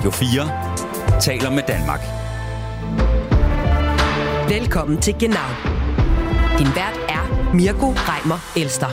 Radio 0.00 0.10
4 0.10 1.20
taler 1.20 1.50
med 1.50 1.62
Danmark. 1.68 2.00
Velkommen 4.50 5.00
til 5.00 5.14
Genau. 5.18 5.48
Din 6.58 6.66
vært 6.66 6.98
er 7.08 7.54
Mirko 7.54 7.86
Reimer 7.86 8.40
Elster. 8.62 8.90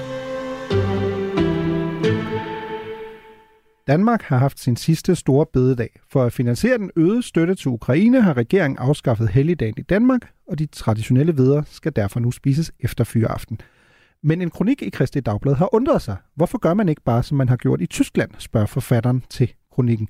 Danmark 3.88 4.22
har 4.22 4.38
haft 4.38 4.60
sin 4.60 4.76
sidste 4.76 5.16
store 5.16 5.46
bededag. 5.54 5.90
For 6.12 6.24
at 6.24 6.34
finansiere 6.34 6.78
den 6.78 6.92
øgede 6.96 7.24
støtte 7.24 7.56
til 7.56 7.68
Ukraine 7.68 8.22
har 8.22 8.38
regeringen 8.38 8.78
afskaffet 8.78 9.30
helligdagen 9.30 9.76
i 9.78 9.82
Danmark, 9.82 10.22
og 10.48 10.60
de 10.60 10.66
traditionelle 10.66 11.38
veder 11.38 11.64
skal 11.66 11.96
derfor 11.96 12.20
nu 12.20 12.32
spises 12.32 12.72
efter 12.80 13.04
fyreaften. 13.04 13.62
Men 14.24 14.42
en 14.42 14.50
kronik 14.50 14.82
i 14.82 14.90
Kristi 14.90 15.20
Dagblad 15.20 15.56
har 15.56 15.76
undret 15.76 16.02
sig. 16.02 16.18
Hvorfor 16.36 16.58
gør 16.58 16.74
man 16.74 16.90
ikke 16.90 17.02
bare, 17.02 17.24
som 17.24 17.38
man 17.38 17.50
har 17.50 17.58
gjort 17.58 17.82
i 17.82 17.86
Tyskland, 17.86 18.32
spørger 18.38 18.68
forfatteren 18.68 19.24
til 19.30 19.54
kronikken. 19.72 20.10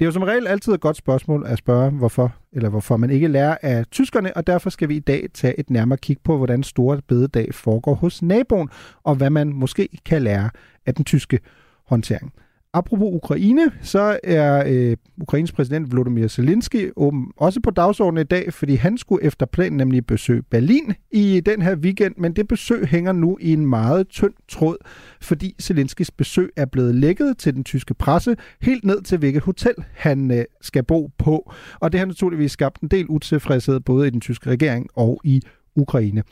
Det 0.00 0.04
er 0.04 0.08
jo 0.08 0.12
som 0.12 0.22
regel 0.22 0.46
altid 0.46 0.72
et 0.72 0.80
godt 0.80 0.96
spørgsmål 0.96 1.46
at 1.46 1.58
spørge, 1.58 1.90
hvorfor 1.90 2.34
eller 2.52 2.68
hvorfor 2.68 2.96
man 2.96 3.10
ikke 3.10 3.28
lærer 3.28 3.56
af 3.62 3.86
tyskerne, 3.90 4.36
og 4.36 4.46
derfor 4.46 4.70
skal 4.70 4.88
vi 4.88 4.96
i 4.96 5.00
dag 5.00 5.26
tage 5.34 5.60
et 5.60 5.70
nærmere 5.70 5.98
kig 5.98 6.16
på, 6.24 6.36
hvordan 6.36 6.62
store 6.62 7.00
bededag 7.08 7.54
foregår 7.54 7.94
hos 7.94 8.22
naboen, 8.22 8.68
og 9.02 9.14
hvad 9.14 9.30
man 9.30 9.52
måske 9.52 9.88
kan 10.04 10.22
lære 10.22 10.50
af 10.86 10.94
den 10.94 11.04
tyske 11.04 11.40
håndtering. 11.86 12.32
Apropos 12.72 13.14
Ukraine, 13.14 13.70
så 13.82 14.18
er 14.24 14.64
øh, 14.66 14.96
Ukraines 15.22 15.52
præsident 15.52 15.92
Volodymyr 15.92 16.28
Zelensky 16.28 16.90
åben, 16.96 17.32
også 17.36 17.60
på 17.60 17.70
dagsordenen 17.70 18.20
i 18.20 18.24
dag, 18.24 18.52
fordi 18.52 18.74
han 18.74 18.98
skulle 18.98 19.24
efter 19.24 19.46
planen 19.46 19.76
nemlig 19.76 20.06
besøge 20.06 20.42
Berlin 20.42 20.94
i 21.12 21.40
den 21.46 21.62
her 21.62 21.76
weekend, 21.76 22.14
men 22.18 22.32
det 22.32 22.48
besøg 22.48 22.86
hænger 22.86 23.12
nu 23.12 23.38
i 23.40 23.52
en 23.52 23.66
meget 23.66 24.08
tynd 24.08 24.32
tråd, 24.48 24.76
fordi 25.20 25.54
Zelenskys 25.62 26.10
besøg 26.10 26.50
er 26.56 26.66
blevet 26.66 26.94
lækket 26.94 27.38
til 27.38 27.54
den 27.54 27.64
tyske 27.64 27.94
presse, 27.94 28.36
helt 28.60 28.84
ned 28.84 29.02
til 29.02 29.18
hvilket 29.18 29.42
hotel 29.42 29.74
han 29.94 30.30
øh, 30.30 30.44
skal 30.60 30.82
bo 30.82 31.10
på. 31.18 31.52
Og 31.80 31.92
det 31.92 31.98
har 31.98 32.06
naturligvis 32.06 32.52
skabt 32.52 32.80
en 32.80 32.88
del 32.88 33.06
utilfredshed 33.08 33.80
både 33.80 34.06
i 34.06 34.10
den 34.10 34.20
tyske 34.20 34.50
regering 34.50 34.86
og 34.94 35.20
i 35.24 35.42
Ukraine. 35.76 36.22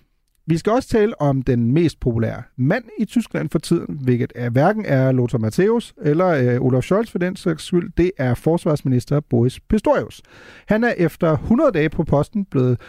Vi 0.48 0.56
skal 0.58 0.72
også 0.72 0.88
tale 0.88 1.20
om 1.20 1.42
den 1.42 1.72
mest 1.72 2.00
populære 2.00 2.42
mand 2.56 2.84
i 2.98 3.04
Tyskland 3.04 3.50
for 3.50 3.58
tiden, 3.58 3.98
hvilket 4.02 4.32
er 4.34 4.50
hverken 4.50 4.84
er 4.86 5.12
Lothar 5.12 5.38
Matthäus 5.38 5.92
eller 6.02 6.26
øh, 6.26 6.60
Olaf 6.60 6.82
Scholz 6.82 7.10
for 7.10 7.18
den 7.18 7.36
sags 7.36 7.64
skyld. 7.64 7.92
Det 7.96 8.10
er 8.18 8.34
forsvarsminister 8.34 9.20
Boris 9.20 9.60
Pistorius. 9.60 10.22
Han 10.66 10.84
er 10.84 10.94
efter 10.96 11.32
100 11.32 11.70
dage 11.72 11.88
på 11.88 12.04
posten 12.04 12.44
blevet 12.44 12.80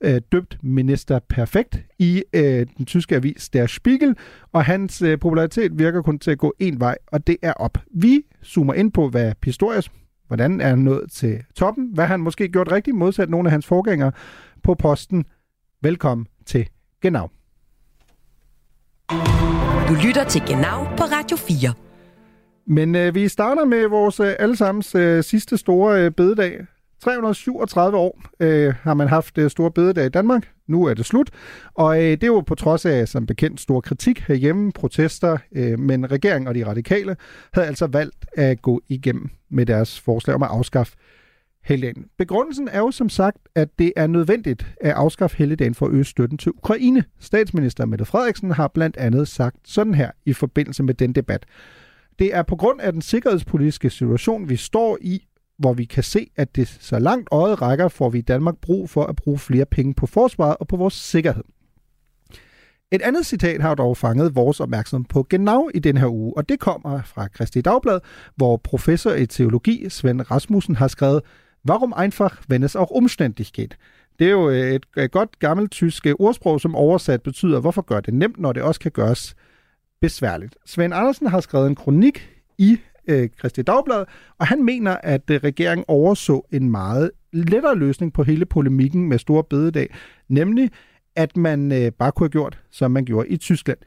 øh, 0.00 0.20
døbt 0.32 0.58
minister 0.62 1.18
perfekt 1.28 1.78
i 1.98 2.22
øh, 2.32 2.66
den 2.78 2.86
tyske 2.86 3.16
avis 3.16 3.48
Der 3.48 3.66
Spiegel, 3.66 4.16
og 4.52 4.64
hans 4.64 5.02
øh, 5.02 5.18
popularitet 5.18 5.78
virker 5.78 6.02
kun 6.02 6.18
til 6.18 6.30
at 6.30 6.38
gå 6.38 6.54
en 6.58 6.80
vej, 6.80 6.96
og 7.06 7.26
det 7.26 7.36
er 7.42 7.52
op. 7.52 7.78
Vi 7.94 8.22
zoomer 8.44 8.74
ind 8.74 8.92
på, 8.92 9.08
hvad 9.08 9.32
Pistorius, 9.40 9.90
hvordan 10.26 10.60
er 10.60 10.68
han 10.68 10.78
nået 10.78 11.10
til 11.12 11.38
toppen, 11.54 11.90
hvad 11.94 12.06
han 12.06 12.20
måske 12.20 12.48
gjort 12.48 12.72
rigtigt 12.72 12.96
modsat 12.96 13.30
nogle 13.30 13.48
af 13.48 13.50
hans 13.50 13.66
forgængere 13.66 14.12
på 14.62 14.74
posten. 14.74 15.24
Velkommen 15.82 16.26
til 16.46 16.68
Genau. 17.02 17.30
Du 19.88 19.94
lytter 20.06 20.24
til 20.28 20.42
Genau 20.46 20.84
på 20.96 21.04
Radio 21.04 21.36
4. 21.36 21.72
Men 22.66 22.94
øh, 22.94 23.14
vi 23.14 23.28
starter 23.28 23.64
med 23.64 23.88
vores 23.88 24.20
øh, 24.20 24.32
allesammens 24.38 24.94
øh, 24.94 25.24
sidste 25.24 25.56
store 25.56 26.04
øh, 26.04 26.10
bededag. 26.10 26.66
337 27.00 27.98
år 27.98 28.20
øh, 28.40 28.74
har 28.82 28.94
man 28.94 29.08
haft 29.08 29.38
øh, 29.38 29.50
store 29.50 29.70
bededag 29.70 30.06
i 30.06 30.08
Danmark. 30.08 30.50
Nu 30.68 30.84
er 30.84 30.94
det 30.94 31.06
slut. 31.06 31.30
Og 31.74 31.96
øh, 31.96 32.10
det 32.10 32.22
er 32.22 32.26
jo 32.26 32.40
på 32.40 32.54
trods 32.54 32.86
af, 32.86 33.08
som 33.08 33.26
bekendt, 33.26 33.60
stor 33.60 33.80
kritik 33.80 34.20
herhjemme, 34.20 34.72
protester, 34.72 35.38
øh, 35.52 35.78
men 35.78 36.10
regeringen 36.10 36.48
og 36.48 36.54
de 36.54 36.66
radikale 36.66 37.16
havde 37.52 37.68
altså 37.68 37.86
valgt 37.86 38.26
at 38.36 38.62
gå 38.62 38.80
igennem 38.88 39.30
med 39.50 39.66
deres 39.66 40.00
forslag 40.00 40.34
om 40.34 40.42
at 40.42 40.48
afskaffe 40.48 40.96
helligdagen. 41.66 42.04
Begrundelsen 42.18 42.68
er 42.68 42.78
jo 42.78 42.90
som 42.90 43.08
sagt, 43.08 43.38
at 43.54 43.78
det 43.78 43.92
er 43.96 44.06
nødvendigt 44.06 44.66
at 44.80 44.92
afskaffe 44.92 45.36
helligdagen 45.36 45.74
for 45.74 45.86
at 45.86 45.92
øge 45.92 46.04
støtten 46.04 46.38
til 46.38 46.52
Ukraine. 46.52 47.04
Statsminister 47.20 47.86
Mette 47.86 48.04
Frederiksen 48.04 48.50
har 48.50 48.68
blandt 48.68 48.96
andet 48.96 49.28
sagt 49.28 49.56
sådan 49.64 49.94
her 49.94 50.10
i 50.24 50.32
forbindelse 50.32 50.82
med 50.82 50.94
den 50.94 51.12
debat. 51.12 51.46
Det 52.18 52.34
er 52.34 52.42
på 52.42 52.56
grund 52.56 52.80
af 52.80 52.92
den 52.92 53.02
sikkerhedspolitiske 53.02 53.90
situation, 53.90 54.48
vi 54.48 54.56
står 54.56 54.98
i, 55.00 55.26
hvor 55.58 55.72
vi 55.72 55.84
kan 55.84 56.02
se, 56.02 56.30
at 56.36 56.56
det 56.56 56.68
så 56.68 56.98
langt 56.98 57.28
øjet 57.32 57.62
rækker, 57.62 57.88
får 57.88 58.10
vi 58.10 58.18
i 58.18 58.22
Danmark 58.22 58.56
brug 58.62 58.90
for 58.90 59.04
at 59.04 59.16
bruge 59.16 59.38
flere 59.38 59.66
penge 59.66 59.94
på 59.94 60.06
forsvaret 60.06 60.56
og 60.60 60.68
på 60.68 60.76
vores 60.76 60.94
sikkerhed. 60.94 61.44
Et 62.92 63.02
andet 63.02 63.26
citat 63.26 63.62
har 63.62 63.74
dog 63.74 63.96
fanget 63.96 64.34
vores 64.34 64.60
opmærksomhed 64.60 65.08
på 65.08 65.22
genau 65.22 65.68
i 65.74 65.78
den 65.78 65.96
her 65.96 66.06
uge, 66.06 66.36
og 66.36 66.48
det 66.48 66.60
kommer 66.60 67.02
fra 67.02 67.28
Kristi 67.28 67.60
Dagblad, 67.60 68.00
hvor 68.36 68.56
professor 68.56 69.12
i 69.12 69.26
teologi 69.26 69.88
Svend 69.88 70.30
Rasmussen 70.30 70.76
har 70.76 70.88
skrevet, 70.88 71.22
Warum 71.68 71.92
einfach, 71.92 72.42
wenn 72.48 72.62
es 72.62 72.76
auch 72.76 72.90
umständlich 72.90 73.52
geht? 73.52 73.78
Det 74.18 74.26
er 74.26 74.30
jo 74.30 74.50
øh, 74.50 74.80
et, 74.96 75.10
godt 75.10 75.38
gammelt 75.38 75.70
tysk 75.70 76.06
øh, 76.06 76.14
ordsprog, 76.18 76.60
som 76.60 76.74
oversat 76.74 77.22
betyder, 77.22 77.60
hvorfor 77.60 77.82
gør 77.82 78.00
det 78.00 78.14
nemt, 78.14 78.38
når 78.38 78.52
det 78.52 78.62
også 78.62 78.80
kan 78.80 78.90
gøres 78.90 79.36
besværligt. 80.00 80.56
Svend 80.66 80.94
Andersen 80.94 81.26
har 81.26 81.40
skrevet 81.40 81.66
en 81.66 81.74
kronik 81.74 82.30
i 82.58 82.78
øh, 83.08 83.28
Dagblad, 83.66 84.04
og 84.38 84.46
han 84.46 84.64
mener, 84.64 84.96
at 85.02 85.30
øh, 85.30 85.40
regeringen 85.44 85.84
overså 85.88 86.46
en 86.52 86.70
meget 86.70 87.10
lettere 87.32 87.76
løsning 87.76 88.12
på 88.12 88.22
hele 88.22 88.46
polemikken 88.46 89.08
med 89.08 89.18
Store 89.18 89.44
Bededag, 89.44 89.94
nemlig 90.28 90.70
at 91.16 91.36
man 91.36 91.72
øh, 91.72 91.92
bare 91.92 92.12
kunne 92.12 92.24
have 92.24 92.30
gjort, 92.30 92.58
som 92.70 92.90
man 92.90 93.04
gjorde 93.04 93.28
i 93.28 93.36
Tyskland 93.36 93.78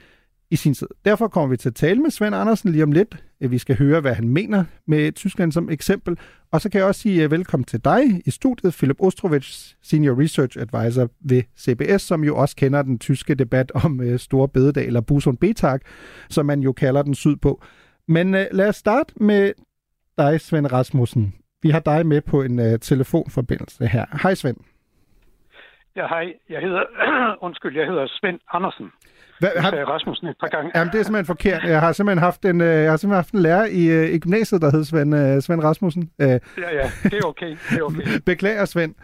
i 0.52 0.56
sin 0.56 0.74
tid. 0.74 0.88
Derfor 1.06 1.28
kommer 1.28 1.50
vi 1.50 1.58
til 1.58 1.70
at 1.70 1.76
tale 1.76 2.02
med 2.02 2.12
Svend 2.12 2.36
Andersen 2.36 2.72
lige 2.72 2.84
om 2.84 2.92
lidt. 2.92 3.24
Øh, 3.44 3.52
vi 3.52 3.58
skal 3.58 3.78
høre, 3.78 4.02
hvad 4.02 4.14
han 4.14 4.30
mener 4.30 4.64
med 4.88 5.12
Tyskland 5.12 5.52
som 5.52 5.70
eksempel. 5.70 6.18
Og 6.52 6.62
så 6.62 6.72
kan 6.72 6.80
jeg 6.80 6.88
også 6.88 7.02
sige 7.02 7.24
øh, 7.24 7.32
velkommen 7.32 7.66
til 7.66 7.84
dig 7.84 8.02
i 8.26 8.32
studiet, 8.32 8.74
Philip 8.74 8.96
Ostrovich, 9.00 9.76
Senior 9.82 10.22
Research 10.22 10.58
Advisor 10.60 11.10
ved 11.20 11.44
CBS, 11.58 12.02
som 12.02 12.24
jo 12.24 12.38
også 12.38 12.56
kender 12.56 12.82
den 12.82 13.00
tyske 13.00 13.36
debat 13.36 13.72
om 13.86 14.02
øh, 14.02 14.20
Store 14.20 14.48
Bededag, 14.48 14.86
eller 14.86 15.02
Buson 15.02 15.38
Betag, 15.38 15.80
som 16.30 16.46
man 16.46 16.60
jo 16.60 16.72
kalder 16.72 17.02
den 17.02 17.16
sydpå. 17.16 17.64
Men 18.08 18.32
lad 18.32 18.68
os 18.70 18.76
starte 18.76 19.14
med 19.24 19.54
dig, 20.18 20.42
Svend 20.42 20.72
Rasmussen. 20.72 21.36
Vi 21.62 21.70
har 21.70 21.80
dig 21.80 22.06
med 22.06 22.22
på 22.22 22.42
en 22.42 22.80
telefonforbindelse 22.80 23.88
her. 23.88 24.06
Hej 24.24 24.36
Svend. 24.36 24.58
Ja, 25.96 26.08
hej. 26.08 26.34
Jeg 26.50 26.62
hedder, 26.62 26.84
undskyld, 27.46 27.78
jeg 27.78 27.88
hedder 27.88 28.08
Svend 28.08 28.40
Andersen. 28.54 28.92
Hvad, 29.40 29.50
har... 29.58 29.72
Rasmussen 29.72 30.28
et 30.28 30.36
par 30.40 30.48
gange. 30.48 30.72
Jamen, 30.76 30.92
det 30.92 31.00
er 31.00 31.04
simpelthen 31.04 31.26
forkert. 31.26 31.64
Jeg 31.64 31.80
har 31.80 31.92
simpelthen 31.92 32.24
haft 32.24 32.46
en, 32.46 32.62
øh, 32.62 32.68
jeg 32.68 32.90
har 32.90 32.98
simpelthen 32.98 33.16
haft 33.16 33.32
en 33.32 33.40
lærer 33.40 33.66
i, 33.66 33.86
øh, 33.88 34.10
i 34.10 34.20
gymnasiet, 34.20 34.62
der 34.62 34.72
hed 34.72 34.84
Svend, 34.84 35.16
uh, 35.16 35.42
Svend 35.42 35.64
Rasmussen. 35.64 36.10
Ja, 36.20 36.26
ja, 36.26 36.92
det 37.04 37.14
er 37.14 37.26
okay. 37.26 37.58
Det 37.70 37.80
er 37.80 37.84
okay. 37.84 38.20
Beklager, 38.26 38.66
Svend. 38.66 38.96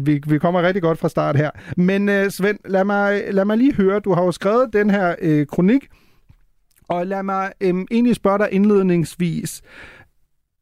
Vi, 0.00 0.20
vi 0.26 0.38
kommer 0.38 0.62
rigtig 0.62 0.82
godt 0.82 0.98
fra 0.98 1.08
start 1.08 1.36
her. 1.36 1.50
Men 1.76 2.30
Svend, 2.30 2.58
lad 2.64 2.84
mig, 2.84 3.22
lad 3.30 3.44
mig 3.44 3.56
lige 3.56 3.74
høre. 3.74 4.00
Du 4.00 4.14
har 4.14 4.22
jo 4.22 4.32
skrevet 4.32 4.72
den 4.72 4.90
her 4.90 5.14
uh, 5.22 5.46
kronik, 5.46 5.86
og 6.88 7.06
lad 7.06 7.22
mig 7.22 7.52
um, 7.70 7.86
egentlig 7.90 8.16
spørge 8.16 8.38
dig 8.38 8.48
indledningsvis. 8.52 9.62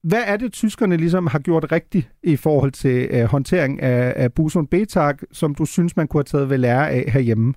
Hvad 0.03 0.22
er 0.26 0.37
det, 0.37 0.53
tyskerne 0.53 0.97
ligesom 0.97 1.26
har 1.26 1.38
gjort 1.38 1.72
rigtigt 1.72 2.10
i 2.22 2.37
forhold 2.37 2.72
til 2.72 3.22
uh, 3.22 3.31
håndtering 3.31 3.82
af, 3.82 4.12
af 4.16 4.32
Buson 4.32 4.66
Betag, 4.66 5.14
som 5.32 5.54
du 5.54 5.64
synes, 5.64 5.97
man 5.97 6.09
kunne 6.09 6.19
have 6.19 6.25
taget 6.25 6.50
ved 6.50 6.59
lære 6.59 6.91
af 6.91 7.04
herhjemme? 7.12 7.54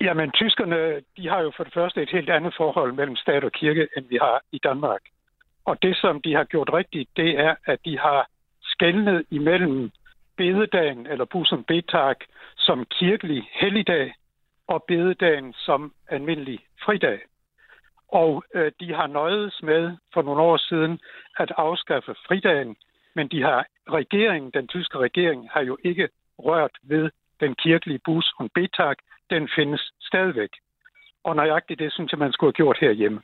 Jamen, 0.00 0.30
tyskerne, 0.30 1.02
de 1.16 1.28
har 1.28 1.40
jo 1.40 1.52
for 1.56 1.64
det 1.64 1.74
første 1.74 2.02
et 2.02 2.10
helt 2.10 2.30
andet 2.30 2.54
forhold 2.56 2.92
mellem 2.92 3.16
stat 3.16 3.44
og 3.44 3.52
kirke, 3.52 3.88
end 3.96 4.08
vi 4.08 4.18
har 4.20 4.40
i 4.52 4.58
Danmark. 4.58 5.00
Og 5.64 5.82
det, 5.82 5.96
som 5.96 6.22
de 6.22 6.34
har 6.34 6.44
gjort 6.44 6.70
rigtigt, 6.72 7.08
det 7.16 7.38
er, 7.38 7.54
at 7.64 7.78
de 7.84 7.98
har 7.98 8.28
skældnet 8.62 9.24
imellem 9.30 9.90
bededagen, 10.36 11.06
eller 11.06 11.24
Busum 11.24 11.64
Betag, 11.64 12.16
som 12.56 12.84
kirkelig 12.84 13.48
helligdag, 13.52 14.14
og 14.66 14.84
bededagen 14.88 15.52
som 15.52 15.92
almindelig 16.08 16.58
fridag. 16.84 17.18
Og 18.08 18.44
øh, 18.54 18.72
de 18.80 18.94
har 18.94 19.06
nøjedes 19.06 19.62
med 19.62 19.96
for 20.14 20.22
nogle 20.22 20.42
år 20.42 20.56
siden 20.56 21.00
at 21.38 21.52
afskaffe 21.56 22.14
fridagen, 22.26 22.76
men 23.14 23.28
de 23.28 23.42
har 23.42 23.66
regeringen, 23.92 24.50
den 24.50 24.68
tyske 24.68 24.98
regering, 24.98 25.48
har 25.52 25.62
jo 25.62 25.76
ikke 25.84 26.08
rørt 26.38 26.76
ved 26.82 27.10
den 27.40 27.54
kirkelige 27.54 28.00
bus 28.04 28.34
om 28.38 28.48
betag, 28.54 28.96
den 29.30 29.48
findes 29.56 29.92
stadigvæk. 30.00 30.50
Og 31.24 31.36
nøjagtigt 31.36 31.80
det 31.80 31.92
synes 31.92 32.12
jeg, 32.12 32.18
man 32.18 32.32
skulle 32.32 32.48
have 32.48 32.62
gjort 32.62 32.78
herhjemme. 32.80 33.20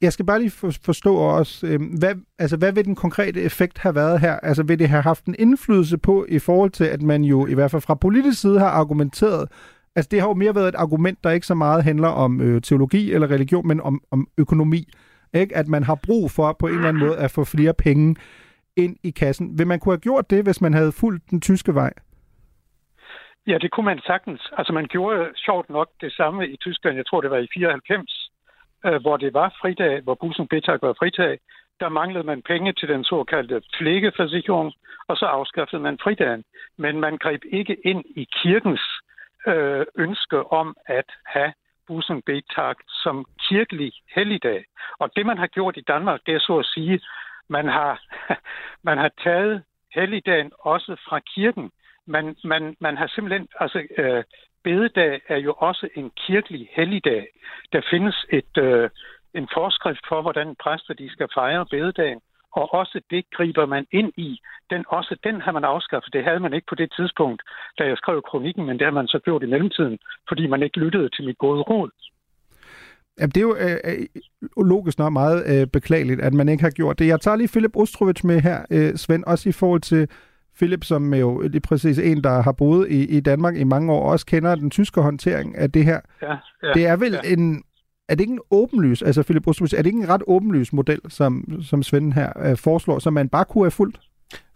Jeg 0.00 0.12
skal 0.12 0.26
bare 0.26 0.40
lige 0.40 0.50
forstå 0.84 1.16
også, 1.16 1.66
øh, 1.66 1.80
hvad, 1.98 2.14
altså, 2.38 2.56
hvad 2.56 2.72
vil 2.72 2.84
den 2.84 2.94
konkrete 2.94 3.42
effekt 3.42 3.78
have 3.78 3.94
været 3.94 4.20
her? 4.20 4.34
Altså 4.42 4.62
vil 4.62 4.78
det 4.78 4.88
have 4.88 5.02
haft 5.02 5.24
en 5.24 5.34
indflydelse 5.38 5.98
på 5.98 6.26
i 6.28 6.38
forhold 6.38 6.70
til, 6.70 6.84
at 6.84 7.02
man 7.02 7.24
jo 7.24 7.46
i 7.46 7.54
hvert 7.54 7.70
fald 7.70 7.82
fra 7.82 7.94
politisk 7.94 8.40
side 8.40 8.58
har 8.58 8.68
argumenteret, 8.68 9.48
altså 9.96 10.08
det 10.10 10.20
har 10.20 10.28
jo 10.28 10.34
mere 10.34 10.54
været 10.54 10.68
et 10.68 10.74
argument, 10.74 11.24
der 11.24 11.30
ikke 11.30 11.46
så 11.46 11.54
meget 11.54 11.84
handler 11.84 12.08
om 12.08 12.40
øh, 12.40 12.62
teologi 12.62 13.12
eller 13.12 13.30
religion, 13.30 13.68
men 13.68 13.80
om, 13.80 14.02
om 14.10 14.28
økonomi. 14.38 14.88
Ikke? 15.34 15.56
At 15.56 15.68
man 15.68 15.82
har 15.82 15.94
brug 15.94 16.30
for 16.30 16.56
på 16.58 16.66
en 16.66 16.74
eller 16.74 16.88
anden 16.88 17.06
måde 17.06 17.16
at 17.16 17.30
få 17.30 17.44
flere 17.44 17.74
penge 17.74 18.16
ind 18.76 18.96
i 19.02 19.10
kassen. 19.10 19.58
Vil 19.58 19.66
man 19.66 19.80
kunne 19.80 19.92
have 19.92 20.00
gjort 20.00 20.30
det, 20.30 20.44
hvis 20.44 20.60
man 20.60 20.74
havde 20.74 20.92
fulgt 20.92 21.30
den 21.30 21.40
tyske 21.40 21.74
vej? 21.74 21.92
Ja, 23.46 23.58
det 23.58 23.70
kunne 23.70 23.84
man 23.84 24.00
sagtens. 24.06 24.50
Altså 24.58 24.72
man 24.72 24.86
gjorde 24.86 25.32
sjovt 25.36 25.70
nok 25.70 25.88
det 26.00 26.12
samme 26.12 26.48
i 26.48 26.56
Tyskland, 26.56 26.96
jeg 26.96 27.06
tror 27.06 27.20
det 27.20 27.30
var 27.30 27.38
i 27.38 27.48
94, 27.54 28.30
øh, 28.86 29.00
hvor 29.00 29.16
det 29.16 29.34
var 29.34 29.56
fridag, 29.60 30.00
hvor 30.00 30.14
bussen 30.14 30.48
Betag 30.48 30.78
var 30.82 30.96
fridag, 30.98 31.38
der 31.80 31.88
manglede 31.88 32.24
man 32.24 32.42
penge 32.42 32.72
til 32.72 32.88
den 32.88 33.04
såkaldte 33.04 33.62
flækkeforsikring, 33.78 34.72
og 35.08 35.16
så 35.16 35.26
afskaffede 35.26 35.82
man 35.82 35.98
fridagen. 35.98 36.44
Men 36.76 37.00
man 37.00 37.18
greb 37.18 37.42
ikke 37.52 37.76
ind 37.84 38.04
i 38.16 38.28
kirkens 38.42 38.82
øh, 39.46 39.86
ønske 39.96 40.52
om 40.52 40.76
at 40.86 41.10
have 41.26 41.52
bussen 41.86 42.22
Betag 42.22 42.74
som 42.88 43.26
kirkelig 43.48 43.92
helligdag. 44.14 44.64
Og 44.98 45.10
det, 45.16 45.26
man 45.26 45.38
har 45.38 45.46
gjort 45.46 45.76
i 45.76 45.84
Danmark, 45.88 46.20
det 46.26 46.34
er 46.34 46.38
så 46.38 46.58
at 46.58 46.66
sige, 46.66 47.00
man 47.48 47.68
har, 47.68 48.02
man 48.88 48.98
har 48.98 49.10
taget 49.24 49.62
helligdagen 49.94 50.52
også 50.58 50.96
fra 51.08 51.18
kirken. 51.34 51.70
Man, 52.06 52.36
man, 52.44 52.76
man 52.80 52.96
har 52.96 53.06
simpelthen, 53.06 53.48
altså 53.60 53.86
øh, 53.98 54.24
bededag 54.64 55.20
er 55.28 55.36
jo 55.36 55.52
også 55.52 55.88
en 55.94 56.10
kirkelig 56.26 56.68
helligdag. 56.72 57.26
Der 57.72 57.80
findes 57.90 58.26
et, 58.30 58.58
øh, 58.58 58.90
en 59.34 59.48
forskrift 59.54 60.04
for, 60.08 60.22
hvordan 60.22 60.56
præster 60.62 60.94
de 60.94 61.12
skal 61.12 61.28
fejre 61.34 61.66
bededagen, 61.66 62.20
og 62.52 62.74
også 62.74 63.00
det 63.10 63.24
griber 63.36 63.66
man 63.66 63.86
ind 63.92 64.12
i. 64.16 64.40
Den, 64.70 64.84
også 64.88 65.16
den 65.24 65.40
har 65.40 65.52
man 65.52 65.64
afskaffet. 65.64 66.12
Det 66.12 66.24
havde 66.24 66.40
man 66.40 66.54
ikke 66.54 66.66
på 66.66 66.74
det 66.74 66.92
tidspunkt, 66.96 67.42
da 67.78 67.82
jeg 67.84 67.96
skrev 67.96 68.22
kronikken, 68.22 68.66
men 68.66 68.78
det 68.78 68.84
har 68.86 68.92
man 69.00 69.08
så 69.08 69.18
gjort 69.18 69.42
i 69.42 69.46
mellemtiden, 69.46 69.98
fordi 70.28 70.46
man 70.46 70.62
ikke 70.62 70.78
lyttede 70.78 71.08
til 71.08 71.24
mit 71.24 71.38
gode 71.38 71.62
råd. 71.62 71.90
Ja, 73.20 73.26
det 73.26 73.36
er 73.36 73.40
jo 73.40 73.56
øh, 73.56 73.78
øh, 73.84 74.64
logisk 74.64 74.98
nok 74.98 75.12
meget 75.12 75.40
øh, 75.52 75.66
beklageligt, 75.66 76.20
at 76.20 76.34
man 76.34 76.48
ikke 76.48 76.62
har 76.62 76.70
gjort 76.70 76.98
det. 76.98 77.06
Jeg 77.06 77.20
tager 77.20 77.36
lige 77.36 77.48
Philip 77.48 77.76
Ostrovich 77.76 78.26
med 78.26 78.40
her, 78.40 78.58
øh, 78.70 78.94
Svend, 78.96 79.24
også 79.24 79.48
i 79.48 79.52
forhold 79.52 79.80
til 79.80 80.08
Philip, 80.56 80.84
som 80.84 81.14
er 81.14 81.18
jo 81.18 81.40
lige 81.40 81.60
præcis 81.60 81.98
en, 81.98 82.24
der 82.24 82.42
har 82.42 82.52
boet 82.52 82.90
i, 82.90 83.04
i 83.04 83.20
Danmark 83.20 83.56
i 83.56 83.64
mange 83.64 83.92
år, 83.92 84.02
og 84.02 84.10
også 84.10 84.26
kender 84.26 84.54
den 84.54 84.70
tyske 84.70 85.00
håndtering 85.00 85.56
af 85.56 85.72
det 85.72 85.84
her. 85.84 86.00
Ja, 86.22 86.36
ja, 86.62 86.72
det 86.74 86.86
er 86.86 86.96
vel 86.96 87.18
ja. 87.24 87.32
en... 87.32 87.62
Er 88.08 88.14
det 88.14 88.20
ikke 88.20 88.32
en 88.32 88.40
åbenlys, 88.50 89.02
altså 89.02 89.22
Philip 89.22 89.46
Ostrovich, 89.46 89.74
er 89.74 89.82
det 89.82 89.86
ikke 89.86 90.02
en 90.02 90.08
ret 90.08 90.22
åbenlys 90.26 90.72
model, 90.72 91.00
som, 91.08 91.62
som 91.62 91.82
Svend 91.82 92.12
her 92.12 92.32
øh, 92.44 92.56
foreslår, 92.56 92.98
som 92.98 93.12
man 93.12 93.28
bare 93.28 93.44
kunne 93.44 93.64
have 93.64 93.70
fulgt? 93.70 94.00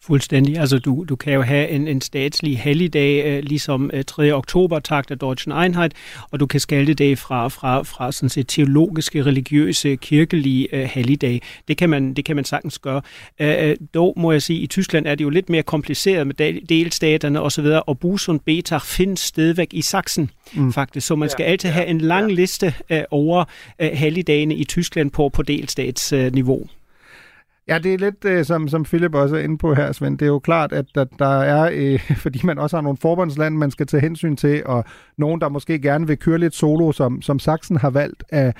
Fuldstændig. 0.08 0.58
Altså, 0.58 0.78
du, 0.78 1.04
du 1.08 1.16
kan 1.16 1.32
jo 1.32 1.42
have 1.42 1.68
en, 1.68 1.88
en 1.88 2.00
statslig 2.00 2.58
helligdag, 2.58 3.24
øh, 3.26 3.42
ligesom 3.42 3.90
øh, 3.92 4.04
3. 4.04 4.34
oktober, 4.34 4.78
tag 4.78 5.02
der 5.08 5.14
Deutschen 5.14 5.52
Einheit, 5.52 5.92
og 6.30 6.40
du 6.40 6.46
kan 6.46 6.60
skalte 6.60 6.94
det 6.94 7.18
fra, 7.18 7.48
fra, 7.48 7.82
fra 7.82 8.12
sådan 8.12 8.28
set 8.28 8.48
teologiske, 8.48 9.24
religiøse, 9.24 9.96
kirkelige 9.96 10.74
øh, 10.74 10.84
helligdag. 10.84 11.42
Det 11.68 11.76
kan, 11.76 11.90
man, 11.90 12.14
det 12.14 12.24
kan 12.24 12.36
man 12.36 12.44
sagtens 12.44 12.78
gøre. 12.78 13.02
Øh, 13.40 13.76
dog 13.94 14.14
må 14.16 14.32
jeg 14.32 14.42
sige, 14.42 14.58
at 14.58 14.62
i 14.62 14.66
Tyskland 14.66 15.06
er 15.06 15.14
det 15.14 15.24
jo 15.24 15.30
lidt 15.30 15.48
mere 15.48 15.62
kompliceret 15.62 16.26
med 16.26 16.66
delstaterne 16.68 17.40
osv., 17.40 17.66
og 17.86 17.98
Busund 17.98 18.40
Betag 18.40 18.82
findes 18.82 19.20
stadigvæk 19.20 19.68
i 19.72 19.82
Sachsen, 19.82 20.30
mm. 20.54 20.72
faktisk. 20.72 21.06
Så 21.06 21.16
man 21.16 21.28
skal 21.28 21.44
ja, 21.44 21.50
altid 21.50 21.68
have 21.68 21.86
en 21.86 22.00
lang 22.00 22.28
ja. 22.28 22.34
liste 22.34 22.74
øh, 22.90 23.02
over 23.10 23.44
øh, 23.78 23.90
helligdagene 23.90 24.54
i 24.54 24.64
Tyskland 24.64 25.10
på, 25.10 25.28
på 25.28 25.42
delstatsniveau. 25.42 26.60
Øh, 26.60 26.77
Ja, 27.68 27.78
det 27.78 27.94
er 27.94 27.98
lidt, 27.98 28.24
øh, 28.24 28.44
som, 28.44 28.68
som 28.68 28.84
Philip 28.84 29.14
også 29.14 29.36
er 29.36 29.40
inde 29.40 29.58
på 29.58 29.74
her, 29.74 29.92
Svend. 29.92 30.18
Det 30.18 30.26
er 30.26 30.30
jo 30.30 30.38
klart, 30.38 30.72
at 30.72 30.84
der, 30.94 31.04
der 31.04 31.40
er, 31.42 31.70
øh, 31.74 32.00
fordi 32.24 32.40
man 32.44 32.58
også 32.58 32.76
har 32.76 32.82
nogle 32.82 32.98
forbundsland, 33.00 33.56
man 33.56 33.70
skal 33.70 33.86
tage 33.86 34.00
hensyn 34.00 34.36
til, 34.36 34.62
og 34.66 34.84
nogen, 35.18 35.40
der 35.40 35.48
måske 35.48 35.78
gerne 35.78 36.06
vil 36.06 36.18
køre 36.18 36.38
lidt 36.38 36.54
solo, 36.54 36.92
som, 36.92 37.22
som 37.22 37.38
Sachsen 37.38 37.76
har 37.76 37.90
valgt 37.90 38.24
at, 38.28 38.56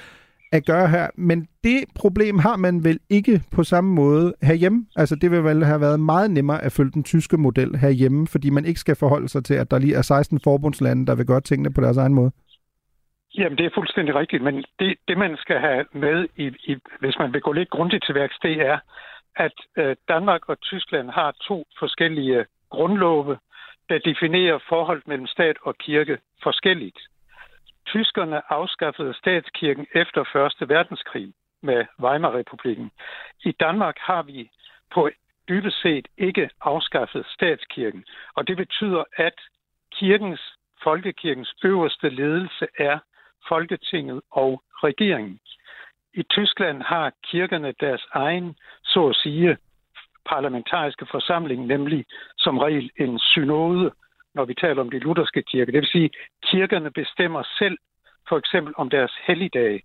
at 0.53 0.67
gøre 0.67 0.89
her. 0.89 1.07
Men 1.17 1.47
det 1.65 1.85
problem 1.95 2.39
har 2.39 2.57
man 2.57 2.85
vel 2.85 3.01
ikke 3.11 3.43
på 3.51 3.65
samme 3.65 3.95
måde 3.95 4.35
herhjemme. 4.43 4.87
Altså 4.97 5.15
det 5.15 5.31
vil 5.31 5.45
vel 5.45 5.65
have 5.65 5.81
været 5.81 6.01
meget 6.01 6.31
nemmere 6.31 6.65
at 6.65 6.73
følge 6.73 6.91
den 6.95 7.03
tyske 7.03 7.37
model 7.37 7.77
herhjemme, 7.77 8.27
fordi 8.27 8.51
man 8.51 8.65
ikke 8.65 8.81
skal 8.81 8.97
forholde 8.97 9.29
sig 9.29 9.45
til, 9.45 9.55
at 9.55 9.71
der 9.71 9.79
lige 9.79 9.95
er 9.95 10.03
16 10.03 10.41
forbundslande, 10.45 11.07
der 11.07 11.15
vil 11.15 11.27
gøre 11.27 11.41
tingene 11.41 11.73
på 11.73 11.81
deres 11.81 11.97
egen 11.97 12.15
måde. 12.15 12.31
Jamen, 13.39 13.59
det 13.59 13.67
er 13.67 13.71
fuldstændig 13.75 14.15
rigtigt, 14.15 14.43
men 14.43 14.65
det, 14.79 14.99
det 15.09 15.19
man 15.19 15.37
skal 15.37 15.59
have 15.61 15.85
med, 15.93 16.29
i, 16.37 16.47
i, 16.47 16.77
hvis 17.01 17.19
man 17.19 17.33
vil 17.33 17.41
gå 17.41 17.53
lidt 17.53 17.71
grundigt 17.71 18.05
til 18.05 18.15
værks, 18.15 18.39
det 18.43 18.61
er, 18.61 18.79
at 19.37 19.53
øh, 19.77 19.97
Danmark 20.09 20.49
og 20.49 20.61
Tyskland 20.61 21.11
har 21.11 21.31
to 21.49 21.67
forskellige 21.79 22.47
grundlove, 22.71 23.39
der 23.89 23.99
definerer 23.99 24.59
forholdet 24.69 25.09
mellem 25.09 25.27
stat 25.27 25.57
og 25.63 25.79
kirke 25.79 26.19
forskelligt. 26.43 26.99
Tyskerne 27.87 28.53
afskaffede 28.53 29.15
statskirken 29.15 29.87
efter 29.95 30.51
1. 30.61 30.69
verdenskrig 30.69 31.33
med 31.63 31.87
Weimar-republiken. 32.01 32.91
I 33.45 33.53
Danmark 33.53 33.97
har 33.99 34.23
vi 34.23 34.51
på 34.95 35.11
dybest 35.49 35.83
set 35.83 36.09
ikke 36.19 36.51
afskaffet 36.61 37.27
statskirken, 37.27 38.05
og 38.35 38.49
det 38.49 38.57
betyder, 38.57 39.05
at 39.17 39.41
kirkens, 39.93 40.41
folkekirkens 40.83 41.55
øverste 41.65 42.09
ledelse 42.09 42.67
er 42.79 42.99
Folketinget 43.49 44.21
og 44.31 44.63
regeringen. 44.85 45.41
I 46.15 46.23
Tyskland 46.23 46.83
har 46.83 47.13
kirkerne 47.25 47.75
deres 47.81 48.07
egen, 48.13 48.57
så 48.85 49.09
at 49.09 49.17
sige, 49.17 49.57
parlamentariske 50.29 51.07
forsamling, 51.11 51.67
nemlig 51.67 52.05
som 52.39 52.59
regel 52.59 52.91
en 52.97 53.19
synode, 53.19 53.93
når 54.35 54.45
vi 54.45 54.55
taler 54.55 54.81
om 54.81 54.91
de 54.91 54.99
lutherske 54.99 55.43
kirker. 55.43 55.73
Det 55.73 55.81
vil 55.81 55.91
sige, 55.91 56.11
kirkerne 56.43 56.91
bestemmer 56.91 57.43
selv 57.59 57.79
for 58.29 58.39
eksempel 58.39 58.75
om 58.77 58.91
deres 58.91 59.13
helligdage. 59.27 59.83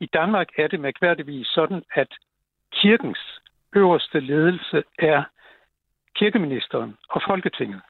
I 0.00 0.06
Danmark 0.06 0.48
er 0.58 0.68
det 0.68 0.80
mærkværdigvis 0.80 1.46
sådan, 1.46 1.82
at 1.94 2.08
kirkens 2.72 3.40
øverste 3.76 4.20
ledelse 4.20 4.82
er 4.98 5.22
kirkeministeren 6.14 6.96
og 7.10 7.22
Folketinget. 7.26 7.80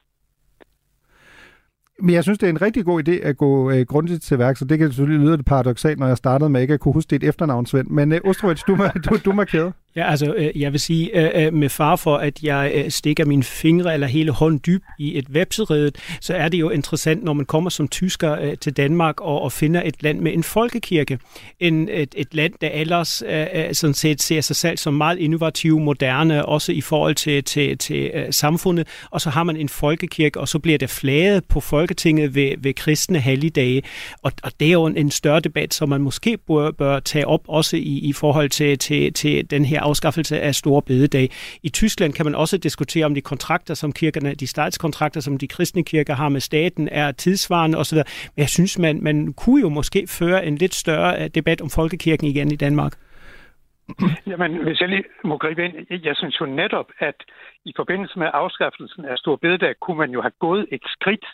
Men 1.99 2.15
jeg 2.15 2.23
synes, 2.23 2.39
det 2.39 2.45
er 2.45 2.49
en 2.49 2.61
rigtig 2.61 2.85
god 2.85 3.07
idé 3.07 3.11
at 3.11 3.37
gå 3.37 3.71
øh, 3.71 3.85
grundigt 3.85 4.23
til 4.23 4.39
værk, 4.39 4.57
så 4.57 4.65
det 4.65 4.77
kan 4.79 4.87
selvfølgelig 4.87 5.19
lyde 5.19 5.35
lidt 5.35 5.45
paradoxalt, 5.45 5.99
når 5.99 6.07
jeg 6.07 6.17
startede 6.17 6.49
med 6.49 6.61
ikke 6.61 6.73
at 6.73 6.79
kunne 6.79 6.93
huske 6.93 7.09
dit 7.09 7.23
efternavn, 7.23 7.65
Svend. 7.65 7.87
Men 7.87 8.11
øh, 8.11 8.21
Ostrovits, 8.23 8.63
du, 8.63 8.77
du, 9.09 9.17
du 9.25 9.31
markerede. 9.31 9.71
Ja, 9.97 10.09
altså, 10.09 10.33
øh, 10.33 10.61
jeg 10.61 10.71
vil 10.71 10.79
sige, 10.79 11.35
øh, 11.35 11.45
øh, 11.45 11.53
med 11.53 11.69
far 11.69 11.95
for, 11.95 12.17
at 12.17 12.43
jeg 12.43 12.71
øh, 12.75 12.91
stikker 12.91 13.25
mine 13.25 13.43
fingre 13.43 13.93
eller 13.93 14.07
hele 14.07 14.31
hånd 14.31 14.59
dyb 14.59 14.83
i 14.99 15.17
et 15.17 15.33
vepseredet, 15.33 15.95
så 16.21 16.33
er 16.33 16.49
det 16.49 16.59
jo 16.59 16.69
interessant, 16.69 17.23
når 17.23 17.33
man 17.33 17.45
kommer 17.45 17.69
som 17.69 17.87
tysker 17.87 18.41
øh, 18.41 18.57
til 18.57 18.77
Danmark 18.77 19.21
og, 19.21 19.41
og 19.41 19.51
finder 19.51 19.81
et 19.85 20.03
land 20.03 20.19
med 20.19 20.33
en 20.33 20.43
folkekirke. 20.43 21.19
En, 21.59 21.89
et, 21.89 22.15
et 22.17 22.35
land, 22.35 22.53
der 22.61 22.69
ellers 22.69 23.23
øh, 23.27 23.73
sådan 23.73 23.93
set 23.93 24.21
ser 24.21 24.41
sig 24.41 24.55
selv 24.55 24.77
som 24.77 24.93
meget 24.93 25.17
innovativ, 25.19 25.79
moderne, 25.79 26.45
også 26.45 26.71
i 26.71 26.81
forhold 26.81 27.15
til, 27.15 27.43
til, 27.43 27.77
til 27.77 28.11
samfundet. 28.31 28.87
Og 29.11 29.21
så 29.21 29.29
har 29.29 29.43
man 29.43 29.57
en 29.57 29.69
folkekirke, 29.69 30.39
og 30.39 30.47
så 30.47 30.59
bliver 30.59 30.77
det 30.77 30.89
flaget 30.89 31.45
på 31.45 31.59
Folketinget 31.59 32.35
ved, 32.35 32.53
ved 32.57 32.73
kristne 32.73 33.19
helligdage. 33.19 33.83
Og, 34.21 34.31
og 34.43 34.51
det 34.59 34.67
er 34.67 34.71
jo 34.71 34.85
en, 34.85 34.97
en 34.97 35.11
større 35.11 35.39
debat, 35.39 35.73
som 35.73 35.89
man 35.89 36.01
måske 36.01 36.37
bør, 36.47 36.71
bør 36.71 36.99
tage 36.99 37.27
op 37.27 37.41
også 37.47 37.77
i, 37.77 37.99
i 37.99 38.13
forhold 38.13 38.49
til, 38.49 38.77
til, 38.79 39.13
til 39.13 39.51
den 39.51 39.65
her 39.65 39.86
afskaffelse 39.87 40.35
af 40.47 40.55
store 40.55 40.81
bededag. 40.81 41.25
I 41.63 41.69
Tyskland 41.69 42.13
kan 42.13 42.25
man 42.25 42.35
også 42.35 42.57
diskutere, 42.57 43.05
om 43.05 43.13
de 43.15 43.21
kontrakter, 43.21 43.73
som 43.73 43.91
kirkerne, 43.91 44.35
de 44.35 44.47
statskontrakter, 44.47 45.21
som 45.21 45.37
de 45.37 45.47
kristne 45.47 45.83
kirker 45.83 46.15
har 46.15 46.29
med 46.29 46.41
staten, 46.41 46.89
er 46.91 47.11
tidsvarende 47.11 47.77
osv. 47.77 47.97
Men 47.97 48.41
jeg 48.45 48.49
synes, 48.49 48.79
man, 48.79 49.03
man 49.03 49.33
kunne 49.33 49.61
jo 49.61 49.69
måske 49.69 50.07
føre 50.19 50.45
en 50.45 50.55
lidt 50.55 50.75
større 50.83 51.11
øh, 51.19 51.29
debat 51.35 51.61
om 51.61 51.69
folkekirken 51.69 52.27
igen 52.27 52.51
i 52.51 52.55
Danmark. 52.55 52.93
Jamen, 54.31 54.63
hvis 54.63 54.81
jeg 54.81 54.89
lige 54.89 55.03
må 55.23 55.37
gribe 55.37 55.65
ind, 55.65 55.75
jeg 55.89 56.15
synes 56.15 56.35
jo 56.41 56.45
netop, 56.45 56.89
at 56.99 57.15
i 57.65 57.73
forbindelse 57.75 58.19
med 58.19 58.29
afskaffelsen 58.33 59.05
af 59.05 59.17
Stor 59.17 59.35
Bededag, 59.35 59.73
kunne 59.81 59.97
man 59.97 60.11
jo 60.11 60.21
have 60.21 60.37
gået 60.39 60.67
et 60.71 60.81
skridt 60.85 61.25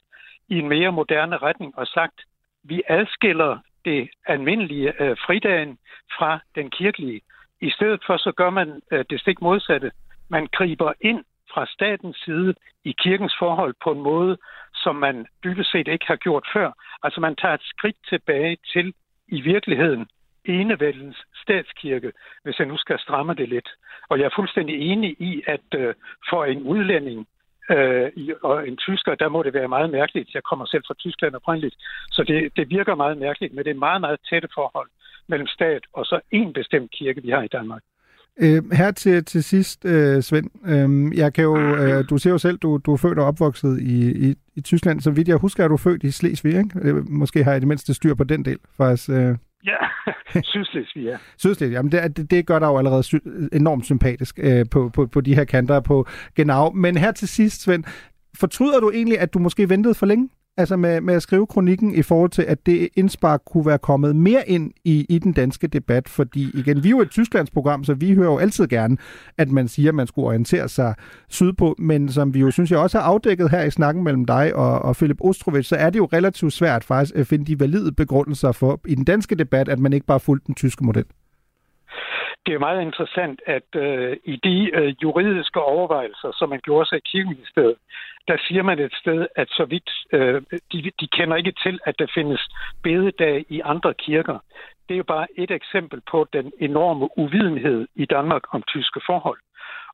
i 0.49 0.55
en 0.59 0.69
mere 0.69 0.91
moderne 0.91 1.37
retning 1.37 1.77
og 1.77 1.87
sagt, 1.87 2.17
vi 2.63 2.81
adskiller 2.89 3.57
det 3.85 4.09
almindelige 4.25 5.01
øh, 5.01 5.17
fridagen 5.25 5.77
fra 6.17 6.39
den 6.55 6.69
kirkelige. 6.69 7.21
I 7.67 7.69
stedet 7.69 8.01
for 8.05 8.17
så 8.17 8.31
gør 8.31 8.49
man 8.49 8.81
øh, 8.91 9.05
det 9.09 9.19
stik 9.21 9.41
modsatte. 9.41 9.91
Man 10.29 10.47
griber 10.57 10.93
ind 11.01 11.23
fra 11.53 11.65
statens 11.65 12.17
side 12.25 12.53
i 12.83 12.91
kirkens 13.03 13.35
forhold 13.39 13.73
på 13.83 13.91
en 13.91 14.01
måde, 14.01 14.37
som 14.83 14.95
man 14.95 15.25
dybest 15.43 15.71
set 15.71 15.87
ikke 15.87 16.05
har 16.07 16.15
gjort 16.15 16.45
før. 16.53 16.71
Altså 17.03 17.19
man 17.21 17.35
tager 17.35 17.53
et 17.53 17.63
skridt 17.63 17.95
tilbage 18.09 18.57
til 18.73 18.93
i 19.27 19.41
virkeligheden 19.41 20.07
enevældens 20.45 21.17
statskirke, 21.43 22.11
hvis 22.43 22.59
jeg 22.59 22.67
nu 22.67 22.77
skal 22.77 22.99
stramme 22.99 23.33
det 23.33 23.49
lidt. 23.49 23.69
Og 24.09 24.19
jeg 24.19 24.25
er 24.25 24.35
fuldstændig 24.35 24.75
enig 24.91 25.11
i, 25.19 25.43
at 25.47 25.67
øh, 25.75 25.93
for 26.29 26.45
en 26.45 26.61
udlænding 26.63 27.27
øh, 27.69 28.11
og 28.43 28.67
en 28.67 28.77
tysker, 28.77 29.15
der 29.15 29.29
må 29.29 29.43
det 29.43 29.53
være 29.53 29.67
meget 29.67 29.89
mærkeligt. 29.89 30.33
Jeg 30.33 30.43
kommer 30.43 30.65
selv 30.65 30.83
fra 30.87 30.93
Tyskland 30.93 31.35
oprindeligt, 31.35 31.75
så 32.11 32.23
det, 32.23 32.57
det 32.57 32.69
virker 32.69 32.95
meget 32.95 33.17
mærkeligt, 33.17 33.53
men 33.53 33.65
det 33.65 33.71
er 33.71 33.85
meget, 33.87 34.01
meget 34.01 34.19
tætte 34.29 34.47
forhold 34.53 34.89
mellem 35.29 35.47
stat 35.47 35.83
og 35.93 36.05
så 36.05 36.19
en 36.31 36.53
bestemt 36.53 36.91
kirke, 36.91 37.21
vi 37.21 37.29
har 37.29 37.43
i 37.43 37.47
Danmark. 37.47 37.81
Øh, 38.41 38.71
her 38.71 38.91
til, 38.91 39.25
til 39.25 39.43
sidst, 39.43 39.85
øh, 39.85 40.21
Svend, 40.21 40.49
øh, 40.65 41.17
jeg 41.17 41.33
kan 41.33 41.43
jo, 41.43 41.57
øh, 41.57 42.09
du 42.09 42.17
ser 42.17 42.29
jo 42.29 42.37
selv, 42.37 42.57
du, 42.57 42.79
du 42.85 42.93
er 42.93 42.97
født 42.97 43.19
og 43.19 43.25
opvokset 43.25 43.81
i, 43.81 44.29
i, 44.29 44.35
i 44.55 44.61
Tyskland. 44.61 45.01
Så 45.01 45.11
vidt 45.11 45.27
jeg 45.27 45.37
husker, 45.37 45.63
er 45.63 45.67
du 45.67 45.77
født 45.77 46.03
i 46.03 46.11
Slesvig, 46.11 46.57
ikke? 46.57 46.79
Øh, 46.81 47.09
måske 47.09 47.43
har 47.43 47.51
jeg 47.51 47.61
det 47.61 47.67
mindste 47.67 47.93
styr 47.93 48.13
på 48.13 48.23
den 48.23 48.45
del, 48.45 48.57
faktisk. 48.77 49.09
Øh. 49.09 49.35
Ja, 49.65 49.77
Sydslesvig, 50.51 51.03
ja. 51.03 51.17
Sydslesvig, 51.37 51.73
jamen 51.73 51.91
det, 51.91 52.31
det, 52.31 52.45
gør 52.45 52.59
dig 52.59 52.65
jo 52.65 52.77
allerede 52.77 53.03
sy- 53.03 53.15
enormt 53.53 53.85
sympatisk 53.85 54.39
øh, 54.43 54.65
på, 54.71 54.89
på, 54.89 55.07
på 55.07 55.21
de 55.21 55.35
her 55.35 55.43
kanter 55.43 55.79
på 55.79 56.07
Genau. 56.35 56.71
Men 56.71 56.97
her 56.97 57.11
til 57.11 57.27
sidst, 57.27 57.63
Svend, 57.63 57.83
fortryder 58.39 58.79
du 58.79 58.91
egentlig, 58.91 59.19
at 59.19 59.33
du 59.33 59.39
måske 59.39 59.69
ventede 59.69 59.95
for 59.95 60.05
længe? 60.05 60.29
Altså 60.57 60.75
med, 60.77 61.01
med 61.01 61.15
at 61.15 61.21
skrive 61.21 61.47
kronikken 61.47 61.95
i 61.95 62.01
forhold 62.01 62.29
til, 62.29 62.45
at 62.47 62.65
det 62.65 62.89
indspark 62.97 63.41
kunne 63.45 63.65
være 63.65 63.77
kommet 63.77 64.15
mere 64.15 64.43
ind 64.47 64.71
i, 64.85 65.05
i 65.09 65.19
den 65.19 65.33
danske 65.33 65.67
debat, 65.67 66.09
fordi 66.09 66.43
igen, 66.53 66.83
vi 66.83 66.87
er 66.87 66.91
jo 66.91 67.01
et 67.01 67.11
Tysklandsprogram, 67.11 67.83
så 67.83 67.93
vi 67.93 68.13
hører 68.13 68.31
jo 68.31 68.37
altid 68.37 68.67
gerne, 68.67 68.97
at 69.37 69.49
man 69.51 69.67
siger, 69.67 69.89
at 69.89 69.95
man 69.95 70.07
skulle 70.07 70.27
orientere 70.27 70.67
sig 70.69 70.95
sydpå, 71.29 71.75
men 71.79 72.09
som 72.09 72.33
vi 72.33 72.39
jo 72.39 72.51
synes 72.51 72.71
jeg 72.71 72.79
også 72.79 72.99
har 72.99 73.05
afdækket 73.05 73.51
her 73.51 73.63
i 73.63 73.71
snakken 73.71 74.03
mellem 74.03 74.25
dig 74.25 74.55
og, 74.55 74.79
og 74.79 74.95
Philip 74.95 75.21
Ostrovich, 75.21 75.69
så 75.69 75.75
er 75.75 75.89
det 75.89 75.99
jo 75.99 76.09
relativt 76.13 76.53
svært 76.53 76.83
faktisk 76.83 77.15
at 77.15 77.27
finde 77.27 77.45
de 77.45 77.59
valide 77.59 77.91
begrundelser 77.91 78.51
for 78.51 78.79
i 78.87 78.95
den 78.95 79.05
danske 79.05 79.35
debat, 79.35 79.69
at 79.69 79.79
man 79.79 79.93
ikke 79.93 80.05
bare 80.05 80.19
fulgte 80.19 80.47
den 80.47 80.55
tyske 80.55 80.85
model. 80.85 81.05
Det 82.45 82.53
er 82.53 82.59
meget 82.59 82.81
interessant, 82.81 83.41
at 83.45 83.69
øh, 83.75 84.17
i 84.23 84.35
de 84.43 84.71
øh, 84.73 84.95
juridiske 85.03 85.59
overvejelser, 85.61 86.29
som 86.33 86.49
man 86.49 86.59
gjorde 86.63 86.89
sig 86.89 86.97
i 86.97 87.09
kirkeministeriet, 87.11 87.77
der 88.27 88.37
siger 88.47 88.63
man 88.63 88.79
et 88.79 88.93
sted, 88.93 89.27
at 89.35 89.49
så 89.49 89.65
vidt 89.65 89.89
øh, 90.13 90.41
de, 90.71 90.91
de 90.99 91.07
kender 91.07 91.35
ikke 91.37 91.53
til, 91.63 91.79
at 91.85 91.99
der 91.99 92.07
findes 92.13 92.41
bededage 92.83 93.45
i 93.49 93.61
andre 93.63 93.93
kirker. 93.93 94.39
Det 94.87 94.95
er 94.95 94.97
jo 94.97 95.03
bare 95.03 95.27
et 95.37 95.51
eksempel 95.51 96.01
på 96.11 96.27
den 96.33 96.51
enorme 96.59 97.17
uvidenhed 97.17 97.87
i 97.95 98.05
Danmark 98.05 98.53
om 98.53 98.63
tyske 98.67 99.01
forhold. 99.05 99.39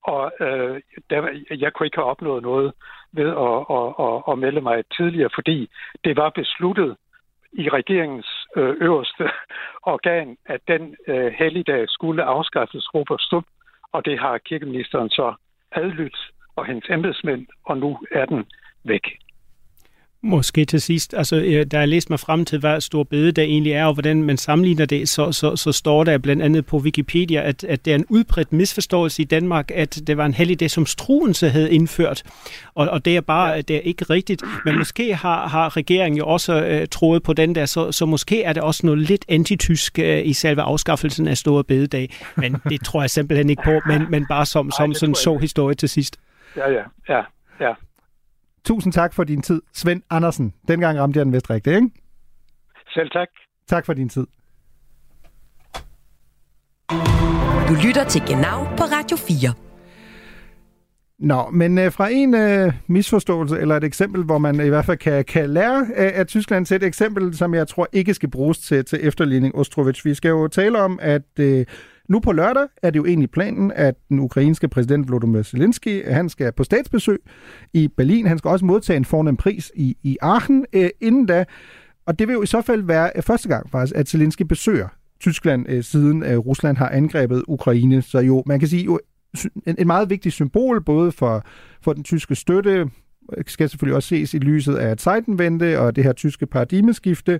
Og 0.03 0.31
øh, 0.39 0.81
der, 1.09 1.19
jeg 1.51 1.73
kunne 1.73 1.87
ikke 1.87 1.97
have 1.97 2.11
opnået 2.13 2.43
noget 2.43 2.73
ved 3.11 3.29
at, 3.29 3.59
at, 3.77 3.89
at, 4.05 4.23
at 4.31 4.39
melde 4.39 4.61
mig 4.61 4.83
tidligere, 4.97 5.29
fordi 5.35 5.69
det 6.03 6.17
var 6.17 6.29
besluttet 6.29 6.97
i 7.53 7.69
regeringens 7.69 8.47
øh, 8.57 8.75
øverste 8.81 9.23
organ, 9.93 10.37
at 10.45 10.61
den 10.67 10.95
øh, 11.07 11.33
helligdag 11.39 11.89
skulle 11.89 12.23
afskaffes 12.23 12.93
Robert 12.93 13.11
og 13.11 13.19
stup, 13.19 13.45
og 13.91 14.05
det 14.05 14.19
har 14.19 14.37
kirkeministeren 14.37 15.09
så 15.09 15.33
adlydt 15.71 16.17
og 16.59 16.65
hendes 16.65 16.89
embedsmænd, 16.89 17.47
og 17.65 17.77
nu 17.77 17.97
er 18.11 18.25
den 18.25 18.43
væk. 18.83 19.05
Måske 20.21 20.65
til 20.65 20.81
sidst, 20.81 21.13
altså 21.13 21.65
der 21.71 21.79
er 21.79 21.85
læst 21.85 22.09
mig 22.09 22.19
frem 22.19 22.45
til, 22.45 22.59
hvad 22.59 22.81
stor 22.81 23.03
bededag 23.03 23.45
egentlig 23.45 23.73
er, 23.73 23.85
og 23.85 23.93
hvordan 23.93 24.23
man 24.23 24.37
sammenligner 24.37 24.85
det, 24.85 25.09
så, 25.09 25.31
så, 25.31 25.55
så 25.55 25.71
står 25.71 26.03
der 26.03 26.17
blandt 26.17 26.41
andet 26.41 26.65
på 26.65 26.77
Wikipedia, 26.77 27.41
at, 27.41 27.63
at 27.63 27.85
det 27.85 27.91
er 27.91 27.95
en 27.95 28.05
udbredt 28.09 28.53
misforståelse 28.53 29.21
i 29.21 29.25
Danmark, 29.25 29.71
at 29.75 30.01
det 30.07 30.17
var 30.17 30.25
en 30.25 30.33
helligdag, 30.33 30.71
som 30.71 30.85
Struense 30.85 31.49
havde 31.49 31.71
indført. 31.71 32.23
Og, 32.75 32.87
og 32.87 33.05
det 33.05 33.15
er 33.15 33.21
bare 33.21 33.61
det 33.61 33.75
er 33.75 33.81
ikke 33.81 34.05
rigtigt. 34.05 34.43
Men 34.65 34.77
måske 34.77 35.15
har, 35.15 35.47
har 35.47 35.77
regeringen 35.77 36.17
jo 36.17 36.27
også 36.27 36.79
uh, 36.81 36.87
troet 36.91 37.23
på 37.23 37.33
den 37.33 37.55
der, 37.55 37.65
så, 37.65 37.91
så 37.91 38.05
måske 38.05 38.43
er 38.43 38.53
det 38.53 38.63
også 38.63 38.85
noget 38.85 38.99
lidt 38.99 39.25
antitysk 39.29 39.99
uh, 39.99 40.27
i 40.27 40.33
selve 40.33 40.61
afskaffelsen 40.61 41.27
af 41.27 41.37
store 41.37 41.63
bededag. 41.63 42.09
Men 42.37 42.55
det 42.69 42.85
tror 42.85 43.01
jeg 43.01 43.09
simpelthen 43.09 43.49
ikke 43.49 43.63
på, 43.65 43.79
men, 43.87 44.05
men 44.09 44.25
bare 44.29 44.45
som, 44.45 44.71
som 44.71 44.89
Ej, 44.89 44.93
sådan 44.93 45.15
så 45.15 45.37
historie 45.37 45.75
til 45.75 45.89
sidst. 45.89 46.19
Ja, 46.55 46.69
ja, 46.69 46.83
ja, 47.09 47.21
ja. 47.59 47.73
Tusind 48.65 48.93
tak 48.93 49.13
for 49.13 49.23
din 49.23 49.41
tid, 49.41 49.61
Svend 49.73 50.01
Andersen. 50.09 50.53
Dengang 50.67 50.99
ramte 50.99 51.17
jeg 51.17 51.25
den 51.25 51.33
vist 51.33 51.49
rigtigt, 51.49 51.75
ikke? 51.75 51.89
Selv 52.93 53.09
tak. 53.09 53.27
Tak 53.67 53.85
for 53.85 53.93
din 53.93 54.09
tid. 54.09 54.27
Du 57.69 57.73
lytter 57.85 58.03
til 58.09 58.21
Genau 58.21 58.63
på 58.77 58.83
Radio 58.83 59.17
4. 59.17 59.53
Nå, 61.19 61.49
men 61.51 61.77
øh, 61.77 61.91
fra 61.91 62.09
en 62.11 62.33
øh, 62.35 62.73
misforståelse 62.87 63.59
eller 63.59 63.77
et 63.77 63.83
eksempel, 63.83 64.23
hvor 64.23 64.37
man 64.37 64.65
i 64.65 64.69
hvert 64.69 64.85
fald 64.85 64.97
kan, 64.97 65.25
kan 65.25 65.49
lære 65.49 65.87
af, 65.95 66.11
af 66.19 66.27
Tyskland 66.27 66.65
til 66.65 66.75
et 66.75 66.83
eksempel, 66.83 67.37
som 67.37 67.53
jeg 67.53 67.67
tror 67.67 67.87
ikke 67.91 68.13
skal 68.13 68.29
bruges 68.29 68.59
til, 68.59 68.85
til 68.85 68.99
efterligning 69.01 69.55
Ostrovich. 69.55 70.05
Vi 70.05 70.13
skal 70.13 70.29
jo 70.29 70.47
tale 70.47 70.79
om, 70.79 70.99
at 71.01 71.39
øh, 71.39 71.65
nu 72.09 72.19
på 72.19 72.31
lørdag 72.31 72.67
er 72.83 72.89
det 72.89 72.99
jo 72.99 73.05
egentlig 73.05 73.31
planen, 73.31 73.71
at 73.75 73.95
den 74.09 74.19
ukrainske 74.19 74.67
præsident 74.67 75.07
Volodymyr 75.07 75.43
Zelensky, 75.43 76.11
han 76.11 76.29
skal 76.29 76.51
på 76.51 76.63
statsbesøg 76.63 77.19
i 77.73 77.87
Berlin. 77.87 78.27
Han 78.27 78.37
skal 78.37 78.49
også 78.49 78.65
modtage 78.65 78.97
en 78.97 79.05
fornem 79.05 79.37
pris 79.37 79.71
i, 79.75 79.97
i 80.03 80.17
Aachen 80.21 80.65
øh, 80.73 80.89
inden 81.01 81.25
da. 81.25 81.45
Og 82.05 82.19
det 82.19 82.27
vil 82.27 82.33
jo 82.33 82.41
i 82.41 82.45
så 82.45 82.61
fald 82.61 82.81
være 82.83 83.21
første 83.21 83.47
gang 83.49 83.69
faktisk, 83.69 83.95
at 83.95 84.07
Zelensky 84.07 84.43
besøger 84.43 84.87
Tyskland, 85.19 85.65
øh, 85.69 85.83
siden 85.83 86.23
øh, 86.23 86.37
Rusland 86.37 86.77
har 86.77 86.89
angrebet 86.89 87.43
Ukraine. 87.47 88.01
Så 88.01 88.19
jo, 88.19 88.43
man 88.45 88.59
kan 88.59 88.67
sige 88.67 88.83
jo 88.83 88.99
en, 89.65 89.75
en 89.79 89.87
meget 89.87 90.09
vigtig 90.09 90.31
symbol, 90.31 90.83
både 90.83 91.11
for, 91.11 91.43
for 91.81 91.93
den 91.93 92.03
tyske 92.03 92.35
støtte, 92.35 92.89
skal 93.47 93.69
selvfølgelig 93.69 93.95
også 93.95 94.07
ses 94.07 94.33
i 94.33 94.37
lyset 94.37 94.75
af 94.75 94.97
Zeitenwende 94.99 95.79
og 95.79 95.95
det 95.95 96.03
her 96.03 96.13
tyske 96.13 96.45
paradigmeskifte. 96.45 97.39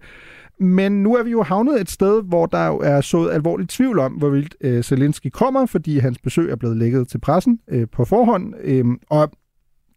Men 0.60 1.04
nu 1.04 1.16
er 1.16 1.24
vi 1.24 1.32
jo 1.32 1.44
havnet 1.44 1.82
et 1.82 1.90
sted, 1.90 2.24
hvor 2.24 2.46
der 2.46 2.68
jo 2.68 2.78
er 2.78 3.02
sået 3.02 3.32
alvorligt 3.32 3.70
tvivl 3.70 4.00
om, 4.00 4.14
hvorvidt 4.14 4.56
øh, 4.62 4.84
Zelensky 4.84 5.28
kommer, 5.28 5.66
fordi 5.66 5.98
hans 5.98 6.18
besøg 6.18 6.52
er 6.52 6.56
blevet 6.56 6.78
lækket 6.78 7.08
til 7.08 7.18
pressen 7.20 7.60
øh, 7.68 7.88
på 7.92 8.06
forhånd. 8.06 8.54
Øh, 8.64 8.86
og 9.10 9.32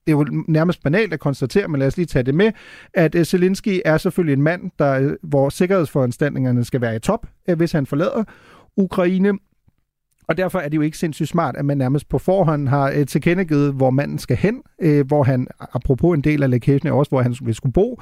det 0.07 0.13
er 0.13 0.17
jo 0.17 0.27
nærmest 0.49 0.83
banalt 0.83 1.13
at 1.13 1.21
konstatere, 1.21 1.69
men 1.69 1.79
lad 1.79 1.87
os 1.87 1.97
lige 1.97 2.07
tage 2.07 2.23
det 2.23 2.35
med, 2.35 2.53
at 2.95 3.15
øh, 3.15 3.25
Zelensky 3.25 3.81
er 3.85 3.99
selvfølgelig 3.99 4.33
en 4.33 4.43
mand, 4.43 4.71
der, 4.79 5.01
øh, 5.01 5.13
hvor 5.23 5.49
sikkerhedsforanstaltningerne 5.49 6.65
skal 6.65 6.81
være 6.81 6.97
i 6.97 6.99
top, 6.99 7.27
øh, 7.49 7.57
hvis 7.57 7.73
han 7.73 7.87
forlader 7.87 8.25
Ukraine. 8.77 9.33
Og 10.29 10.37
derfor 10.37 10.59
er 10.59 10.69
det 10.69 10.77
jo 10.77 10.83
ikke 10.83 10.99
sindssygt 10.99 11.29
smart, 11.29 11.57
at 11.57 11.65
man 11.65 11.79
nærmest 11.79 12.09
på 12.09 12.19
forhånd 12.19 12.69
har 12.69 12.93
øh, 12.97 13.07
tilkendegivet, 13.07 13.73
hvor 13.73 13.91
manden 13.91 14.19
skal 14.19 14.37
hen, 14.37 14.63
øh, 14.81 15.07
hvor 15.07 15.23
han, 15.23 15.47
apropos 15.61 16.17
en 16.17 16.25
del 16.25 16.43
af 16.43 16.51
lækagen 16.51 16.89
også, 16.89 17.09
hvor 17.09 17.23
han 17.23 17.35
vil 17.43 17.55
skulle 17.55 17.73
bo. 17.73 18.01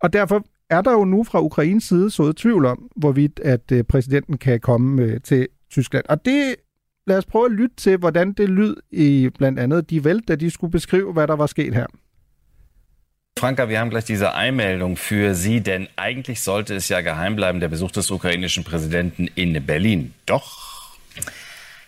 Og 0.00 0.12
derfor 0.12 0.44
er 0.70 0.82
der 0.82 0.92
jo 0.92 1.04
nu 1.04 1.24
fra 1.24 1.42
Ukraines 1.42 1.84
side 1.84 2.10
sået 2.10 2.36
tvivl 2.36 2.66
om, 2.66 2.88
hvorvidt 2.96 3.40
at 3.44 3.72
øh, 3.72 3.84
præsidenten 3.84 4.38
kan 4.38 4.60
komme 4.60 5.02
øh, 5.02 5.20
til 5.20 5.48
Tyskland. 5.70 6.04
Og 6.08 6.24
det 6.24 6.54
lad 7.06 7.18
os 7.18 7.26
prøve 7.26 7.44
at 7.44 7.52
lytte 7.52 7.76
til, 7.76 7.96
hvordan 7.96 8.32
det 8.32 8.48
lyd 8.48 8.74
i 8.92 9.30
blandt 9.38 9.58
andet 9.58 9.90
de 9.90 10.00
Welt, 10.00 10.28
da 10.28 10.34
de 10.34 10.50
skulle 10.50 10.70
beskrive, 10.70 11.12
hvad 11.12 11.26
der 11.26 11.36
var 11.36 11.46
sket 11.46 11.74
her. 11.74 11.86
Franka, 13.38 13.68
wir 13.68 13.78
haben 13.78 13.90
gleich 13.90 14.06
diese 14.06 14.28
Einmeldung 14.34 14.96
für 14.96 15.34
Sie, 15.34 15.60
denn 15.60 15.88
eigentlich 15.96 16.40
sollte 16.40 16.76
es 16.76 16.88
ja 16.88 17.00
geheim 17.00 17.34
bleiben, 17.36 17.60
der 17.60 17.68
Besuch 17.68 17.90
des 17.90 18.10
ukrainischen 18.10 18.64
Präsidenten 18.64 19.28
in 19.36 19.66
Berlin. 19.66 20.14
Doch 20.28 20.46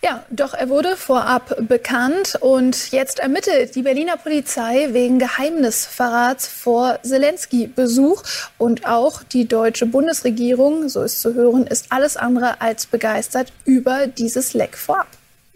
ja, 0.06 0.22
doch 0.30 0.54
er 0.54 0.68
wurde 0.68 0.96
vorab 0.96 1.56
bekannt 1.66 2.38
und 2.40 2.92
jetzt 2.92 3.18
ermittelt 3.18 3.75
die 3.75 3.82
Berliner 3.82 4.16
Polizei 4.16 4.90
wegen 4.92 5.18
Geheimnisverrats 5.18 6.46
vor 6.46 7.00
Zelensky-Besuch 7.02 8.22
und 8.56 8.86
auch 8.86 9.25
die 9.25 9.48
deutsche 9.48 9.86
Bundesregierung, 9.86 10.88
so 10.88 11.02
ist 11.02 11.20
zu 11.20 11.34
hören, 11.34 11.66
ist 11.66 11.86
alles 11.90 12.16
andere 12.16 12.60
als 12.60 12.86
begeistert 12.86 13.52
über 13.64 14.06
dieses 14.06 14.54
Leck 14.54 14.76
vorab. 14.76 15.08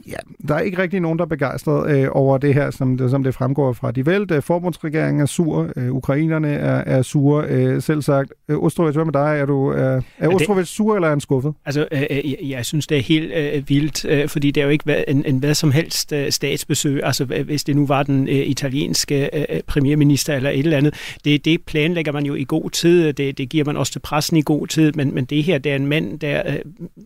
Ja, 0.07 0.17
der 0.49 0.55
er 0.55 0.61
ikke 0.61 0.79
rigtig 0.79 1.01
nogen, 1.01 1.19
der 1.19 1.25
er 1.25 1.29
begejstret 1.29 1.91
øh, 1.91 2.09
over 2.13 2.39
det 2.39 2.55
her, 2.55 2.71
som 2.71 2.97
det, 2.97 3.11
som 3.11 3.23
det 3.23 3.35
fremgår 3.35 3.73
fra 3.73 3.91
de 3.91 4.07
vælte. 4.07 4.43
Forbundsregeringen 4.43 5.21
er 5.21 5.27
sur, 5.27 5.71
øh, 5.77 5.93
ukrainerne 5.93 6.49
er, 6.49 6.97
er 6.97 7.03
sure, 7.03 7.47
øh, 7.49 7.83
selv 7.83 8.03
sagt. 8.03 8.33
Øh, 8.49 8.59
Ostrovits, 8.59 8.97
hvad 8.97 9.05
med 9.05 9.13
dig? 9.13 9.39
Er, 9.41 9.47
du, 9.47 9.73
øh, 9.73 10.03
er 10.19 10.29
Ostrovits 10.29 10.71
sur, 10.71 10.95
eller 10.95 11.07
er 11.09 11.11
han 11.11 11.21
skuffet? 11.21 11.55
Altså, 11.65 11.89
øh, 11.93 12.03
øh, 12.11 12.31
jeg, 12.31 12.39
jeg 12.43 12.67
synes, 12.67 12.87
det 12.87 12.99
er 12.99 13.03
helt 13.03 13.33
øh, 13.33 13.69
vildt, 13.69 14.05
øh, 14.05 14.29
fordi 14.29 14.51
det 14.51 14.61
er 14.61 14.65
jo 14.65 14.71
ikke 14.71 15.11
en, 15.11 15.25
en 15.27 15.39
hvad 15.39 15.55
som 15.55 15.73
helst 15.73 16.13
øh, 16.13 16.33
statsbesøg. 16.33 17.01
Altså, 17.05 17.25
hvis 17.25 17.65
det 17.65 17.77
nu 17.77 17.87
var 17.87 18.03
den 18.03 18.29
øh, 18.29 18.35
italienske 18.35 19.31
øh, 19.53 19.61
premierminister 19.67 20.35
eller 20.37 20.51
et 20.51 20.59
eller 20.59 20.77
andet. 20.77 20.95
Det, 21.25 21.45
det 21.45 21.63
planlægger 21.63 22.13
man 22.13 22.27
jo 22.27 22.35
i 22.35 22.45
god 22.49 22.71
tid. 22.71 23.13
Det, 23.13 23.39
det 23.39 23.49
giver 23.49 23.65
man 23.65 23.77
også 23.77 23.93
til 23.93 24.01
pressen 24.01 24.37
i 24.37 24.43
god 24.43 24.67
tid. 24.67 24.93
Men, 24.93 25.15
men 25.15 25.25
det 25.25 25.43
her, 25.43 25.59
det 25.59 25.73
er 25.73 25.77
en 25.77 25.87
mand, 25.87 26.21
der 26.21 26.43
øh, 26.47 26.59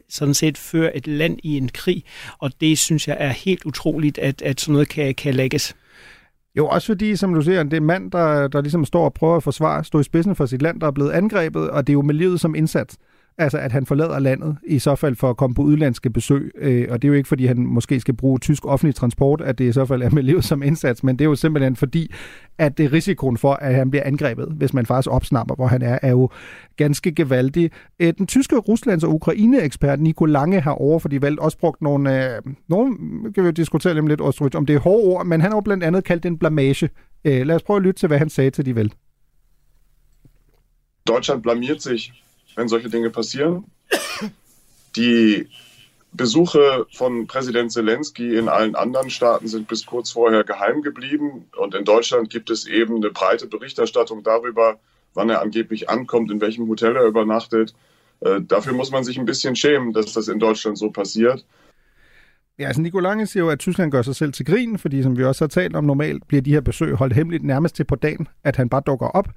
sådan 0.08 0.34
set 0.34 0.58
fører 0.58 0.90
et 0.94 1.06
land 1.06 1.38
i 1.42 1.56
en 1.56 1.68
krig, 1.68 2.04
og 2.38 2.50
det 2.60 2.78
synes 2.84 3.08
jeg 3.08 3.16
er 3.20 3.28
helt 3.28 3.64
utroligt, 3.64 4.18
at, 4.18 4.42
at 4.42 4.60
sådan 4.60 4.72
noget 4.72 4.88
kan, 4.88 5.14
kan 5.14 5.34
lægges. 5.34 5.76
Jo, 6.56 6.66
også 6.66 6.86
fordi, 6.86 7.16
som 7.16 7.34
du 7.34 7.42
ser, 7.42 7.62
det 7.62 7.76
er 7.76 7.80
mand, 7.80 8.10
der, 8.10 8.48
der 8.48 8.60
ligesom 8.60 8.84
står 8.84 9.04
og 9.04 9.14
prøver 9.14 9.36
at 9.36 9.42
forsvare, 9.42 9.84
stå 9.84 10.00
i 10.00 10.02
spidsen 10.02 10.36
for 10.36 10.46
sit 10.46 10.62
land, 10.62 10.80
der 10.80 10.86
er 10.86 10.90
blevet 10.90 11.10
angrebet, 11.10 11.70
og 11.70 11.86
det 11.86 11.92
er 11.92 11.94
jo 11.94 12.02
med 12.02 12.14
livet 12.14 12.40
som 12.40 12.54
indsats. 12.54 12.96
Altså, 13.38 13.58
at 13.58 13.72
han 13.72 13.86
forlader 13.86 14.18
landet, 14.18 14.56
i 14.66 14.78
så 14.78 14.94
fald 14.94 15.16
for 15.16 15.30
at 15.30 15.36
komme 15.36 15.54
på 15.54 15.62
udlandske 15.62 16.10
besøg. 16.10 16.52
Øh, 16.58 16.86
og 16.90 17.02
det 17.02 17.08
er 17.08 17.10
jo 17.10 17.14
ikke, 17.14 17.28
fordi 17.28 17.46
han 17.46 17.58
måske 17.58 18.00
skal 18.00 18.14
bruge 18.14 18.38
tysk 18.38 18.66
offentlig 18.66 18.94
transport, 18.94 19.40
at 19.40 19.58
det 19.58 19.64
i 19.64 19.72
så 19.72 19.84
fald 19.84 20.02
er 20.02 20.10
med 20.10 20.22
livet 20.32 20.44
som 20.44 20.62
indsats, 20.62 21.04
men 21.04 21.18
det 21.18 21.24
er 21.24 21.28
jo 21.28 21.34
simpelthen 21.34 21.76
fordi, 21.76 22.12
at 22.58 22.78
det 22.78 22.84
er 22.84 22.92
risikoen 22.92 23.36
for, 23.36 23.52
at 23.52 23.74
han 23.74 23.90
bliver 23.90 24.04
angrebet, 24.04 24.48
hvis 24.56 24.74
man 24.74 24.86
faktisk 24.86 25.10
opsnapper, 25.10 25.54
hvor 25.54 25.66
han 25.66 25.82
er, 25.82 25.98
er 26.02 26.10
jo 26.10 26.28
ganske 26.76 27.12
gevaldig. 27.12 27.70
Øh, 28.00 28.14
den 28.18 28.26
tyske 28.26 28.56
Ruslands- 28.56 29.04
og 29.04 29.14
Ukraine-ekspert 29.14 30.00
Nico 30.00 30.24
Lange 30.24 30.60
har 30.60 30.72
over 30.72 30.98
for 30.98 31.08
de 31.08 31.22
valgt 31.22 31.40
også 31.40 31.58
brugt 31.58 31.82
nogle, 31.82 32.34
øh, 32.36 32.42
nogle 32.68 32.96
kan 33.34 33.42
vi 33.42 33.46
jo 33.46 33.52
diskutere 33.52 34.08
lidt, 34.08 34.20
om 34.54 34.66
det 34.66 34.76
er 34.76 34.80
hårde 34.80 35.04
ord, 35.04 35.26
men 35.26 35.40
han 35.40 35.50
har 35.50 35.56
jo 35.56 35.60
blandt 35.60 35.84
andet 35.84 36.04
kaldt 36.04 36.22
det 36.22 36.28
en 36.28 36.38
blamage. 36.38 36.88
Øh, 37.24 37.46
lad 37.46 37.56
os 37.56 37.62
prøve 37.62 37.76
at 37.76 37.82
lytte 37.82 38.00
til, 38.00 38.06
hvad 38.06 38.18
han 38.18 38.30
sagde 38.30 38.50
til 38.50 38.66
de 38.66 38.74
valg. 38.74 38.90
Deutschland 41.06 41.42
blamiert 41.42 41.82
sich 41.82 42.23
wenn 42.56 42.68
solche 42.68 42.88
Dinge 42.88 43.10
passieren. 43.10 43.64
Die 44.96 45.48
Besuche 46.12 46.86
von 46.92 47.26
Präsident 47.26 47.72
Zelensky 47.72 48.36
in 48.36 48.48
allen 48.48 48.76
anderen 48.76 49.10
Staaten 49.10 49.48
sind 49.48 49.66
bis 49.66 49.84
kurz 49.84 50.12
vorher 50.12 50.44
geheim 50.44 50.82
geblieben. 50.82 51.46
Und 51.56 51.74
in 51.74 51.84
Deutschland 51.84 52.30
gibt 52.30 52.50
es 52.50 52.66
eben 52.66 52.96
eine 52.96 53.10
breite 53.10 53.48
Berichterstattung 53.48 54.22
darüber, 54.22 54.78
wann 55.14 55.28
er 55.28 55.42
angeblich 55.42 55.90
ankommt, 55.90 56.30
in 56.30 56.40
welchem 56.40 56.68
Hotel 56.68 56.96
er 56.96 57.04
übernachtet. 57.04 57.74
Äh, 58.20 58.40
dafür 58.42 58.74
muss 58.74 58.92
man 58.92 59.02
sich 59.02 59.18
ein 59.18 59.24
bisschen 59.24 59.56
schämen, 59.56 59.92
dass 59.92 60.12
das 60.12 60.28
in 60.28 60.38
Deutschland 60.38 60.78
so 60.78 60.90
passiert. 60.90 61.44
Ja, 62.58 62.68
altså 62.68 62.80
Nico 62.80 63.00
Lange 63.00 63.26
siger 63.26 63.44
jo, 63.44 63.50
at 63.50 63.58
Tyskland 63.58 63.90
gør 63.90 64.02
sig 64.02 64.14
selv 64.16 64.32
til 64.32 64.46
grin, 64.46 64.78
fordi 64.78 65.02
som 65.02 65.18
vi 65.18 65.24
også 65.24 65.44
har 65.44 65.48
talt 65.48 65.76
om, 65.76 65.84
normalt 65.84 66.28
bliver 66.28 66.42
de 66.42 66.50
her 66.50 66.60
besøg 66.60 66.94
holdt 66.94 67.14
hemmeligt 67.14 67.44
nærmest 67.44 67.74
til 67.76 67.84
på 67.84 67.96
dagen, 67.96 68.28
at 68.44 68.56
han 68.56 68.68
bare 68.68 68.82
dukker 68.86 69.06
op. 69.06 69.28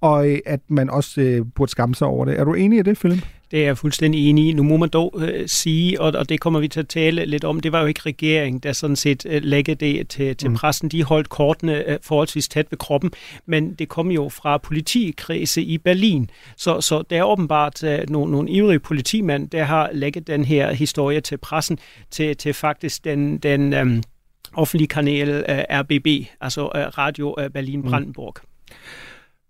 og 0.00 0.30
øh, 0.30 0.38
at 0.46 0.60
man 0.68 0.90
også 0.90 1.20
øh, 1.20 1.46
burde 1.54 1.70
skamme 1.70 1.94
sig 1.94 2.06
over 2.06 2.24
det. 2.24 2.38
Er 2.38 2.44
du 2.44 2.54
enig 2.54 2.78
i 2.78 2.82
det, 2.82 2.98
Philip? 2.98 3.26
Det 3.50 3.60
er 3.60 3.64
jeg 3.64 3.78
fuldstændig 3.78 4.28
enig 4.30 4.48
i. 4.48 4.52
Nu 4.52 4.62
må 4.62 4.76
man 4.76 4.88
dog 4.88 5.14
øh, 5.18 5.48
sige, 5.48 6.00
og, 6.00 6.12
og 6.18 6.28
det 6.28 6.40
kommer 6.40 6.60
vi 6.60 6.68
til 6.68 6.80
at 6.80 6.88
tale 6.88 7.24
lidt 7.24 7.44
om, 7.44 7.60
det 7.60 7.72
var 7.72 7.80
jo 7.80 7.86
ikke 7.86 8.00
regeringen, 8.06 8.60
der 8.60 8.72
sådan 8.72 8.96
set 8.96 9.26
øh, 9.26 9.42
lægge 9.42 9.74
det 9.74 10.08
til, 10.08 10.36
til 10.36 10.50
mm. 10.50 10.56
pressen. 10.56 10.88
De 10.88 11.04
holdt 11.04 11.28
kortene 11.28 11.90
øh, 11.90 11.98
forholdsvis 12.02 12.48
tæt 12.48 12.66
ved 12.70 12.78
kroppen, 12.78 13.10
men 13.46 13.74
det 13.74 13.88
kom 13.88 14.10
jo 14.10 14.28
fra 14.28 14.58
politikredse 14.58 15.62
i 15.62 15.78
Berlin. 15.78 16.30
Så, 16.56 16.80
så 16.80 17.02
der 17.02 17.18
er 17.18 17.24
åbenbart 17.24 17.84
øh, 17.84 18.10
nogle, 18.10 18.32
nogle 18.32 18.50
ivrige 18.50 18.78
politimænd, 18.78 19.50
der 19.50 19.64
har 19.64 19.90
lægget 19.92 20.26
den 20.26 20.44
her 20.44 20.72
historie 20.72 21.20
til 21.20 21.38
pressen, 21.38 21.78
til, 22.10 22.36
til 22.36 22.54
faktisk 22.54 23.04
den, 23.04 23.38
den 23.38 23.72
øh, 23.72 24.02
offentlige 24.54 24.88
kanal 24.88 25.28
øh, 25.28 25.64
RBB, 25.70 26.26
altså 26.40 26.60
øh, 26.74 26.98
Radio 26.98 27.36
øh, 27.38 27.50
Berlin-Brandenburg. 27.50 28.34
Mm. 28.42 28.46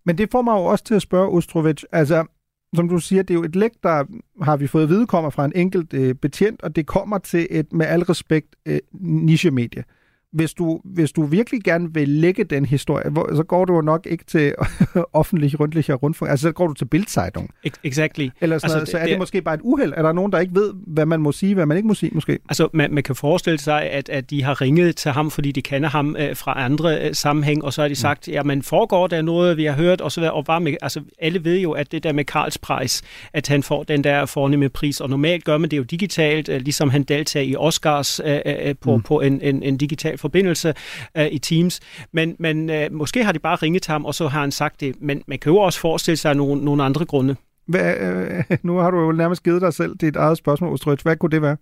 Men 0.04 0.18
det 0.18 0.30
får 0.30 0.42
mig 0.42 0.52
jo 0.52 0.64
også 0.64 0.84
til 0.84 0.94
at 0.94 1.02
spørge 1.02 1.28
Ostrovic, 1.28 1.82
altså 1.92 2.26
som 2.74 2.88
du 2.88 2.98
siger, 2.98 3.22
det 3.22 3.34
er 3.34 3.38
jo 3.38 3.44
et 3.44 3.56
læk, 3.56 3.70
der 3.82 4.04
har 4.42 4.56
vi 4.56 4.66
fået 4.66 4.82
at 4.82 4.88
vide, 4.88 5.06
kommer 5.06 5.30
fra 5.30 5.44
en 5.44 5.52
enkelt 5.54 5.94
øh, 5.94 6.14
betjent, 6.14 6.62
og 6.62 6.76
det 6.76 6.86
kommer 6.86 7.18
til 7.18 7.46
et, 7.50 7.72
med 7.72 7.86
al 7.86 8.02
respekt, 8.02 8.56
øh, 8.66 8.78
niche-medie 9.00 9.84
hvis 10.32 10.54
du, 10.54 10.80
hvis 10.84 11.12
du 11.12 11.22
virkelig 11.22 11.60
gerne 11.64 11.94
vil 11.94 12.08
lægge 12.08 12.44
den 12.44 12.64
historie, 12.64 13.10
hvor, 13.10 13.36
så 13.36 13.42
går 13.42 13.64
du 13.64 13.74
jo 13.74 13.80
nok 13.80 14.06
ikke 14.10 14.24
til 14.24 14.54
offentlig 15.12 15.60
rundlicher 15.60 15.94
rundfunk. 15.94 16.30
Altså, 16.30 16.42
så 16.42 16.52
går 16.52 16.66
du 16.66 16.74
til 16.74 16.84
Bildzeitung. 16.84 17.50
Exactly. 17.84 18.28
Eller 18.40 18.58
sådan 18.58 18.64
altså, 18.64 18.76
noget, 18.76 18.88
så 18.88 18.98
er 18.98 19.02
det, 19.02 19.10
det 19.10 19.18
måske 19.18 19.42
bare 19.42 19.54
et 19.54 19.60
uheld. 19.62 19.92
Er 19.96 20.02
der 20.02 20.12
nogen, 20.12 20.32
der 20.32 20.38
ikke 20.38 20.54
ved, 20.54 20.72
hvad 20.86 21.06
man 21.06 21.20
må 21.20 21.32
sige, 21.32 21.54
hvad 21.54 21.66
man 21.66 21.76
ikke 21.76 21.86
må 21.86 21.94
sige, 21.94 22.10
måske? 22.14 22.38
Altså, 22.48 22.68
man, 22.72 22.94
man 22.94 23.02
kan 23.02 23.14
forestille 23.14 23.58
sig, 23.58 23.82
at, 23.82 24.08
at 24.08 24.30
de 24.30 24.42
har 24.42 24.60
ringet 24.60 24.96
til 24.96 25.10
ham, 25.10 25.30
fordi 25.30 25.52
de 25.52 25.62
kender 25.62 25.88
ham 25.88 26.16
øh, 26.18 26.36
fra 26.36 26.64
andre 26.64 27.08
øh, 27.08 27.14
sammenhæng, 27.14 27.64
og 27.64 27.72
så 27.72 27.80
har 27.80 27.88
de 27.88 27.92
mm. 27.92 27.96
sagt, 27.96 28.28
mm. 28.28 28.32
jamen 28.32 28.62
foregår 28.62 29.06
der 29.06 29.22
noget, 29.22 29.56
vi 29.56 29.64
har 29.64 29.74
hørt, 29.74 30.00
og 30.00 30.12
så 30.12 30.20
videre. 30.20 30.34
Og 30.34 30.44
bare 30.44 30.60
med, 30.60 30.74
altså, 30.82 31.00
alle 31.18 31.44
ved 31.44 31.58
jo, 31.58 31.72
at 31.72 31.92
det 31.92 32.02
der 32.02 32.12
med 32.12 32.24
Karls 32.24 32.58
pris, 32.58 33.02
at 33.32 33.48
han 33.48 33.62
får 33.62 33.82
den 33.82 34.04
der 34.04 34.26
fornemme 34.26 34.68
pris, 34.68 35.00
og 35.00 35.10
normalt 35.10 35.44
gør 35.44 35.58
man 35.58 35.70
det 35.70 35.76
jo 35.76 35.82
digitalt, 35.82 36.48
øh, 36.48 36.60
ligesom 36.60 36.90
han 36.90 37.02
deltager 37.02 37.46
i 37.46 37.56
Oscars 37.56 38.20
øh, 38.24 38.38
øh, 38.46 38.74
på, 38.80 38.96
mm. 38.96 39.02
på 39.02 39.20
en, 39.20 39.40
en, 39.40 39.62
en 39.62 39.76
digital 39.76 40.18
forbindelse 40.20 40.74
øh, 41.16 41.26
i 41.26 41.38
Teams. 41.38 41.80
Men, 42.12 42.36
men 42.38 42.70
øh, 42.70 42.92
måske 42.92 43.24
har 43.24 43.32
de 43.32 43.38
bare 43.38 43.56
ringet 43.56 43.82
til 43.82 43.92
ham, 43.92 44.04
og 44.04 44.14
så 44.14 44.28
har 44.28 44.40
han 44.40 44.52
sagt 44.52 44.80
det. 44.80 44.94
Men 45.00 45.22
man 45.26 45.38
kan 45.38 45.52
jo 45.52 45.58
også 45.58 45.80
forestille 45.80 46.16
sig 46.16 46.34
nogle, 46.34 46.64
nogle 46.64 46.84
andre 46.84 47.04
grunde. 47.04 47.36
Hvad, 47.66 47.96
øh, 47.96 48.44
nu 48.62 48.76
har 48.76 48.90
du 48.90 49.00
jo 49.00 49.12
nærmest 49.12 49.42
givet 49.42 49.62
dig 49.62 49.74
selv 49.74 49.96
dit 49.96 50.16
eget 50.16 50.38
spørgsmål, 50.38 50.72
Ostrødt. 50.72 51.02
Hvad 51.02 51.16
kunne 51.16 51.30
det 51.30 51.42
være? 51.42 51.56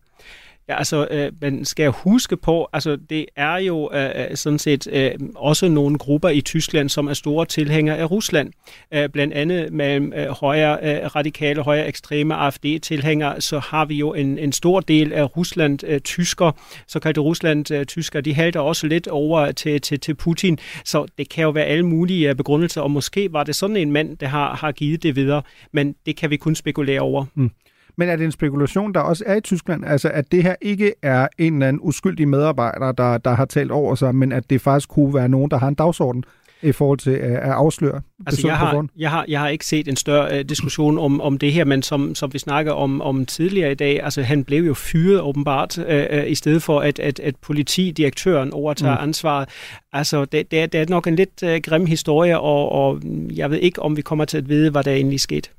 Ja, 0.69 0.79
altså, 0.79 1.09
øh, 1.11 1.33
man 1.41 1.65
skal 1.65 1.91
huske 1.91 2.37
på, 2.37 2.69
altså, 2.73 2.97
det 3.11 3.27
er 3.37 3.57
jo 3.57 3.91
øh, 3.93 4.11
øh, 4.15 4.37
sådan 4.37 4.59
set 4.59 4.87
øh, 4.93 5.11
også 5.37 5.69
nogle 5.69 5.99
grupper 5.99 6.29
i 6.29 6.41
Tyskland, 6.41 6.89
som 6.89 7.07
er 7.07 7.13
store 7.13 7.47
tilhængere 7.47 7.97
af 7.97 8.11
Rusland. 8.11 8.53
Øh, 8.95 9.09
blandt 9.09 9.35
andet 9.35 9.73
med 9.73 10.01
øh, 10.17 10.29
højre 10.29 10.79
øh, 10.83 11.07
radikale, 11.17 11.63
højre 11.63 11.89
ekstreme 11.89 12.35
AfD-tilhængere, 12.35 13.41
så 13.41 13.59
har 13.59 13.85
vi 13.85 13.95
jo 13.95 14.15
en, 14.15 14.39
en 14.39 14.53
stor 14.53 14.81
del 14.81 15.13
af 15.13 15.37
Rusland-tysker, 15.37 16.47
øh, 16.47 16.53
såkaldte 16.87 17.21
Rusland-tysker, 17.21 18.19
øh, 18.19 18.25
de 18.25 18.35
halter 18.35 18.61
også 18.61 18.87
lidt 18.87 19.09
over 19.09 19.53
til, 19.53 19.81
til, 19.81 20.01
til 20.01 20.15
Putin, 20.15 20.59
så 20.85 21.07
det 21.19 21.29
kan 21.29 21.43
jo 21.43 21.51
være 21.51 21.65
alle 21.65 21.87
mulige 21.87 22.35
begrundelser, 22.35 22.81
og 22.81 22.91
måske 22.91 23.33
var 23.33 23.45
det 23.45 23.57
sådan 23.57 23.77
en 23.77 23.93
mand, 23.93 24.17
der 24.17 24.27
har, 24.27 24.55
har 24.55 24.73
givet 24.73 25.03
det 25.03 25.17
videre, 25.17 25.43
men 25.73 25.95
det 26.07 26.17
kan 26.17 26.31
vi 26.31 26.37
kun 26.37 26.55
spekulere 26.55 27.01
over. 27.01 27.25
Mm. 27.35 27.51
Men 27.99 28.09
er 28.09 28.17
det 28.17 28.25
en 28.25 28.33
spekulation, 28.33 28.95
der 28.95 29.01
også 29.01 29.25
er 29.27 29.37
i 29.37 29.41
Tyskland? 29.41 29.85
Altså, 29.85 30.11
at 30.15 30.33
det 30.33 30.43
her 30.43 30.55
ikke 30.61 30.95
er 31.03 31.29
en 31.39 31.53
eller 31.55 31.69
anden 31.69 31.81
uskyldig 31.83 32.29
medarbejder, 32.29 32.93
der, 32.93 33.19
der 33.19 33.31
har 33.31 33.45
talt 33.45 33.71
over 33.71 33.95
sig, 33.95 34.15
men 34.15 34.33
at 34.33 34.51
det 34.51 34.61
faktisk 34.61 34.89
kunne 34.89 35.15
være 35.15 35.29
nogen, 35.29 35.51
der 35.51 35.59
har 35.59 35.69
en 35.69 35.75
dagsorden? 35.75 36.25
i 36.63 36.73
forhold 36.73 36.99
til 36.99 37.11
at 37.11 37.39
afsløre 37.39 38.01
altså, 38.27 38.47
jeg 38.47 38.57
har, 38.57 38.87
jeg, 38.97 39.11
har, 39.11 39.25
jeg 39.29 39.41
har 39.41 39.49
ikke 39.49 39.67
set 39.67 39.89
en 39.89 39.97
større 39.97 40.39
uh, 40.39 40.41
diskussion 40.49 40.99
om, 40.99 41.21
om 41.21 41.39
det 41.39 41.53
her, 41.53 41.65
men 41.65 41.83
som, 41.83 42.15
som 42.15 42.33
vi 42.33 42.39
snakker 42.39 42.73
om, 42.73 43.01
om 43.01 43.27
tidligere 43.27 43.73
i 43.73 43.75
dag, 43.75 44.03
altså 44.03 44.23
han 44.23 44.45
blev 44.45 44.65
jo 44.65 44.75
fyret 44.75 45.21
åbenbart, 45.21 45.79
uh, 45.79 45.85
uh, 45.85 46.31
i 46.31 46.35
stedet 46.35 46.63
for 46.63 46.81
at, 46.81 46.99
at, 46.99 47.21
at 47.21 47.37
politidirektøren 47.37 48.53
overtager 48.53 48.95
mm. 48.95 49.03
ansvaret. 49.03 49.49
Altså 49.93 50.25
det, 50.25 50.51
det, 50.51 50.61
er, 50.61 50.67
det 50.67 50.81
er 50.81 50.87
nok 50.89 51.07
en 51.07 51.17
lidt 51.17 51.43
uh, 51.43 51.57
grim 51.63 51.87
historie, 51.87 52.41
og, 52.41 52.73
og 52.73 53.01
jeg 53.37 53.51
ved 53.51 53.59
ikke, 53.59 53.83
om 53.83 53.97
vi 53.97 54.03
kommer 54.03 54.25
til 54.25 54.39
at 54.39 54.49
vide, 54.49 54.71
hvad 54.71 54.85
der 54.85 54.93
egentlig 54.93 55.21
skete. 55.21 55.51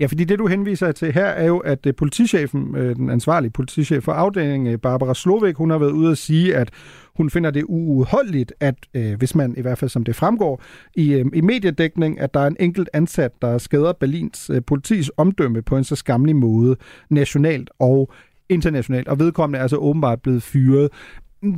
Ja, 0.00 0.06
fordi 0.06 0.24
det, 0.24 0.38
du 0.38 0.46
henviser 0.46 0.92
til 0.92 1.12
her, 1.12 1.26
er 1.26 1.46
jo, 1.46 1.58
at 1.58 1.86
øh, 1.86 1.94
politichefen, 1.94 2.76
øh, 2.76 2.96
den 2.96 3.10
ansvarlige 3.10 3.50
politichef 3.50 4.02
for 4.02 4.12
afdelingen, 4.12 4.72
øh, 4.72 4.78
Barbara 4.78 5.14
Slovik, 5.14 5.56
hun 5.56 5.70
har 5.70 5.78
været 5.78 5.90
ude 5.90 6.10
at 6.10 6.18
sige, 6.18 6.56
at 6.56 6.70
hun 7.16 7.30
finder 7.30 7.50
det 7.50 7.64
uudholdeligt, 7.68 8.52
at 8.60 8.74
hvis 9.18 9.34
man, 9.34 9.54
i 9.56 9.60
hvert 9.60 9.78
fald 9.78 9.88
som 9.88 10.04
det 10.04 10.16
fremgår, 10.16 10.62
i, 10.94 11.24
i 11.34 11.40
mediedækning, 11.40 12.20
at 12.20 12.34
der 12.34 12.40
er 12.40 12.46
en 12.46 12.56
enkelt 12.60 12.90
ansat, 12.92 13.30
der 13.42 13.58
skader 13.58 13.92
Berlins 13.92 14.50
politis 14.66 15.10
omdømme 15.16 15.62
på 15.62 15.76
en 15.76 15.84
så 15.84 15.96
skamlig 15.96 16.36
måde, 16.36 16.76
nationalt 17.10 17.70
og 17.78 18.12
internationalt, 18.48 19.08
og 19.08 19.18
vedkommende 19.18 19.58
er 19.58 19.62
altså 19.62 19.76
åbenbart 19.76 20.22
blevet 20.22 20.42
fyret. 20.42 20.88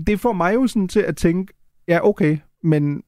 Det 0.07 0.21
får 0.21 0.33
mig 0.33 0.55
jo 0.55 0.67
sådan 0.67 0.89
til 0.89 1.01
at 1.01 1.17
tænke, 1.17 1.53
ja 1.89 2.09
okay, 2.09 2.39
men 2.63 3.03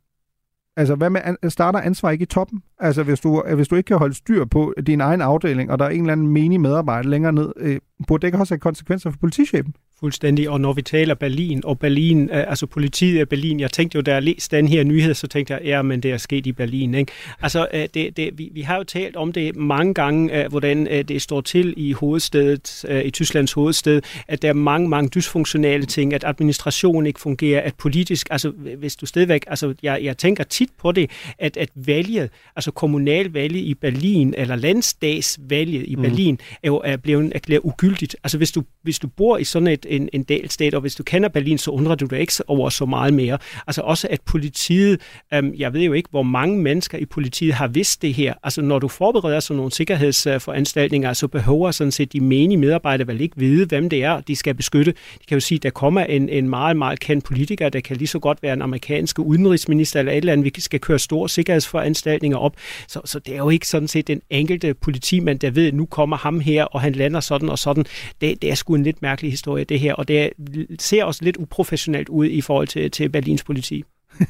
Altså, 0.81 0.95
hvad 0.95 1.11
med, 1.11 1.51
starter 1.51 1.81
ansvar 1.81 2.11
ikke 2.11 2.23
i 2.23 2.27
toppen? 2.27 2.63
Altså, 2.79 3.03
hvis 3.03 3.21
du, 3.21 3.43
hvis 3.55 3.69
du 3.69 3.75
ikke 3.75 3.87
kan 3.87 3.99
holde 3.99 4.15
styr 4.15 4.45
på 4.45 4.75
din 4.87 5.01
egen 5.01 5.21
afdeling, 5.21 5.71
og 5.71 5.79
der 5.79 5.85
er 5.85 5.89
en 5.89 6.01
eller 6.01 6.13
anden 6.13 6.27
menig 6.27 6.61
medarbejder 6.61 7.09
længere 7.09 7.33
ned, 7.33 7.53
øh, 7.57 7.81
burde 8.09 8.21
det 8.21 8.29
ikke 8.29 8.39
også 8.39 8.55
have 8.55 8.61
konsekvenser 8.61 9.11
for 9.11 9.19
politichefen? 9.19 9.75
Fuldstændig, 10.01 10.51
og 10.51 10.61
når 10.61 10.73
vi 10.73 10.83
taler 10.83 11.15
Berlin, 11.15 11.61
og 11.65 11.79
Berlin, 11.79 12.31
øh, 12.31 12.51
altså 12.51 12.67
politiet 12.67 13.21
i 13.21 13.25
Berlin, 13.25 13.61
jeg 13.61 13.71
tænkte 13.71 13.97
jo, 13.97 14.03
da 14.03 14.13
jeg 14.13 14.23
læste 14.23 14.57
den 14.57 14.69
her 14.69 14.85
nyhed, 14.85 15.15
så 15.15 15.27
tænkte 15.27 15.55
jeg, 15.55 15.63
ja, 15.65 15.83
men 15.83 16.01
det 16.01 16.11
er 16.11 16.17
sket 16.17 16.47
i 16.47 16.53
Berlin, 16.53 16.95
ikke? 16.95 17.13
Altså, 17.43 17.69
øh, 17.75 17.89
det, 17.95 18.17
det, 18.17 18.31
vi, 18.39 18.51
vi 18.53 18.61
har 18.61 18.77
jo 18.77 18.85
talt 18.85 19.17
om 19.17 19.33
det 19.33 19.57
mange 19.57 19.95
gange, 19.95 20.45
øh, 20.45 20.51
hvordan 20.51 20.87
det 20.87 21.23
står 21.23 21.41
til 21.41 21.75
i 21.77 21.93
hovedstedet, 21.93 22.85
i 23.05 23.11
Tysklands 23.11 23.53
hovedsted, 23.53 24.03
at 24.29 24.43
der 24.43 24.49
er 24.49 24.53
mange, 24.53 24.89
mange 24.89 25.09
dysfunktionale 25.09 25.87
ting, 25.87 26.15
at 26.15 26.25
administrationen 26.27 27.07
ikke 27.07 27.21
fungerer, 27.21 27.61
at 27.61 27.75
politisk, 27.75 28.29
altså 28.31 28.51
hvis 28.79 28.97
du 28.97 29.07
stadigvæk, 29.07 29.45
altså 29.47 29.75
jeg, 29.83 30.01
jeg 30.03 30.19
tænker 30.19 30.45
tit 30.45 30.71
på 30.79 30.93
det, 30.93 31.11
at, 31.39 31.57
at 31.57 31.69
valget, 31.75 32.31
altså 32.57 32.71
kommunalvalget 32.71 33.61
i 33.61 33.75
Berlin, 33.75 34.35
eller 34.37 34.57
landsdagsvalget 34.57 35.85
i 35.87 35.97
mm. 35.97 36.03
Berlin, 36.03 36.35
mm. 36.35 36.57
er 36.63 36.69
jo 36.69 36.83
er 36.85 36.97
blevet 36.97 37.33
erklæret 37.35 37.61
ugyldigt. 37.65 38.17
Altså 38.25 38.39
hvis 38.39 38.53
du, 38.53 38.63
hvis 38.83 38.99
du 38.99 39.09
bor 39.09 39.39
i 39.39 39.45
sådan 39.45 39.69
et 39.69 39.87
en, 39.91 40.09
en 40.13 40.23
delstat, 40.23 40.75
og 40.75 40.81
hvis 40.81 40.95
du 40.95 41.03
kender 41.03 41.29
Berlin, 41.29 41.59
så 41.59 41.71
undrer 41.71 41.95
du 41.95 42.07
dig 42.07 42.21
ikke 42.21 42.33
over 42.47 42.69
så 42.69 42.87
meget 42.87 43.15
mere. 43.15 43.39
Altså 43.67 43.83
også 43.83 44.09
at 44.11 44.21
politiet, 44.21 45.01
øhm, 45.35 45.55
jeg 45.59 45.73
ved 45.73 45.81
jo 45.81 45.93
ikke, 45.93 46.09
hvor 46.11 46.23
mange 46.23 46.59
mennesker 46.59 46.99
i 46.99 47.05
politiet 47.05 47.55
har 47.55 47.69
vidst 47.69 48.03
det 48.03 48.15
her. 48.15 48.35
Altså 48.43 48.63
når 48.63 48.79
du 48.79 48.89
forbereder 48.89 49.41
sådan 49.41 49.57
nogle 49.57 49.73
sikkerhedsforanstaltninger, 49.73 51.13
så 51.13 51.29
behøver 51.29 51.71
sådan 51.71 51.93
set 51.93 52.13
de 52.13 52.21
menige 52.21 52.59
medarbejdere 52.59 53.09
vel 53.09 53.21
ikke 53.21 53.37
vide, 53.37 53.67
hvem 53.67 53.89
det 53.89 54.05
er, 54.05 54.21
de 54.21 54.37
skal 54.37 54.55
beskytte. 54.55 54.93
De 54.93 55.27
kan 55.29 55.37
jo 55.37 55.41
sige, 55.41 55.57
at 55.57 55.63
der 55.63 55.71
kommer 55.71 56.01
en, 56.05 56.29
en 56.29 56.49
meget, 56.49 56.77
meget 56.77 57.01
kendt 57.01 57.25
politiker, 57.25 57.69
der 57.69 57.81
kan 57.81 57.97
lige 57.97 58.09
så 58.09 58.19
godt 58.19 58.43
være 58.43 58.53
en 58.53 58.63
amerikansk 58.63 59.19
udenrigsminister 59.19 59.99
eller 59.99 60.13
et 60.13 60.17
eller 60.17 60.33
andet, 60.33 60.45
vi 60.57 60.61
skal 60.61 60.81
køre 60.81 60.99
store 60.99 61.29
sikkerhedsforanstaltninger 61.29 62.39
op. 62.39 62.57
Så, 62.89 63.01
så 63.05 63.19
det 63.19 63.35
er 63.35 63.39
jo 63.39 63.51
ikke 63.51 63.69
sådan 63.69 63.89
set 63.89 64.07
den 64.07 64.23
enkelte 64.31 64.75
politimand, 64.75 65.39
der 65.39 65.51
ved, 65.51 65.67
at 65.67 65.75
nu 65.75 65.87
kommer 65.87 66.17
ham 66.17 66.41
her, 66.41 66.65
og 66.65 66.81
han 66.81 66.93
lander 66.93 67.21
sådan 67.21 67.49
og 67.49 67.59
sådan. 67.59 67.85
Det, 68.21 68.43
det 68.43 68.51
er 68.51 68.55
sgu 68.55 68.75
en 68.75 68.83
lidt 68.83 69.03
mærkelig 69.03 69.31
historie, 69.31 69.65
det 69.65 69.80
her, 69.81 69.95
og 69.95 70.09
det 70.09 70.31
ser 70.79 71.05
også 71.05 71.25
lidt 71.25 71.37
uprofessionelt 71.37 72.09
ud 72.09 72.27
i 72.27 72.41
forhold 72.41 72.69
til, 72.69 72.91
til 72.91 73.09
Berlins 73.09 73.45
politi. 73.45 73.85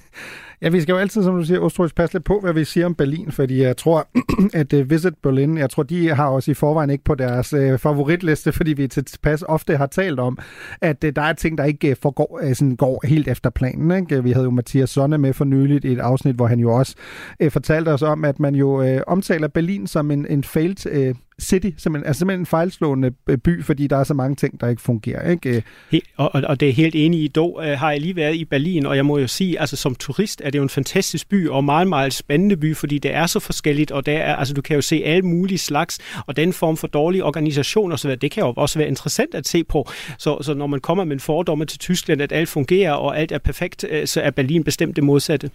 Ja, 0.62 0.68
vi 0.68 0.80
skal 0.80 0.92
jo 0.92 0.98
altid, 0.98 1.22
som 1.22 1.36
du 1.36 1.44
siger, 1.44 1.60
Ostrovic, 1.60 1.92
passe 1.94 2.14
lidt 2.14 2.24
på, 2.24 2.40
hvad 2.40 2.52
vi 2.52 2.64
siger 2.64 2.86
om 2.86 2.94
Berlin, 2.94 3.32
fordi 3.32 3.62
jeg 3.62 3.76
tror, 3.76 4.08
at 4.60 4.72
øh, 4.72 4.90
Visit 4.90 5.14
Berlin, 5.22 5.58
jeg 5.58 5.70
tror, 5.70 5.82
de 5.82 6.08
har 6.08 6.26
også 6.26 6.50
i 6.50 6.54
forvejen 6.54 6.90
ikke 6.90 7.04
på 7.04 7.14
deres 7.14 7.52
øh, 7.52 7.78
favoritliste, 7.78 8.52
fordi 8.52 8.72
vi 8.72 8.88
tilpas 8.88 9.42
ofte 9.42 9.76
har 9.76 9.86
talt 9.86 10.20
om, 10.20 10.38
at 10.80 11.04
øh, 11.04 11.12
der 11.16 11.22
er 11.22 11.32
ting, 11.32 11.58
der 11.58 11.64
ikke 11.64 11.90
uh, 11.90 11.96
forgår, 12.02 12.40
øh, 12.42 12.54
sådan 12.54 12.76
går 12.76 13.06
helt 13.06 13.28
efter 13.28 13.50
planen. 13.50 13.90
Ikke? 13.90 14.24
Vi 14.24 14.32
havde 14.32 14.44
jo 14.44 14.50
Mathias 14.50 14.90
Sonne 14.90 15.18
med 15.18 15.32
for 15.32 15.44
nyligt 15.44 15.84
i 15.84 15.92
et 15.92 15.98
afsnit, 15.98 16.36
hvor 16.36 16.46
han 16.46 16.58
jo 16.58 16.74
også 16.74 16.94
øh, 17.40 17.50
fortalte 17.50 17.88
os 17.88 18.02
om, 18.02 18.24
at 18.24 18.40
man 18.40 18.54
jo 18.54 18.82
øh, 18.82 19.00
omtaler 19.06 19.48
Berlin 19.48 19.86
som 19.86 20.10
en, 20.10 20.26
en 20.26 20.44
failed 20.44 20.86
øh, 20.86 21.14
city, 21.40 21.70
simpelthen, 21.76 22.06
altså 22.06 22.18
simpelthen 22.18 22.40
en 22.40 22.46
fejlslående 22.46 23.12
øh, 23.28 23.38
by, 23.38 23.64
fordi 23.64 23.86
der 23.86 23.96
er 23.96 24.04
så 24.04 24.14
mange 24.14 24.36
ting, 24.36 24.60
der 24.60 24.68
ikke 24.68 24.82
fungerer. 24.82 25.30
Ikke? 25.30 25.56
Øh, 25.56 25.62
He, 25.90 26.00
og, 26.16 26.30
og 26.34 26.60
det 26.60 26.68
er 26.68 26.72
helt 26.72 26.94
enig 26.94 27.22
i. 27.22 27.28
Dog 27.28 27.60
øh, 27.64 27.78
har 27.78 27.90
jeg 27.90 28.00
lige 28.00 28.16
været 28.16 28.34
i 28.34 28.44
Berlin, 28.44 28.86
og 28.86 28.96
jeg 28.96 29.06
må 29.06 29.18
jo 29.18 29.26
sige, 29.26 29.60
altså 29.60 29.76
som 29.76 29.94
turist 29.94 30.42
er 30.44 30.50
det 30.50 30.58
jo 30.58 30.62
en 30.62 30.68
fantastisk 30.68 31.28
by, 31.28 31.48
og 31.48 31.64
meget, 31.64 31.88
meget 31.88 32.14
spændende 32.14 32.56
by, 32.56 32.76
fordi 32.76 32.98
det 32.98 33.14
er 33.14 33.26
så 33.26 33.40
forskelligt, 33.40 33.90
og 33.90 34.06
der 34.06 34.18
er, 34.18 34.36
altså, 34.36 34.54
du 34.54 34.62
kan 34.62 34.74
jo 34.74 34.82
se 34.82 35.02
alle 35.04 35.22
mulige 35.22 35.58
slags, 35.58 35.98
og 36.26 36.36
den 36.36 36.52
form 36.52 36.76
for 36.76 36.86
dårlig 36.86 37.24
organisation 37.24 37.92
osv., 37.92 38.10
det 38.10 38.30
kan 38.30 38.42
jo 38.42 38.52
også 38.56 38.78
være 38.78 38.88
interessant 38.88 39.34
at 39.34 39.48
se 39.48 39.64
på. 39.64 39.88
Så, 40.18 40.38
så 40.42 40.54
når 40.54 40.66
man 40.66 40.80
kommer 40.80 41.04
med 41.04 41.12
en 41.12 41.20
fordomme 41.20 41.64
til 41.64 41.78
Tyskland, 41.78 42.22
at 42.22 42.32
alt 42.32 42.48
fungerer, 42.48 42.92
og 42.92 43.18
alt 43.18 43.32
er 43.32 43.38
perfekt, 43.38 43.84
øh, 43.90 44.06
så 44.06 44.20
er 44.20 44.30
Berlin 44.30 44.64
bestemt 44.64 44.96
det 44.96 45.04
modsatte. 45.04 45.50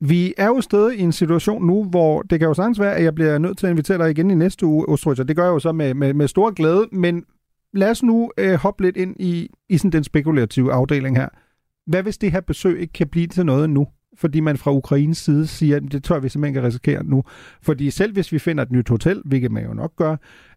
Vi 0.00 0.34
er 0.36 0.46
jo 0.46 0.60
stadig 0.60 0.98
i 0.98 1.02
en 1.02 1.12
situation 1.12 1.66
nu, 1.66 1.84
hvor 1.84 2.22
det 2.22 2.38
kan 2.38 2.48
jo 2.48 2.54
sagtens 2.54 2.80
være, 2.80 2.94
at 2.94 3.04
jeg 3.04 3.14
bliver 3.14 3.38
nødt 3.38 3.58
til 3.58 3.66
at 3.66 3.70
invitere 3.70 3.98
dig 3.98 4.10
igen 4.10 4.30
i 4.30 4.34
næste 4.34 4.66
uge, 4.66 4.88
Ostrøs, 4.88 5.18
det 5.18 5.36
gør 5.36 5.44
jeg 5.44 5.50
jo 5.50 5.58
så 5.58 5.72
med, 5.72 5.94
med, 5.94 6.14
med 6.14 6.28
stor 6.28 6.50
glæde, 6.50 6.88
men 6.92 7.24
lad 7.72 7.90
os 7.90 8.02
nu 8.02 8.30
øh, 8.38 8.54
hoppe 8.54 8.82
lidt 8.82 8.96
ind 8.96 9.16
i, 9.20 9.50
i 9.68 9.78
sådan 9.78 9.92
den 9.92 10.04
spekulative 10.04 10.72
afdeling 10.72 11.16
her. 11.16 11.28
Hvad 11.86 12.02
hvis 12.02 12.18
det 12.18 12.32
her 12.32 12.40
besøg 12.40 12.80
ikke 12.80 12.92
kan 12.92 13.08
blive 13.08 13.26
til 13.26 13.46
noget 13.46 13.70
nu? 13.70 13.86
fordi 14.16 14.40
man 14.40 14.56
fra 14.56 14.72
Ukraines 14.72 15.18
side 15.18 15.46
siger, 15.46 15.76
at 15.76 15.82
det 15.92 16.04
tør 16.04 16.18
vi 16.18 16.28
simpelthen 16.28 16.56
ikke 16.56 16.66
risikere 16.66 17.04
nu. 17.04 17.24
Fordi 17.62 17.90
selv 17.90 18.12
hvis 18.12 18.32
vi 18.32 18.38
finder 18.38 18.62
et 18.62 18.70
nyt 18.70 18.88
hotel, 18.88 19.22
hvilket 19.24 19.52
man 19.52 19.64
jo 19.64 19.74
nok 19.74 19.96
gør, 19.96 20.16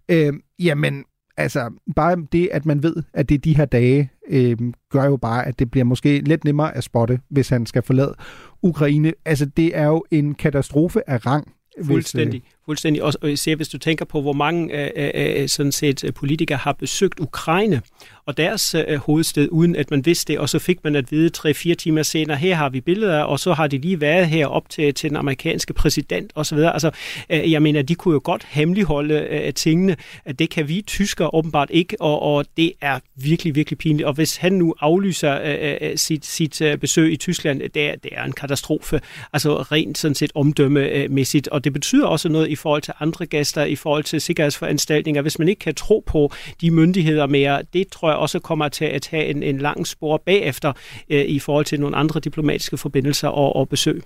øh, 0.09 0.33
jamen 0.59 1.03
altså 1.37 1.69
bare 1.95 2.17
det, 2.31 2.49
at 2.51 2.65
man 2.65 2.83
ved, 2.83 2.95
at 3.13 3.29
det 3.29 3.35
er 3.35 3.39
de 3.39 3.57
her 3.57 3.65
dage, 3.65 4.11
øh, 4.29 4.57
gør 4.89 5.05
jo 5.05 5.17
bare, 5.17 5.47
at 5.47 5.59
det 5.59 5.71
bliver 5.71 5.83
måske 5.83 6.19
lidt 6.19 6.43
nemmere 6.43 6.77
at 6.77 6.83
spotte, 6.83 7.19
hvis 7.29 7.49
han 7.49 7.65
skal 7.65 7.81
forlade 7.81 8.15
Ukraine. 8.61 9.13
Altså 9.25 9.45
det 9.45 9.77
er 9.77 9.85
jo 9.85 10.03
en 10.11 10.35
katastrofe 10.35 11.09
af 11.09 11.25
rang. 11.25 11.53
Fuldstændig. 11.83 12.41
Hvis, 12.41 12.51
øh, 12.51 12.56
Fuldstændig. 12.67 13.03
Og 13.03 13.31
især 13.31 13.55
hvis 13.55 13.67
du 13.67 13.77
tænker 13.77 14.05
på, 14.05 14.21
hvor 14.21 14.33
mange 14.33 14.73
øh, 14.73 14.89
øh, 14.95 15.41
øh 15.41 15.49
sådan 15.49 15.71
set, 15.71 16.03
øh, 16.03 16.13
politikere 16.13 16.57
har 16.57 16.73
besøgt 16.73 17.19
Ukraine 17.19 17.81
og 18.27 18.37
deres 18.37 18.75
øh, 18.87 18.97
hovedstad, 18.97 19.47
uden 19.51 19.75
at 19.75 19.91
man 19.91 20.05
vidste 20.05 20.33
det, 20.33 20.39
og 20.39 20.49
så 20.49 20.59
fik 20.59 20.83
man 20.83 20.95
at 20.95 21.11
vide 21.11 21.29
tre-fire 21.29 21.75
timer 21.75 22.03
senere, 22.03 22.37
her 22.37 22.55
har 22.55 22.69
vi 22.69 22.81
billeder, 22.81 23.21
og 23.21 23.39
så 23.39 23.53
har 23.53 23.67
de 23.67 23.77
lige 23.77 24.01
været 24.01 24.27
her 24.27 24.47
op 24.47 24.69
til, 24.69 24.93
til 24.93 25.09
den 25.09 25.17
amerikanske 25.17 25.73
præsident 25.73 26.31
osv. 26.35 26.57
Altså, 26.57 26.91
øh, 27.29 27.51
jeg 27.51 27.61
mener, 27.61 27.81
de 27.81 27.95
kunne 27.95 28.13
jo 28.13 28.21
godt 28.23 28.45
hemmeligholde 28.49 29.27
øh, 29.29 29.53
tingene. 29.53 29.95
at 30.25 30.39
Det 30.39 30.49
kan 30.49 30.67
vi 30.67 30.81
tyskere 30.81 31.33
åbenbart 31.33 31.69
ikke, 31.71 31.95
og, 31.99 32.21
og 32.21 32.45
det 32.57 32.73
er 32.81 32.99
virkelig, 33.15 33.55
virkelig 33.55 33.77
pinligt. 33.77 34.07
Og 34.07 34.13
hvis 34.13 34.37
han 34.37 34.53
nu 34.53 34.75
aflyser 34.79 35.39
øh 35.43 35.97
sit, 35.97 36.25
sit 36.25 36.61
øh, 36.61 36.77
besøg 36.77 37.13
i 37.13 37.15
Tyskland, 37.15 37.59
det 37.59 37.89
er, 37.89 37.95
det 37.95 38.11
er 38.11 38.23
en 38.23 38.31
katastrofe, 38.31 39.01
altså 39.33 39.61
rent 39.61 39.97
sådan 39.97 40.15
set 40.15 40.31
omdømmemæssigt, 40.35 41.47
og 41.47 41.63
det 41.63 41.73
betyder 41.73 42.07
også 42.07 42.29
noget 42.29 42.49
i 42.49 42.56
forhold 42.57 42.81
til 42.81 42.93
andre 42.99 43.25
gæster, 43.25 43.63
i 43.63 43.75
forhold 43.75 44.03
til 44.03 44.21
sikkerhedsforanstaltninger. 44.21 45.21
Hvis 45.21 45.39
man 45.39 45.47
ikke 45.47 45.59
kan 45.59 45.75
tro 45.75 46.03
på 46.05 46.31
de 46.61 46.71
myndigheder 46.71 47.27
mere, 47.27 47.61
det 47.73 47.87
tror 47.87 48.09
jeg 48.09 48.17
også 48.17 48.39
kommer 48.39 48.69
til 48.69 48.85
at 48.85 49.07
have 49.07 49.25
en, 49.25 49.43
en 49.43 49.57
lang 49.57 49.87
spor 49.87 50.17
bagefter 50.25 50.73
øh, 51.09 51.25
i 51.25 51.39
forhold 51.39 51.65
til 51.65 51.79
nogle 51.79 51.95
andre 51.95 52.19
diplomatiske 52.19 52.77
forbindelser 52.77 53.27
og, 53.27 53.55
og 53.55 53.69
besøg. 53.69 54.01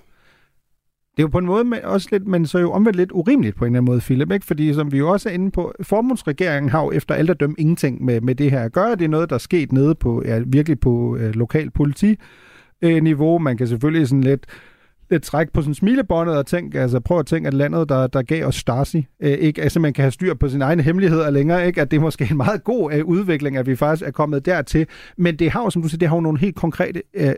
Det 1.16 1.18
er 1.18 1.22
jo 1.22 1.28
på 1.28 1.38
en 1.38 1.46
måde 1.46 1.80
også 1.84 2.08
lidt, 2.12 2.26
men 2.26 2.46
så 2.46 2.58
jo 2.58 2.72
omvendt 2.72 2.96
lidt 2.96 3.12
urimeligt 3.12 3.56
på 3.56 3.64
en 3.64 3.72
eller 3.72 3.78
anden 3.78 3.92
måde, 3.92 4.00
Philip, 4.00 4.32
ikke? 4.32 4.46
fordi 4.46 4.74
som 4.74 4.92
vi 4.92 4.98
jo 4.98 5.10
også 5.10 5.28
er 5.28 5.32
inde 5.32 5.50
på, 5.50 5.72
formundsregeringen 5.82 6.70
har 6.70 6.82
jo 6.82 6.92
efter 6.92 7.14
alt 7.14 7.30
at 7.30 7.40
dømme 7.40 7.56
ingenting 7.58 8.04
med, 8.04 8.20
med 8.20 8.34
det 8.34 8.50
her 8.50 8.60
at 8.60 8.72
gøre. 8.72 8.94
Det 8.94 9.04
er 9.04 9.08
noget, 9.08 9.30
der 9.30 9.34
er 9.34 9.38
sket 9.38 9.72
nede 9.72 9.94
på, 9.94 10.22
ja, 10.24 10.40
virkelig 10.46 10.80
på 10.80 11.16
øh, 11.16 11.34
lokal 11.34 11.70
politi 11.70 12.16
niveau. 12.82 13.38
Man 13.38 13.56
kan 13.56 13.66
selvfølgelig 13.66 14.08
sådan 14.08 14.24
lidt 14.24 14.46
lidt 15.12 15.22
træk 15.22 15.52
på 15.52 15.60
sådan 15.60 15.74
smilebåndet 15.74 16.36
og 16.36 16.46
tænke, 16.46 16.80
altså 16.80 17.00
prøv 17.00 17.18
at 17.18 17.26
tænke, 17.26 17.46
at 17.46 17.54
landet, 17.54 17.88
der, 17.88 18.06
der 18.06 18.22
gav 18.22 18.46
os 18.46 18.56
Stasi, 18.56 19.06
øh, 19.22 19.30
ikke, 19.30 19.62
altså 19.62 19.80
man 19.80 19.92
kan 19.92 20.02
have 20.02 20.12
styr 20.12 20.34
på 20.34 20.48
sine 20.48 20.64
egne 20.64 20.82
hemmeligheder 20.82 21.30
længere, 21.30 21.66
ikke? 21.66 21.80
at 21.80 21.90
det 21.90 21.96
er 21.96 22.00
måske 22.00 22.28
en 22.30 22.36
meget 22.36 22.64
god 22.64 22.92
øh, 22.92 23.04
udvikling, 23.04 23.56
at 23.56 23.66
vi 23.66 23.76
faktisk 23.76 24.06
er 24.06 24.10
kommet 24.10 24.46
dertil. 24.46 24.86
Men 25.16 25.36
det 25.36 25.50
har 25.50 25.62
jo, 25.62 25.70
som 25.70 25.82
du 25.82 25.88
siger, 25.88 25.98
det 25.98 26.08
har 26.08 26.16
jo 26.16 26.20
nogle 26.20 26.38
helt 26.38 26.56
konkrete 26.56 27.02
øh, 27.14 27.34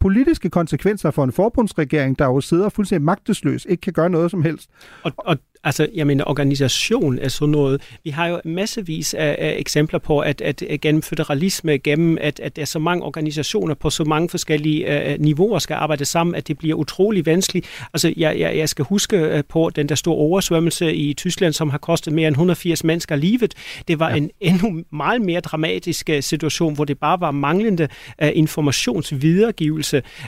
politiske 0.00 0.50
konsekvenser 0.50 1.10
for 1.10 1.24
en 1.24 1.32
forbundsregering, 1.32 2.18
der 2.18 2.24
jo 2.24 2.40
sidder 2.40 2.68
fuldstændig 2.68 3.04
magtesløs, 3.04 3.66
ikke 3.68 3.80
kan 3.80 3.92
gøre 3.92 4.10
noget 4.10 4.30
som 4.30 4.42
helst. 4.42 4.70
Og, 5.02 5.12
og 5.18 5.38
Altså, 5.66 5.88
jeg 5.94 6.06
mener, 6.06 6.24
organisation 6.24 7.18
er 7.18 7.28
sådan 7.28 7.52
noget. 7.52 7.82
Vi 8.04 8.10
har 8.10 8.26
jo 8.26 8.40
massevis 8.44 9.14
af, 9.14 9.36
af 9.38 9.56
eksempler 9.58 9.98
på, 9.98 10.18
at, 10.18 10.40
at, 10.40 10.62
gennem 10.82 11.02
federalisme, 11.02 11.78
gennem 11.78 12.18
at, 12.20 12.40
at 12.40 12.56
der 12.56 12.62
er 12.62 12.66
så 12.66 12.78
mange 12.78 13.04
organisationer 13.04 13.74
på 13.74 13.90
så 13.90 14.04
mange 14.04 14.28
forskellige 14.28 15.12
uh, 15.14 15.20
niveauer 15.24 15.58
skal 15.58 15.74
arbejde 15.74 16.04
sammen, 16.04 16.34
at 16.34 16.48
det 16.48 16.58
bliver 16.58 16.74
utrolig 16.74 17.26
vanskeligt. 17.26 17.66
Altså, 17.92 18.14
jeg, 18.16 18.38
jeg, 18.38 18.56
jeg 18.56 18.68
skal 18.68 18.84
huske 18.84 19.34
uh, 19.34 19.40
på 19.48 19.70
den 19.76 19.88
der 19.88 19.94
store 19.94 20.16
oversvømmelse 20.16 20.94
i 20.94 21.14
Tyskland, 21.14 21.52
som 21.52 21.70
har 21.70 21.78
kostet 21.78 22.12
mere 22.12 22.28
end 22.28 22.34
180 22.34 22.84
mennesker 22.84 23.16
livet. 23.16 23.54
Det 23.88 23.98
var 23.98 24.10
ja. 24.10 24.16
en 24.16 24.30
endnu 24.40 24.82
meget 24.92 25.22
mere 25.22 25.40
dramatisk 25.40 26.10
situation, 26.20 26.74
hvor 26.74 26.84
det 26.84 26.98
bare 26.98 27.20
var 27.20 27.30
manglende 27.30 27.88
uh, 28.22 28.28
informationsvidergivelse, 28.32 29.75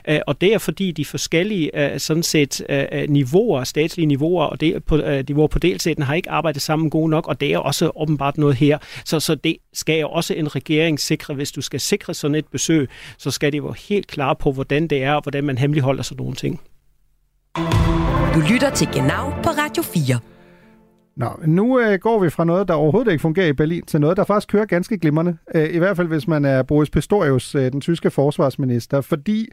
uh, 0.08 0.14
og 0.26 0.40
det 0.40 0.54
er 0.54 0.58
fordi 0.58 0.92
de 0.92 1.04
forskellige 1.04 1.92
øh, 1.92 2.00
sådan 2.00 2.22
set 2.22 2.62
øh, 2.68 3.08
niveauer, 3.08 3.64
statslige 3.64 4.06
niveauer, 4.06 4.44
og 4.44 4.60
det 4.60 4.84
på 4.84 4.96
niveauer 5.28 5.48
på 5.48 5.58
delsætten 5.58 6.04
har 6.04 6.14
ikke 6.14 6.30
arbejdet 6.30 6.62
sammen 6.62 6.90
god 6.90 7.10
nok, 7.10 7.28
og 7.28 7.40
det 7.40 7.54
er 7.54 7.58
også 7.58 7.90
åbenbart 7.96 8.38
noget 8.38 8.56
her. 8.56 8.78
Så, 9.04 9.20
så 9.20 9.34
det 9.34 9.56
skal 9.72 10.00
jo 10.00 10.08
også 10.08 10.34
en 10.34 10.56
regering 10.56 11.00
sikre. 11.00 11.34
Hvis 11.34 11.52
du 11.52 11.60
skal 11.60 11.80
sikre 11.80 12.14
sådan 12.14 12.34
et 12.34 12.46
besøg, 12.46 12.88
så 13.18 13.30
skal 13.30 13.52
det 13.52 13.64
være 13.64 13.74
helt 13.88 14.06
klar 14.06 14.34
på, 14.34 14.52
hvordan 14.52 14.88
det 14.88 15.02
er, 15.02 15.12
og 15.12 15.22
hvordan 15.22 15.44
man 15.44 15.58
hemmeligholder 15.58 16.02
sådan 16.02 16.22
nogle 16.22 16.36
ting. 16.36 16.60
Du 18.34 18.40
lytter 18.52 18.70
til 18.74 18.88
Genau 18.92 19.30
på 19.42 19.50
Radio 19.50 19.82
4. 19.82 20.37
Nå, 21.18 21.40
nu 21.46 21.80
øh, 21.80 21.98
går 21.98 22.18
vi 22.18 22.30
fra 22.30 22.44
noget, 22.44 22.68
der 22.68 22.74
overhovedet 22.74 23.12
ikke 23.12 23.22
fungerer 23.22 23.46
i 23.46 23.52
Berlin, 23.52 23.82
til 23.82 24.00
noget, 24.00 24.16
der 24.16 24.24
faktisk 24.24 24.48
kører 24.48 24.64
ganske 24.64 24.98
glimrende. 24.98 25.36
Øh, 25.54 25.74
I 25.74 25.78
hvert 25.78 25.96
fald, 25.96 26.08
hvis 26.08 26.28
man 26.28 26.44
er 26.44 26.62
Boris 26.62 26.90
Pistorius, 26.90 27.54
øh, 27.54 27.72
den 27.72 27.80
tyske 27.80 28.10
forsvarsminister. 28.10 29.00
Fordi 29.00 29.48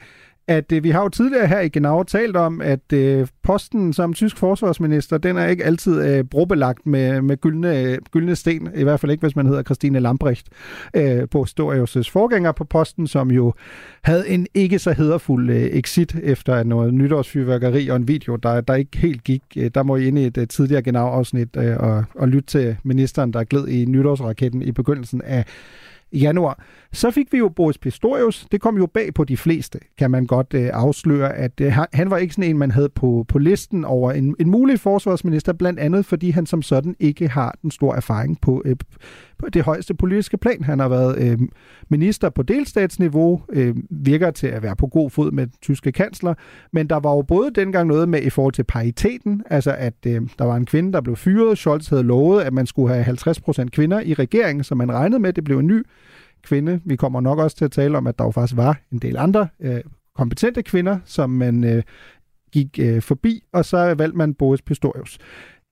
at 0.47 0.71
øh, 0.71 0.83
vi 0.83 0.89
har 0.89 1.01
jo 1.01 1.09
tidligere 1.09 1.47
her 1.47 1.59
i 1.59 1.69
Genau 1.69 2.03
talt 2.03 2.35
om, 2.35 2.61
at 2.61 2.93
øh, 2.93 3.27
posten 3.43 3.93
som 3.93 4.13
tysk 4.13 4.37
forsvarsminister, 4.37 5.17
den 5.17 5.37
er 5.37 5.47
ikke 5.47 5.65
altid 5.65 6.07
øh, 6.07 6.23
brobelagt 6.23 6.85
med, 6.85 7.21
med 7.21 7.37
gyldne, 7.37 7.97
gyldne 8.11 8.35
sten, 8.35 8.69
i 8.75 8.83
hvert 8.83 8.99
fald 8.99 9.11
ikke, 9.11 9.21
hvis 9.21 9.35
man 9.35 9.45
hedder 9.45 9.63
Christine 9.63 9.99
Lambrecht, 9.99 10.47
øh, 10.93 11.27
på 11.31 11.45
Storius' 11.49 12.11
forgænger 12.11 12.51
på 12.51 12.63
posten, 12.63 13.07
som 13.07 13.31
jo 13.31 13.53
havde 14.01 14.29
en 14.29 14.47
ikke 14.53 14.79
så 14.79 14.91
hederfuld 14.91 15.49
øh, 15.49 15.63
exit 15.63 16.15
efter 16.23 16.63
noget 16.63 16.93
nytårsfyrværkeri 16.93 17.87
og 17.87 17.95
en 17.95 18.07
video, 18.07 18.35
der, 18.35 18.61
der 18.61 18.75
ikke 18.75 18.97
helt 18.97 19.23
gik. 19.23 19.43
Øh, 19.57 19.71
der 19.75 19.83
må 19.83 19.95
I 19.95 20.07
ind 20.07 20.19
i 20.19 20.25
et 20.25 20.37
øh, 20.37 20.47
tidligere 20.47 20.81
Genau-afsnit 20.81 21.57
øh, 21.57 21.77
og, 21.77 22.03
og 22.15 22.27
lytte 22.27 22.47
til 22.47 22.77
ministeren, 22.83 23.33
der 23.33 23.43
gled 23.43 23.67
i 23.67 23.85
nytårsraketten 23.85 24.61
i 24.61 24.71
begyndelsen 24.71 25.21
af 25.21 25.45
januar. 26.15 26.63
Så 26.93 27.11
fik 27.11 27.33
vi 27.33 27.37
jo 27.37 27.49
Boris 27.49 27.77
Pistorius. 27.77 28.47
Det 28.51 28.61
kom 28.61 28.77
jo 28.77 28.85
bag 28.85 29.13
på 29.13 29.23
de 29.23 29.37
fleste, 29.37 29.79
kan 29.97 30.11
man 30.11 30.25
godt 30.25 30.53
øh, 30.53 30.69
afsløre, 30.73 31.35
at 31.35 31.61
øh, 31.61 31.73
han 31.93 32.09
var 32.09 32.17
ikke 32.17 32.33
sådan 32.33 32.49
en, 32.49 32.57
man 32.57 32.71
havde 32.71 32.89
på, 32.89 33.25
på 33.27 33.39
listen 33.39 33.85
over 33.85 34.11
en, 34.11 34.35
en 34.39 34.49
mulig 34.49 34.79
forsvarsminister, 34.79 35.53
blandt 35.53 35.79
andet 35.79 36.05
fordi 36.05 36.29
han 36.29 36.45
som 36.45 36.61
sådan 36.61 36.95
ikke 36.99 37.27
har 37.27 37.55
den 37.61 37.71
store 37.71 37.95
erfaring 37.95 38.41
på, 38.41 38.61
øh, 38.65 38.75
på 39.37 39.49
det 39.49 39.61
højeste 39.61 39.93
politiske 39.93 40.37
plan. 40.37 40.63
Han 40.63 40.79
har 40.79 40.89
været 40.89 41.31
øh, 41.31 41.39
minister 41.89 42.29
på 42.29 42.43
delstatsniveau, 42.43 43.41
øh, 43.49 43.75
virker 43.89 44.31
til 44.31 44.47
at 44.47 44.63
være 44.63 44.75
på 44.75 44.87
god 44.87 45.09
fod 45.09 45.31
med 45.31 45.47
den 45.47 45.53
tyske 45.61 45.91
kansler, 45.91 46.33
men 46.71 46.87
der 46.89 46.99
var 46.99 47.11
jo 47.11 47.21
både 47.21 47.51
dengang 47.51 47.87
noget 47.87 48.09
med 48.09 48.21
i 48.21 48.29
forhold 48.29 48.53
til 48.53 48.63
pariteten, 48.63 49.43
altså 49.49 49.75
at 49.77 49.93
øh, 50.07 50.21
der 50.39 50.45
var 50.45 50.55
en 50.55 50.65
kvinde, 50.65 50.93
der 50.93 51.01
blev 51.01 51.15
fyret. 51.15 51.57
Scholz 51.57 51.89
havde 51.89 52.03
lovet, 52.03 52.41
at 52.41 52.53
man 52.53 52.65
skulle 52.65 52.93
have 52.93 53.05
50% 53.05 53.65
kvinder 53.69 53.99
i 53.99 54.13
regeringen, 54.13 54.63
som 54.63 54.77
man 54.77 54.91
regnede 54.91 55.19
med, 55.19 55.33
det 55.33 55.43
blev 55.43 55.59
en 55.59 55.67
ny 55.67 55.83
kvinde. 56.43 56.81
Vi 56.85 56.95
kommer 56.95 57.21
nok 57.21 57.39
også 57.39 57.57
til 57.57 57.65
at 57.65 57.71
tale 57.71 57.97
om, 57.97 58.07
at 58.07 58.19
der 58.19 58.25
jo 58.25 58.31
faktisk 58.31 58.57
var 58.57 58.77
en 58.91 58.99
del 58.99 59.17
andre 59.17 59.47
øh, 59.59 59.81
kompetente 60.15 60.63
kvinder, 60.63 60.97
som 61.05 61.29
man 61.29 61.63
øh, 61.63 61.83
gik 62.51 62.79
øh, 62.79 63.01
forbi, 63.01 63.43
og 63.53 63.65
så 63.65 63.93
valgte 63.93 64.17
man 64.17 64.33
Boris 64.33 64.61
Pistorius 64.61 65.17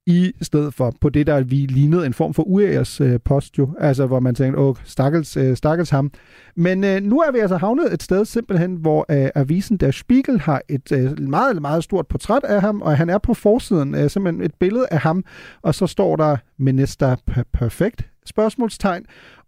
i 0.05 0.33
stedet 0.41 0.73
for 0.73 0.93
på 1.01 1.09
det, 1.09 1.27
der 1.27 1.41
vi 1.41 1.55
lignede 1.55 2.05
en 2.05 2.13
form 2.13 2.33
for 2.33 2.43
uæres 2.43 3.01
øh, 3.01 3.19
post 3.25 3.57
jo, 3.57 3.69
altså 3.79 4.05
hvor 4.05 4.19
man 4.19 4.35
tænkte, 4.35 4.59
åh, 4.59 4.75
stakkels, 4.83 5.37
øh, 5.37 5.57
stakkels 5.57 5.89
ham. 5.89 6.11
Men 6.55 6.83
øh, 6.83 7.03
nu 7.03 7.19
er 7.19 7.31
vi 7.31 7.39
altså 7.39 7.57
havnet 7.57 7.93
et 7.93 8.03
sted 8.03 8.25
simpelthen, 8.25 8.75
hvor 8.75 9.05
øh, 9.09 9.29
avisen 9.35 9.77
Der 9.77 9.91
Spiegel 9.91 10.39
har 10.39 10.61
et 10.69 10.91
øh, 10.91 11.19
meget, 11.19 11.61
meget 11.61 11.83
stort 11.83 12.07
portræt 12.07 12.43
af 12.43 12.61
ham, 12.61 12.81
og 12.81 12.97
han 12.97 13.09
er 13.09 13.17
på 13.17 13.33
forsiden, 13.33 13.95
øh, 13.95 14.09
simpelthen 14.09 14.45
et 14.45 14.53
billede 14.59 14.85
af 14.91 14.99
ham, 14.99 15.23
og 15.61 15.75
så 15.75 15.87
står 15.87 16.15
der 16.15 16.37
Minister 16.57 17.15
Perfekt, 17.53 18.09
spørgsmålstegn, 18.25 19.05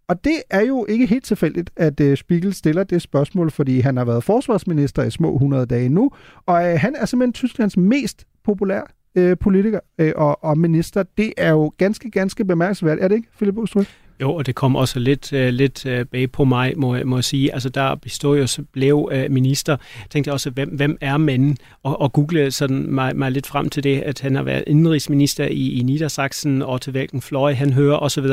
og 0.07 0.23
det 0.23 0.35
er 0.49 0.61
jo 0.61 0.85
ikke 0.89 1.05
helt 1.05 1.25
tilfældigt, 1.25 1.69
at 1.75 1.99
øh, 1.99 2.17
Spiegel 2.17 2.53
stiller 2.53 2.83
det 2.83 3.01
spørgsmål, 3.01 3.51
fordi 3.51 3.79
han 3.79 3.97
har 3.97 4.05
været 4.05 4.23
forsvarsminister 4.23 5.03
i 5.03 5.11
små 5.11 5.33
100 5.33 5.65
dage 5.65 5.89
nu, 5.89 6.11
og 6.45 6.71
øh, 6.71 6.79
han 6.79 6.95
er 6.95 7.05
simpelthen 7.05 7.33
Tysklands 7.33 7.77
mest 7.77 8.27
populære 8.43 8.83
øh, 9.15 9.37
politiker 9.37 9.79
øh, 9.97 10.13
og, 10.15 10.43
og 10.43 10.57
minister. 10.57 11.03
Det 11.17 11.33
er 11.37 11.49
jo 11.49 11.71
ganske, 11.77 12.11
ganske 12.11 12.45
bemærkelsesværdigt, 12.45 13.03
er 13.03 13.07
det 13.07 13.15
ikke, 13.15 13.29
Philip 13.37 13.57
Ostryk? 13.57 13.87
Jo, 14.21 14.33
og 14.35 14.45
det 14.45 14.55
kom 14.55 14.75
også 14.75 14.99
lidt, 14.99 15.33
uh, 15.33 15.39
lidt 15.39 15.85
uh, 15.85 16.05
bag 16.11 16.31
på 16.31 16.43
mig, 16.43 16.73
må, 16.77 16.97
må 17.05 17.17
jeg 17.17 17.23
sige. 17.23 17.53
Altså, 17.53 17.69
der 17.69 17.95
Pistorius 17.95 18.59
blev 18.71 18.95
uh, 18.95 19.31
minister. 19.31 19.77
Jeg 19.95 20.09
tænkte 20.09 20.33
også, 20.33 20.49
hvem, 20.49 20.69
hvem 20.69 20.97
er 21.01 21.17
manden? 21.17 21.57
Og, 21.83 22.01
og 22.01 22.13
google 22.13 22.51
sådan 22.51 22.91
mig, 22.91 23.15
mig 23.15 23.31
lidt 23.31 23.47
frem 23.47 23.69
til 23.69 23.83
det, 23.83 24.01
at 24.01 24.21
han 24.21 24.35
har 24.35 24.43
været 24.43 24.63
indrigsminister 24.67 25.45
i, 25.45 25.79
i 25.79 25.83
Niedersachsen, 25.83 26.61
og 26.61 26.81
til 26.81 26.91
hvilken 26.91 27.21
fløj 27.21 27.53
han 27.53 27.73
hører 27.73 27.97
osv. 27.97 28.25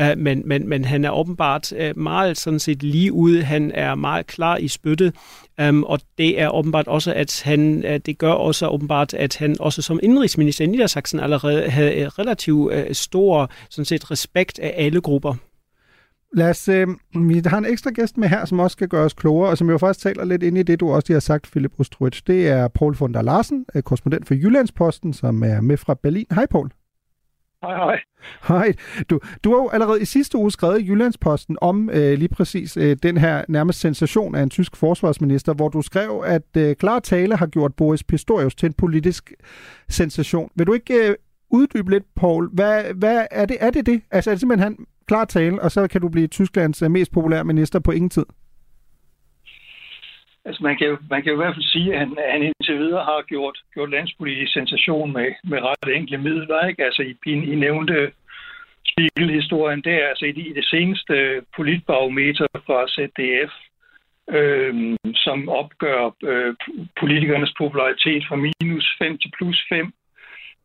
Uh, 0.00 0.18
men, 0.18 0.42
men, 0.44 0.68
men 0.68 0.84
han 0.84 1.04
er 1.04 1.10
åbenbart 1.10 1.72
uh, 1.72 1.98
meget 1.98 2.38
sådan 2.38 2.58
set 2.58 2.82
lige 2.82 3.12
ude. 3.12 3.42
Han 3.42 3.72
er 3.74 3.94
meget 3.94 4.26
klar 4.26 4.56
i 4.56 4.68
spyttet. 4.68 5.14
Um, 5.68 5.84
og 5.84 6.00
det 6.18 6.40
er 6.40 6.48
åbenbart 6.48 6.88
også, 6.88 7.12
at 7.12 7.42
han, 7.44 7.84
uh, 7.88 7.96
det 8.06 8.18
gør 8.18 8.32
også 8.32 8.68
åbenbart, 8.68 9.14
at 9.14 9.36
han 9.36 9.56
også 9.60 9.82
som 9.82 10.00
indrigsminister 10.02 10.64
i 10.64 10.68
Niedersachsen 10.68 11.20
allerede 11.20 11.70
havde 11.70 12.08
relativt 12.08 12.74
uh, 12.74 12.80
stor 12.92 13.50
sådan 13.70 13.84
set, 13.84 14.10
respekt 14.10 14.58
af 14.58 14.74
alle 14.76 15.00
grupper. 15.00 15.13
Lad 16.36 16.50
os, 16.50 16.68
øh, 16.68 16.88
vi 17.14 17.42
har 17.46 17.58
en 17.58 17.64
ekstra 17.64 17.90
gæst 17.90 18.18
med 18.18 18.28
her, 18.28 18.44
som 18.44 18.60
også 18.60 18.74
skal 18.74 18.88
gøre 18.88 19.04
os 19.04 19.12
klogere, 19.12 19.50
og 19.50 19.58
som 19.58 19.70
jo 19.70 19.78
faktisk 19.78 20.02
taler 20.02 20.24
lidt 20.24 20.42
ind 20.42 20.58
i 20.58 20.62
det, 20.62 20.80
du 20.80 20.90
også 20.90 21.12
har 21.12 21.20
sagt, 21.20 21.50
Philip 21.50 21.72
Ostrowitz. 21.78 22.22
Det 22.22 22.48
er 22.48 22.68
Paul 22.68 22.96
von 22.96 23.14
der 23.14 23.22
Larsen, 23.22 23.66
korrespondent 23.84 24.26
for 24.26 24.34
Jyllandsposten, 24.34 25.12
som 25.12 25.42
er 25.42 25.60
med 25.60 25.76
fra 25.76 25.94
Berlin. 25.94 26.26
Hej, 26.30 26.46
Paul. 26.46 26.70
Hej, 27.62 27.76
hej. 27.76 28.00
Hej. 28.48 28.74
Du, 29.10 29.20
du 29.44 29.50
har 29.50 29.56
jo 29.56 29.68
allerede 29.68 30.02
i 30.02 30.04
sidste 30.04 30.38
uge 30.38 30.50
skrevet 30.50 30.80
i 30.80 30.86
Jyllandsposten 30.86 31.56
om 31.60 31.90
øh, 31.90 32.18
lige 32.18 32.28
præcis 32.28 32.76
øh, 32.76 32.96
den 33.02 33.16
her 33.16 33.44
nærmest 33.48 33.80
sensation 33.80 34.34
af 34.34 34.42
en 34.42 34.50
tysk 34.50 34.76
forsvarsminister, 34.76 35.54
hvor 35.54 35.68
du 35.68 35.82
skrev, 35.82 36.22
at 36.26 36.56
øh, 36.56 36.76
klar 36.76 36.98
tale 36.98 37.36
har 37.36 37.46
gjort 37.46 37.74
Boris 37.74 38.04
Pistorius 38.04 38.54
til 38.54 38.66
en 38.66 38.72
politisk 38.72 39.32
sensation. 39.88 40.50
Vil 40.54 40.66
du 40.66 40.72
ikke 40.72 41.08
øh, 41.08 41.14
uddybe 41.50 41.90
lidt, 41.90 42.04
Paul? 42.16 42.50
Hvad, 42.52 42.84
hvad 42.94 43.26
er, 43.30 43.46
det, 43.46 43.56
er 43.60 43.70
det 43.70 43.86
det? 43.86 44.02
Altså 44.10 44.30
er 44.30 44.34
det 44.34 44.40
simpelthen 44.40 44.62
han 44.62 44.86
klar 45.06 45.24
tale, 45.24 45.62
og 45.62 45.70
så 45.70 45.88
kan 45.88 46.00
du 46.00 46.08
blive 46.08 46.26
Tysklands 46.26 46.82
øh, 46.82 46.90
mest 46.90 47.12
populære 47.12 47.44
minister 47.44 47.80
på 47.80 47.90
ingen 47.90 48.10
tid? 48.10 48.26
Altså 50.46 50.62
man 50.62 50.76
kan, 50.76 50.86
jo, 50.86 50.96
man 51.10 51.22
kan 51.22 51.32
jo 51.32 51.36
i 51.38 51.42
hvert 51.42 51.54
fald 51.54 51.72
sige, 51.74 51.92
at 51.92 51.98
han, 51.98 52.16
han 52.32 52.42
indtil 52.42 52.78
videre 52.78 53.04
har 53.04 53.22
gjort, 53.22 53.58
gjort 53.74 53.90
landspolitisk 53.90 54.52
sensation 54.52 55.12
med, 55.12 55.28
med 55.44 55.58
ret 55.62 55.96
enkle 55.96 56.18
midler. 56.18 56.66
Ikke? 56.66 56.84
Altså 56.84 57.02
i, 57.02 57.30
i, 57.30 57.54
nævnte 57.54 58.12
Spiegel-historien 58.90 59.82
der, 59.84 60.08
altså 60.08 60.24
i, 60.24 60.28
i 60.50 60.52
det 60.52 60.66
seneste 60.66 61.14
politbarometer 61.56 62.46
fra 62.66 62.78
ZDF, 62.94 63.52
øh, 64.36 64.96
som 65.14 65.48
opgør 65.48 66.10
øh, 66.22 66.54
politikernes 67.00 67.54
popularitet 67.58 68.22
fra 68.28 68.36
minus 68.36 68.96
5 68.98 69.18
til 69.18 69.30
plus 69.36 69.66
5, 69.68 69.92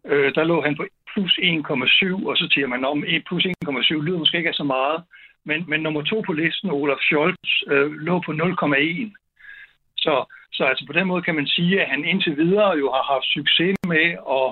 øh, 0.06 0.36
der 0.36 0.43
lå 0.43 0.62
han 0.62 0.75
på 0.75 0.86
plus 1.13 1.33
1,7, 1.39 2.27
og 2.29 2.37
så 2.37 2.47
siger 2.53 2.67
man 2.67 2.85
om 2.85 3.03
plus 3.27 3.45
1,7 3.45 4.01
lyder 4.01 4.17
måske 4.17 4.37
ikke 4.37 4.53
så 4.53 4.63
meget, 4.63 5.03
men, 5.45 5.65
men 5.67 5.79
nummer 5.81 6.01
to 6.01 6.21
på 6.21 6.33
listen, 6.33 6.69
Olaf 6.69 7.01
Scholz, 7.01 7.49
øh, 7.67 7.91
lå 7.91 8.19
på 8.25 8.31
0,1. 8.31 9.13
Så, 9.97 10.15
så 10.51 10.63
altså 10.63 10.83
på 10.85 10.93
den 10.93 11.07
måde 11.07 11.21
kan 11.21 11.35
man 11.35 11.47
sige, 11.47 11.81
at 11.81 11.89
han 11.89 12.05
indtil 12.05 12.37
videre 12.37 12.77
jo 12.77 12.91
har 12.91 13.13
haft 13.13 13.25
succes 13.25 13.75
med 13.87 14.07
at, 14.39 14.49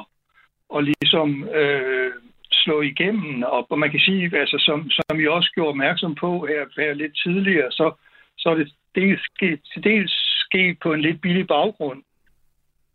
at 0.76 0.84
ligesom 0.84 1.30
øh, 1.50 2.12
slå 2.52 2.82
igennem. 2.82 3.44
Og, 3.44 3.72
og 3.72 3.80
man 3.80 3.92
kan 3.92 4.00
sige, 4.00 4.40
altså, 4.40 4.58
som, 4.68 4.90
som 4.90 5.20
I 5.20 5.28
også 5.28 5.52
gjorde 5.56 5.70
opmærksom 5.70 6.16
på 6.16 6.46
her, 6.46 6.62
her 6.78 6.94
lidt 6.94 7.18
tidligere, 7.24 7.72
så, 7.72 7.92
så 8.38 8.50
er 8.50 8.56
det 8.56 8.74
dels 8.96 9.22
sket, 9.36 9.60
til 9.74 9.84
dels 9.84 10.14
sket 10.46 10.80
på 10.80 10.94
en 10.94 11.02
lidt 11.02 11.22
billig 11.22 11.48
baggrund. 11.48 12.04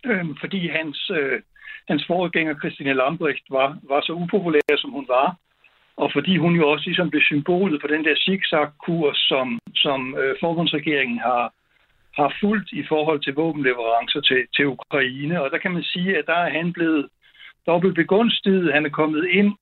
Øh, 0.07 0.27
fordi 0.41 0.69
hans, 0.69 1.11
øh, 1.11 1.41
hans 1.89 2.05
forgænger, 2.07 2.59
Christine 2.59 2.95
Lambrecht, 2.95 3.45
var, 3.51 3.79
var 3.83 4.01
så 4.01 4.13
upopulær, 4.13 4.77
som 4.79 4.91
hun 4.91 5.07
var. 5.09 5.37
Og 5.97 6.13
fordi 6.13 6.37
hun 6.37 6.55
jo 6.57 6.71
også 6.71 6.85
ligesom 6.87 7.11
blev 7.11 7.23
symbolet 7.23 7.81
på 7.81 7.87
den 7.87 8.05
der 8.05 8.17
zigzag-kurs, 8.17 9.17
som, 9.17 9.59
som 9.75 10.17
øh, 10.19 10.37
forbundsregeringen 10.41 11.19
har, 11.19 11.53
har 12.19 12.35
fulgt 12.41 12.73
i 12.73 12.85
forhold 12.89 13.21
til 13.23 13.35
våbenleverancer 13.35 14.21
til, 14.21 14.47
til 14.57 14.67
Ukraine. 14.67 15.43
Og 15.43 15.51
der 15.51 15.59
kan 15.59 15.73
man 15.73 15.83
sige, 15.83 16.19
at 16.19 16.25
der 16.27 16.35
er 16.35 16.51
han 16.51 16.73
blevet 16.73 17.09
dobbelt 17.67 17.95
begunstiget. 17.95 18.73
Han 18.73 18.87
er 18.87 18.91
kommet 19.01 19.29
ind 19.29 19.53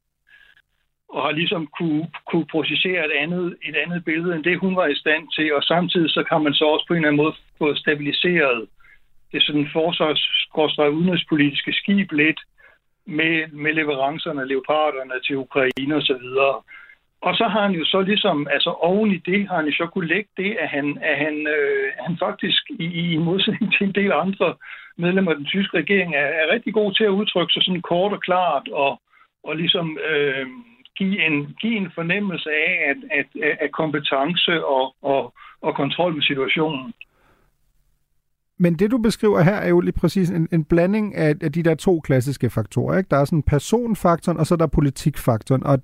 og 1.09 1.23
har 1.23 1.33
ligesom 1.33 1.69
kunne, 1.79 2.07
kunne 2.31 2.47
processere 2.47 3.07
et 3.07 3.13
andet, 3.23 3.57
et 3.69 3.77
andet 3.77 4.05
billede, 4.05 4.35
end 4.35 4.45
det 4.45 4.59
hun 4.59 4.77
var 4.77 4.87
i 4.87 5.01
stand 5.03 5.25
til. 5.37 5.55
Og 5.55 5.63
samtidig 5.63 6.11
så 6.11 6.23
kan 6.23 6.43
man 6.43 6.55
så 6.55 6.65
også 6.65 6.85
på 6.87 6.95
en 6.95 6.97
eller 6.97 7.09
anden 7.09 7.23
måde 7.23 7.35
få 7.59 7.75
stabiliseret 7.75 8.67
det 9.33 9.43
sådan 9.43 9.69
forsvars 9.73 10.79
udenrigspolitiske 10.79 11.73
skib 11.73 12.13
lidt 12.13 12.41
med, 13.07 13.49
med 13.53 13.73
leverancerne 13.73 14.43
af 14.43 14.49
leoparderne 14.49 15.21
til 15.27 15.37
Ukraine 15.37 15.97
osv. 15.97 16.27
Og 17.23 17.35
så 17.37 17.45
har 17.49 17.63
han 17.63 17.73
jo 17.73 17.85
så 17.85 18.01
ligesom, 18.01 18.49
altså 18.51 18.71
oven 18.71 19.11
i 19.11 19.17
det, 19.17 19.49
har 19.49 19.57
han 19.57 19.67
jo 19.67 19.73
så 19.73 19.87
kunne 19.87 20.09
lægge 20.09 20.31
det, 20.37 20.57
at 20.61 20.69
han, 20.69 20.99
at 21.03 21.17
han, 21.19 21.47
øh, 21.47 21.93
han 21.99 22.17
faktisk 22.19 22.63
i, 22.71 22.87
i 23.15 23.17
modsætning 23.17 23.73
til 23.73 23.87
en 23.87 23.95
del 23.95 24.13
andre 24.13 24.55
medlemmer 24.97 25.31
af 25.31 25.37
den 25.37 25.47
tyske 25.47 25.77
regering 25.79 26.15
er, 26.15 26.29
er 26.41 26.53
rigtig 26.53 26.75
god 26.75 26.93
til 26.95 27.05
at 27.05 27.17
udtrykke 27.21 27.53
sig 27.53 27.63
sådan 27.63 27.83
kort 27.83 28.13
og 28.13 28.21
klart 28.21 28.69
og, 28.69 29.01
og 29.45 29.57
ligesom 29.57 29.99
øh, 30.11 30.47
give, 30.99 31.27
en, 31.27 31.57
give 31.61 31.77
en 31.77 31.91
fornemmelse 31.95 32.51
af, 32.51 32.73
at, 32.91 32.99
at, 33.19 33.59
at 33.61 33.73
kompetence 33.73 34.65
og, 34.65 34.95
og, 35.03 35.35
og 35.61 35.75
kontrol 35.75 36.15
med 36.15 36.23
situationen. 36.23 36.93
Men 38.63 38.75
det, 38.75 38.91
du 38.91 38.99
beskriver 38.99 39.41
her, 39.41 39.55
er 39.55 39.69
jo 39.69 39.81
lige 39.81 39.93
præcis 39.93 40.31
en, 40.31 40.49
en 40.53 40.65
blanding 40.65 41.15
af, 41.15 41.35
af 41.41 41.53
de 41.53 41.63
der 41.63 41.75
to 41.75 42.01
klassiske 42.01 42.51
faktorer. 42.51 42.99
Ikke? 42.99 43.09
Der 43.11 43.17
er 43.17 43.25
sådan 43.25 43.43
personfaktoren, 43.43 44.39
og 44.39 44.47
så 44.47 44.55
er 44.55 44.57
der 44.57 44.67
politikfaktoren. 44.67 45.65
Og 45.65 45.79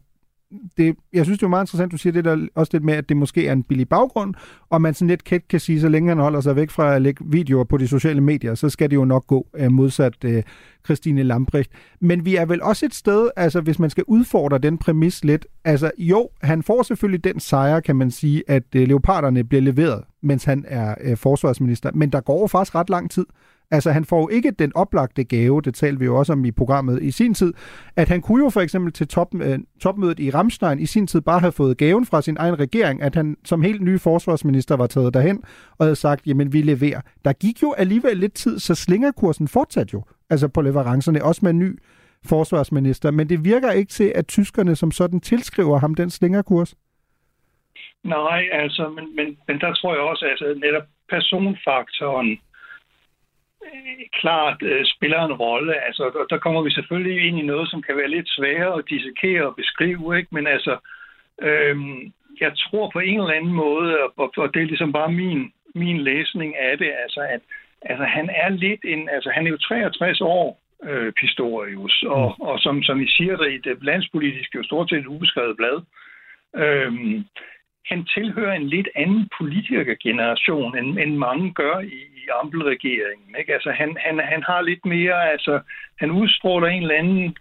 det, 0.77 0.97
jeg 1.13 1.25
synes, 1.25 1.39
det 1.39 1.45
er 1.45 1.51
meget 1.51 1.63
interessant, 1.63 1.93
du 1.93 1.97
siger 1.97 2.13
det 2.13 2.25
der 2.25 2.47
også 2.55 2.71
lidt 2.73 2.85
med, 2.85 2.95
at 2.95 3.09
det 3.09 3.17
måske 3.17 3.47
er 3.47 3.53
en 3.53 3.63
billig 3.63 3.89
baggrund, 3.89 4.35
og 4.71 4.83
man 4.83 4.95
sådan 4.95 5.09
lidt 5.09 5.25
kæt 5.25 5.49
kan 5.49 5.61
sige, 5.61 5.81
så 5.81 5.89
længe 5.89 6.09
han 6.09 6.19
holder 6.19 6.41
sig 6.41 6.57
væk 6.57 6.71
fra 6.71 6.95
at 6.95 7.03
lægge 7.03 7.25
videoer 7.29 7.65
på 7.65 7.77
de 7.77 7.89
sociale 7.89 8.21
medier, 8.21 8.55
så 8.55 8.69
skal 8.69 8.91
det 8.91 8.97
jo 8.97 9.05
nok 9.05 9.27
gå 9.27 9.47
øh, 9.57 9.73
modsat 9.73 10.25
øh, 10.25 10.43
Christine 10.85 11.23
Lambrecht. 11.23 11.71
Men 12.01 12.25
vi 12.25 12.37
er 12.37 12.45
vel 12.45 12.63
også 12.63 12.87
et 12.87 12.95
sted, 12.95 13.29
altså 13.37 13.61
hvis 13.61 13.79
man 13.79 13.91
skal 13.91 14.05
udfordre 14.07 14.59
den 14.59 14.79
præmis 14.79 15.25
lidt, 15.25 15.47
altså 15.65 15.91
jo, 15.99 16.29
han 16.43 16.63
får 16.63 16.83
selvfølgelig 16.83 17.25
den 17.25 17.41
sejr, 17.41 17.81
kan 17.81 17.97
man 17.97 18.11
sige, 18.11 18.43
at 18.49 18.63
øh, 18.77 18.89
leoparderne 18.89 19.45
bliver 19.45 19.63
leveret, 19.63 20.05
mens 20.23 20.45
han 20.45 20.65
er 20.69 20.95
øh, 21.01 21.17
forsvarsminister, 21.17 21.91
men 21.95 22.11
der 22.13 22.21
går 22.21 22.47
faktisk 22.47 22.75
ret 22.75 22.91
lang 22.91 23.11
tid. 23.11 23.27
Altså, 23.71 23.91
han 23.91 24.05
får 24.05 24.21
jo 24.21 24.29
ikke 24.29 24.51
den 24.51 24.73
oplagte 24.77 25.25
gave, 25.25 25.63
det 25.63 25.75
talte 25.75 25.99
vi 25.99 26.05
jo 26.05 26.17
også 26.17 26.33
om 26.33 26.45
i 26.45 26.51
programmet 26.51 27.03
i 27.03 27.11
sin 27.11 27.35
tid, 27.35 27.53
at 27.97 28.09
han 28.09 28.23
kunne 28.23 28.45
jo 28.45 28.51
for 28.51 28.61
eksempel 28.61 28.93
til 28.93 29.09
top, 29.09 29.29
øh, 29.35 29.59
topmødet 29.81 30.21
i 30.21 30.31
Ramstein 30.31 30.79
i 30.79 30.87
sin 30.87 31.07
tid 31.07 31.21
bare 31.21 31.41
have 31.41 31.53
fået 31.53 31.79
gaven 31.79 32.07
fra 32.07 32.23
sin 32.23 32.37
egen 32.41 32.59
regering, 32.59 33.03
at 33.03 33.15
han 33.15 33.37
som 33.45 33.63
helt 33.63 33.83
ny 33.83 34.01
forsvarsminister 34.01 34.77
var 34.77 34.87
taget 34.87 35.15
derhen 35.15 35.43
og 35.79 35.87
havde 35.87 35.97
sagt, 35.97 36.27
jamen 36.27 36.53
vi 36.53 36.63
leverer. 36.63 37.01
Der 37.25 37.33
gik 37.33 37.63
jo 37.63 37.73
alligevel 37.73 38.17
lidt 38.17 38.35
tid, 38.35 38.59
så 38.59 38.75
slingerkursen 38.75 39.49
fortsatte 39.49 39.91
jo, 39.95 40.03
altså 40.31 40.49
på 40.49 40.63
leverancerne, 40.63 41.25
også 41.25 41.41
med 41.43 41.51
en 41.51 41.59
ny 41.59 41.79
forsvarsminister, 42.29 43.11
men 43.11 43.29
det 43.29 43.45
virker 43.45 43.71
ikke 43.71 43.91
til, 43.91 44.13
at 44.15 44.27
tyskerne 44.27 44.77
som 44.77 44.91
sådan 44.91 45.21
tilskriver 45.21 45.79
ham 45.79 45.95
den 45.95 46.11
slingerkurs. 46.11 46.75
Nej, 48.05 48.43
altså, 48.53 48.89
men, 48.89 49.17
men, 49.17 49.39
men 49.49 49.61
der 49.61 49.75
tror 49.75 49.95
jeg 49.95 50.03
også, 50.03 50.25
at 50.25 50.31
altså, 50.31 50.61
netop 50.61 50.83
personfaktoren 51.09 52.39
klart 54.21 54.63
øh, 54.63 54.85
spiller 54.85 55.21
en 55.25 55.33
rolle. 55.33 55.75
Altså, 55.87 56.03
der, 56.15 56.25
der 56.31 56.39
kommer 56.39 56.63
vi 56.63 56.71
selvfølgelig 56.71 57.29
ind 57.29 57.39
i 57.39 57.43
noget, 57.43 57.71
som 57.71 57.83
kan 57.83 57.97
være 57.97 58.11
lidt 58.11 58.29
sværere 58.29 58.79
at 58.79 58.85
dissekere 58.91 59.47
og 59.47 59.57
beskrive, 59.57 60.19
ikke? 60.19 60.29
men 60.33 60.47
altså, 60.47 60.77
øh, 61.43 61.77
jeg 62.41 62.53
tror 62.57 62.91
på 62.91 62.99
en 62.99 63.21
eller 63.21 63.35
anden 63.39 63.53
måde, 63.53 63.99
og, 64.17 64.33
og 64.37 64.55
det 64.55 64.63
er 64.63 64.67
ligesom 64.67 64.93
bare 64.93 65.13
min, 65.13 65.53
min 65.75 65.99
læsning 65.99 66.57
af 66.57 66.79
det, 66.79 66.93
altså, 67.05 67.21
at 67.21 67.41
altså, 67.83 68.05
han 68.05 68.31
er 68.35 68.49
lidt 68.49 68.81
en, 68.85 69.09
altså, 69.09 69.31
han 69.31 69.47
er 69.47 69.51
jo 69.51 69.59
63 69.59 70.21
år, 70.21 70.61
øh, 70.85 71.13
Pistorius, 71.13 72.03
og, 72.07 72.35
mm. 72.39 72.47
og 72.47 72.59
som, 72.59 72.83
som 72.83 73.01
I 73.01 73.09
siger 73.09 73.37
der 73.37 73.47
i 73.47 73.59
det 73.59 73.83
landspolitiske, 73.83 74.59
jo 74.59 74.63
stort 74.63 74.91
set 74.91 75.07
ubeskrevet 75.07 75.57
blad, 75.57 75.79
øh, 76.57 76.93
han 77.89 78.05
tilhører 78.05 78.53
en 78.53 78.69
lidt 78.69 78.89
anden 78.95 79.29
politikergeneration, 79.39 80.79
end, 80.79 80.99
end 80.99 81.17
mange 81.17 81.53
gør 81.53 81.79
i, 81.79 82.01
i 82.21 82.23
Ampel-regeringen. 82.43 83.35
Ikke? 83.39 83.55
Altså, 83.55 83.71
han, 83.71 83.97
han, 84.01 84.21
han 84.33 84.43
har 84.43 84.61
lidt 84.61 84.87
mere, 84.87 85.31
altså, 85.33 85.61
han 85.99 86.11
udstråler 86.11 86.69
en 86.69 86.83
eller 86.83 86.95
anden, 86.95 87.37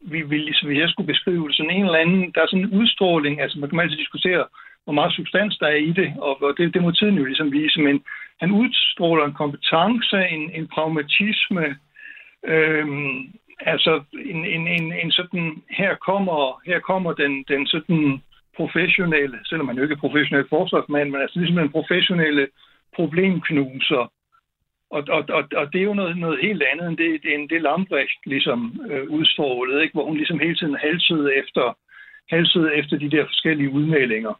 vi, 0.00 0.22
vi, 0.22 0.54
hvis 0.64 0.78
jeg 0.78 0.88
skulle 0.88 1.12
beskrive 1.12 1.48
det, 1.48 1.56
sådan 1.56 1.76
en 1.76 1.84
eller 1.84 1.98
anden, 1.98 2.32
der 2.34 2.42
er 2.42 2.46
sådan 2.46 2.64
en 2.64 2.78
udstråling, 2.80 3.40
altså 3.40 3.58
man 3.58 3.70
kan 3.70 3.80
altid 3.80 3.96
diskutere, 3.96 4.44
hvor 4.84 4.92
meget 4.92 5.12
substans 5.12 5.58
der 5.58 5.66
er 5.66 5.80
i 5.90 5.92
det, 5.92 6.14
og, 6.18 6.42
og 6.42 6.54
det, 6.56 6.74
det 6.74 6.82
må 6.82 6.90
tiden 6.90 7.18
jo 7.18 7.24
ligesom 7.24 7.52
vise, 7.52 7.80
men 7.80 8.02
han 8.40 8.50
udstråler 8.50 9.24
en 9.24 9.40
kompetence, 9.42 10.18
en, 10.28 10.50
en 10.50 10.68
pragmatisme, 10.68 11.76
øhm, 12.44 13.32
altså 13.60 14.02
en, 14.12 14.44
en, 14.44 14.68
en, 14.68 14.92
en 14.92 15.10
sådan, 15.10 15.62
her 15.70 15.94
kommer, 15.94 16.60
her 16.66 16.80
kommer 16.80 17.12
den, 17.12 17.44
den 17.48 17.66
sådan 17.66 18.22
professionelle, 18.60 19.38
selvom 19.48 19.66
man 19.66 19.76
jo 19.76 19.82
ikke 19.82 19.96
er 19.98 20.06
professionel 20.06 20.46
forsvarsmand, 20.48 21.10
men 21.10 21.20
altså 21.20 21.38
ligesom 21.38 21.58
en 21.58 21.76
professionelle 21.78 22.44
problemknuser. 22.96 24.04
Og, 24.96 25.02
og, 25.16 25.22
og, 25.38 25.42
og 25.60 25.64
det 25.72 25.80
er 25.80 25.88
jo 25.90 25.94
noget, 26.00 26.16
noget 26.16 26.38
helt 26.46 26.62
andet 26.72 26.86
end 26.88 26.96
det, 26.96 27.22
det, 27.22 27.34
end 27.34 27.48
det 27.48 27.62
Lambrecht 27.62 28.20
ligesom 28.26 28.80
øh, 28.90 29.04
udstrålede, 29.16 29.82
ikke? 29.82 29.94
hvor 29.94 30.04
hun 30.04 30.16
ligesom 30.16 30.38
hele 30.38 30.56
tiden 30.56 30.76
halsede 30.86 31.28
efter, 31.42 31.64
halsede 32.34 32.74
efter 32.80 32.96
de 32.98 33.10
der 33.10 33.24
forskellige 33.24 33.70
udmeldinger. 33.70 34.34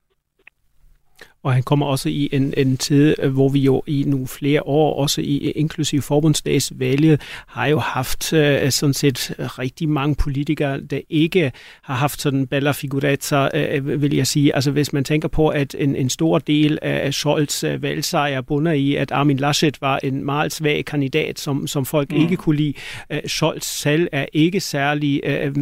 Og 1.42 1.54
han 1.54 1.62
kommer 1.62 1.86
også 1.86 2.08
i 2.08 2.28
en, 2.32 2.54
en 2.56 2.76
tid, 2.76 3.14
øh, 3.18 3.32
hvor 3.32 3.48
vi 3.48 3.58
jo 3.58 3.82
i 3.86 4.04
nogle 4.06 4.26
flere 4.26 4.62
år, 4.62 5.02
også 5.02 5.20
i 5.20 5.36
inklusive 5.50 6.02
forbundsdagsvalget, 6.02 7.20
har 7.46 7.66
jo 7.66 7.78
haft 7.78 8.32
uh, 8.32 8.38
sådan 8.70 8.94
set 8.94 9.34
rigtig 9.38 9.88
mange 9.88 10.14
politikere, 10.14 10.80
der 10.80 11.00
ikke 11.08 11.52
har 11.82 11.94
haft 11.94 12.20
sådan 12.20 12.46
bella 12.46 12.70
figurezza, 12.70 13.78
uh, 13.78 14.02
vil 14.02 14.14
jeg 14.14 14.26
sige. 14.26 14.54
Altså 14.54 14.70
hvis 14.70 14.92
man 14.92 15.04
tænker 15.04 15.28
på, 15.28 15.48
at 15.48 15.76
en, 15.78 15.96
en 15.96 16.10
stor 16.10 16.38
del 16.38 16.78
af 16.82 17.14
Scholz 17.14 17.64
uh, 17.64 17.82
valgsejr 17.82 18.40
bunder 18.40 18.72
i, 18.72 18.94
at 18.94 19.12
Armin 19.12 19.36
Laschet 19.36 19.80
var 19.80 19.98
en 20.02 20.24
meget 20.24 20.52
svag 20.52 20.84
kandidat, 20.84 21.40
som, 21.40 21.66
som 21.66 21.84
folk 21.84 22.12
mm. 22.12 22.20
ikke 22.20 22.36
kunne 22.36 22.56
lide. 22.56 22.74
Uh, 23.10 23.18
Scholz 23.26 23.64
selv 23.64 24.08
er 24.12 24.26
ikke 24.32 24.60
særlig 24.60 25.22
uh, 25.26 25.56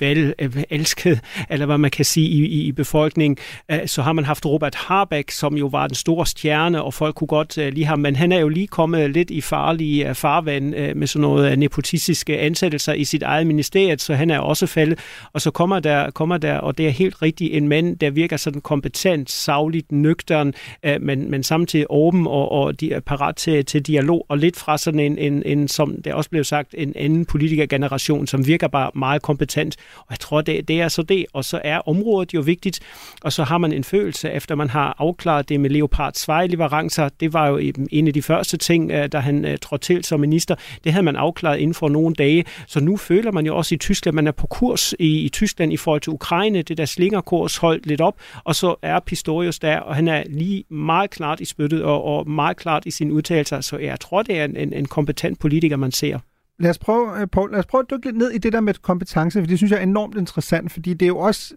vel 0.00 0.34
uh, 0.42 0.62
elsket, 0.70 1.20
eller 1.50 1.66
hvad 1.66 1.78
man 1.78 1.90
kan 1.90 2.04
sige 2.04 2.28
i, 2.28 2.62
i 2.62 2.72
befolkningen. 2.72 3.36
Uh, 3.72 3.78
så 3.86 4.02
har 4.02 4.12
man 4.12 4.24
haft 4.24 4.46
Robert 4.46 4.74
Habeck, 4.74 5.17
Habeck, 5.18 5.30
som 5.30 5.56
jo 5.56 5.66
var 5.66 5.86
den 5.86 5.94
store 5.94 6.26
stjerne, 6.26 6.82
og 6.82 6.94
folk 6.94 7.14
kunne 7.14 7.28
godt 7.28 7.58
uh, 7.58 7.64
lide 7.64 7.84
ham, 7.84 7.98
men 7.98 8.16
han 8.16 8.32
er 8.32 8.38
jo 8.38 8.48
lige 8.48 8.66
kommet 8.66 9.10
lidt 9.10 9.30
i 9.30 9.40
farlige 9.40 10.10
uh, 10.10 10.16
farvand 10.16 10.74
uh, 10.74 10.96
med 10.96 11.06
sådan 11.06 11.20
noget 11.20 11.52
uh, 11.52 11.58
nepotistiske 11.58 12.38
ansættelser 12.38 12.92
i 12.92 13.04
sit 13.04 13.22
eget 13.22 13.46
ministeriet, 13.46 14.00
så 14.00 14.14
han 14.14 14.30
er 14.30 14.38
også 14.38 14.66
faldet. 14.66 14.98
Og 15.32 15.40
så 15.40 15.50
kommer 15.50 15.80
der, 15.80 16.10
kommer 16.10 16.38
der 16.38 16.58
og 16.58 16.78
det 16.78 16.86
er 16.86 16.90
helt 16.90 17.22
rigtigt, 17.22 17.56
en 17.56 17.68
mand, 17.68 17.96
der 17.96 18.10
virker 18.10 18.36
sådan 18.36 18.60
kompetent, 18.60 19.30
savligt, 19.30 19.92
nøgtern, 19.92 20.54
uh, 20.86 21.02
men, 21.02 21.30
men 21.30 21.42
samtidig 21.42 21.86
åben 21.90 22.26
og, 22.26 22.52
og 22.52 22.80
de 22.80 22.92
er 22.92 23.00
parat 23.00 23.36
til, 23.36 23.64
til 23.64 23.82
dialog, 23.82 24.26
og 24.28 24.38
lidt 24.38 24.56
fra 24.56 24.78
sådan 24.78 25.00
en, 25.00 25.18
en, 25.18 25.42
en, 25.46 25.68
som 25.68 26.02
det 26.02 26.12
også 26.12 26.30
blev 26.30 26.44
sagt, 26.44 26.74
en 26.78 26.92
anden 26.96 27.26
politikergeneration, 27.26 28.26
som 28.26 28.46
virker 28.46 28.68
bare 28.68 28.90
meget 28.94 29.22
kompetent. 29.22 29.76
Og 29.98 30.06
jeg 30.10 30.20
tror, 30.20 30.40
det, 30.40 30.68
det 30.68 30.80
er 30.80 30.88
så 30.88 31.02
det. 31.02 31.26
Og 31.32 31.44
så 31.44 31.60
er 31.64 31.78
området 31.78 32.34
jo 32.34 32.40
vigtigt, 32.40 32.80
og 33.22 33.32
så 33.32 33.44
har 33.44 33.58
man 33.58 33.72
en 33.72 33.84
følelse, 33.84 34.30
efter 34.30 34.54
man 34.54 34.70
har 34.70 34.96
afklaret 35.08 35.48
det 35.48 35.60
med 35.60 35.70
Leopard 35.70 36.12
2 36.12 36.32
leverancer, 36.48 37.08
det 37.08 37.32
var 37.32 37.48
jo 37.48 37.72
en 37.90 38.08
af 38.08 38.14
de 38.14 38.22
første 38.22 38.56
ting, 38.56 38.90
øh, 38.90 39.08
da 39.12 39.18
han 39.18 39.44
øh, 39.44 39.58
trådte 39.58 39.84
til 39.84 40.04
som 40.04 40.20
minister, 40.20 40.54
det 40.84 40.92
havde 40.92 41.04
man 41.04 41.16
afklaret 41.16 41.58
inden 41.58 41.74
for 41.74 41.88
nogle 41.88 42.14
dage. 42.14 42.44
Så 42.66 42.80
nu 42.80 42.96
føler 42.96 43.32
man 43.32 43.46
jo 43.46 43.56
også 43.56 43.74
i 43.74 43.78
Tyskland, 43.78 44.14
man 44.14 44.26
er 44.26 44.32
på 44.32 44.46
kurs 44.46 44.94
i, 44.98 45.24
i 45.24 45.28
Tyskland 45.28 45.72
i 45.72 45.76
forhold 45.76 46.00
til 46.00 46.12
Ukraine, 46.12 46.62
det 46.62 46.78
der 46.78 46.84
slingerkurs 46.84 47.56
holdt 47.56 47.86
lidt 47.86 48.00
op, 48.00 48.14
og 48.44 48.54
så 48.54 48.74
er 48.82 49.00
Pistorius 49.00 49.58
der, 49.58 49.78
og 49.78 49.94
han 49.94 50.08
er 50.08 50.24
lige 50.26 50.64
meget 50.70 51.10
klart 51.10 51.40
i 51.40 51.44
spyttet 51.44 51.82
og, 51.82 52.04
og 52.04 52.30
meget 52.30 52.56
klart 52.56 52.86
i 52.86 52.90
sine 52.90 53.12
udtalelser, 53.12 53.60
så 53.60 53.78
jeg 53.78 54.00
tror, 54.00 54.22
det 54.22 54.38
er 54.38 54.44
en, 54.44 54.56
en, 54.56 54.72
en 54.72 54.86
kompetent 54.86 55.38
politiker, 55.38 55.76
man 55.76 55.92
ser. 55.92 56.18
Lad 56.58 56.70
os, 56.70 56.78
prøve, 56.78 57.20
øh, 57.20 57.26
Paul, 57.26 57.50
lad 57.50 57.58
os 57.58 57.66
prøve 57.66 57.80
at 57.82 57.90
dykke 57.90 58.06
lidt 58.06 58.16
ned 58.16 58.30
i 58.30 58.38
det 58.38 58.52
der 58.52 58.60
med 58.60 58.74
kompetence, 58.82 59.40
for 59.40 59.46
det 59.46 59.58
synes 59.58 59.70
jeg 59.70 59.78
er 59.78 59.82
enormt 59.82 60.16
interessant, 60.16 60.72
fordi 60.72 60.94
det 60.94 61.02
er 61.02 61.08
jo 61.08 61.18
også, 61.18 61.54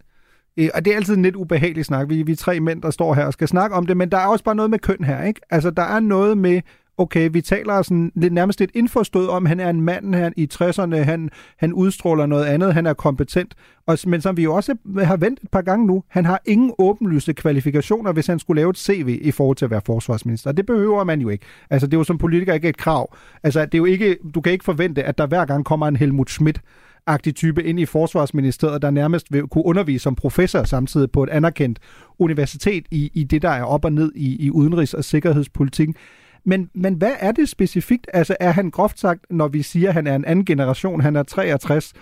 øh, 0.56 0.68
og 0.74 0.84
det 0.84 0.92
er 0.92 0.96
altid 0.96 1.16
en 1.16 1.22
lidt 1.22 1.36
ubehagelig 1.36 1.84
snak, 1.84 2.08
vi, 2.08 2.22
vi 2.22 2.32
er 2.32 2.36
tre 2.36 2.60
mænd, 2.60 2.82
der 2.82 2.90
står 2.90 3.14
her 3.14 3.24
og 3.24 3.32
skal 3.32 3.48
snakke 3.48 3.76
om 3.76 3.86
det, 3.86 3.96
men 3.96 4.10
der 4.10 4.18
er 4.18 4.26
også 4.26 4.44
bare 4.44 4.54
noget 4.54 4.70
med 4.70 4.78
køn 4.78 5.04
her, 5.04 5.24
ikke? 5.24 5.40
Altså, 5.50 5.70
der 5.70 5.82
er 5.82 6.00
noget 6.00 6.38
med, 6.38 6.60
okay, 6.98 7.28
vi 7.32 7.40
taler 7.40 7.82
sådan 7.82 8.12
lidt 8.14 8.32
nærmest 8.32 8.60
lidt 8.60 8.70
indforstået 8.74 9.28
om, 9.28 9.46
han 9.46 9.60
er 9.60 9.70
en 9.70 9.80
mand 9.80 10.14
han, 10.14 10.32
i 10.36 10.48
60'erne, 10.54 10.96
han, 10.96 11.30
han 11.58 11.72
udstråler 11.72 12.26
noget 12.26 12.44
andet, 12.44 12.74
han 12.74 12.86
er 12.86 12.94
kompetent, 12.94 13.54
og, 13.86 13.98
men 14.06 14.20
som 14.20 14.36
vi 14.36 14.42
jo 14.42 14.54
også 14.54 14.76
har 14.98 15.16
vendt 15.16 15.40
et 15.42 15.50
par 15.50 15.62
gange 15.62 15.86
nu, 15.86 16.02
han 16.08 16.24
har 16.24 16.40
ingen 16.44 16.72
åbenlyse 16.78 17.32
kvalifikationer, 17.32 18.12
hvis 18.12 18.26
han 18.26 18.38
skulle 18.38 18.60
lave 18.60 18.70
et 18.70 18.78
CV 18.78 19.18
i 19.22 19.30
forhold 19.30 19.56
til 19.56 19.64
at 19.64 19.70
være 19.70 19.80
forsvarsminister. 19.86 20.52
Det 20.52 20.66
behøver 20.66 21.04
man 21.04 21.20
jo 21.20 21.28
ikke. 21.28 21.46
Altså, 21.70 21.86
det 21.86 21.94
er 21.94 21.98
jo 21.98 22.04
som 22.04 22.18
politiker 22.18 22.54
ikke 22.54 22.68
et 22.68 22.76
krav. 22.76 23.16
Altså, 23.42 23.64
det 23.64 23.74
er 23.74 23.78
jo 23.78 23.84
ikke, 23.84 24.16
du 24.34 24.40
kan 24.40 24.52
ikke 24.52 24.64
forvente, 24.64 25.04
at 25.04 25.18
der 25.18 25.26
hver 25.26 25.44
gang 25.44 25.64
kommer 25.64 25.88
en 25.88 25.96
Helmut 25.96 26.30
Schmidt 26.30 26.60
agtig 27.06 27.34
type 27.34 27.64
ind 27.64 27.80
i 27.80 27.86
Forsvarsministeriet, 27.86 28.82
der 28.82 28.90
nærmest 28.90 29.32
vil 29.32 29.42
kunne 29.42 29.64
undervise 29.64 30.02
som 30.02 30.14
professor 30.14 30.64
samtidig 30.64 31.10
på 31.10 31.22
et 31.22 31.30
anerkendt 31.30 31.78
universitet 32.18 32.84
i, 32.90 33.10
i 33.14 33.24
det, 33.24 33.42
der 33.42 33.48
er 33.48 33.64
op 33.64 33.84
og 33.84 33.92
ned 33.92 34.12
i, 34.14 34.46
i 34.46 34.50
udenrigs- 34.50 34.94
og 34.94 35.04
sikkerhedspolitik. 35.04 35.88
Men, 36.44 36.70
men 36.74 36.94
hvad 36.94 37.12
er 37.20 37.32
det 37.32 37.48
specifikt? 37.48 38.06
Altså 38.14 38.36
er 38.40 38.50
han 38.50 38.70
groft 38.70 39.00
sagt, 39.00 39.20
når 39.30 39.48
vi 39.48 39.62
siger, 39.62 39.88
at 39.88 39.94
han 39.94 40.06
er 40.06 40.14
en 40.16 40.24
anden 40.24 40.44
generation, 40.44 41.00
han 41.00 41.16
er 41.16 41.22
63, 41.22 41.92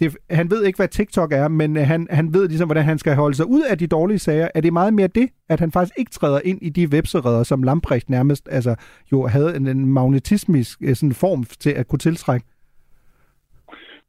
det, 0.00 0.16
han 0.30 0.50
ved 0.50 0.64
ikke, 0.64 0.76
hvad 0.76 0.88
TikTok 0.88 1.32
er, 1.32 1.48
men 1.48 1.76
øh, 1.76 1.86
han, 1.86 2.06
han 2.10 2.34
ved 2.34 2.48
ligesom, 2.48 2.68
hvordan 2.68 2.84
han 2.84 2.98
skal 2.98 3.14
holde 3.14 3.36
sig 3.36 3.46
ud 3.46 3.62
af 3.62 3.78
de 3.78 3.86
dårlige 3.86 4.18
sager. 4.18 4.48
Er 4.54 4.60
det 4.60 4.72
meget 4.72 4.94
mere 4.94 5.06
det, 5.06 5.28
at 5.48 5.60
han 5.60 5.72
faktisk 5.72 5.98
ikke 5.98 6.10
træder 6.10 6.40
ind 6.44 6.58
i 6.62 6.68
de 6.68 6.88
websereder, 6.88 7.42
som 7.42 7.62
Lamprecht 7.62 8.10
nærmest 8.10 8.48
altså, 8.50 8.74
jo 9.12 9.26
havde 9.26 9.56
en, 9.56 9.66
en 9.66 9.86
magnetismisk 9.86 10.78
øh, 10.82 10.96
sådan 10.96 11.12
form 11.12 11.44
til 11.60 11.70
at 11.70 11.88
kunne 11.88 11.98
tiltrække? 11.98 12.46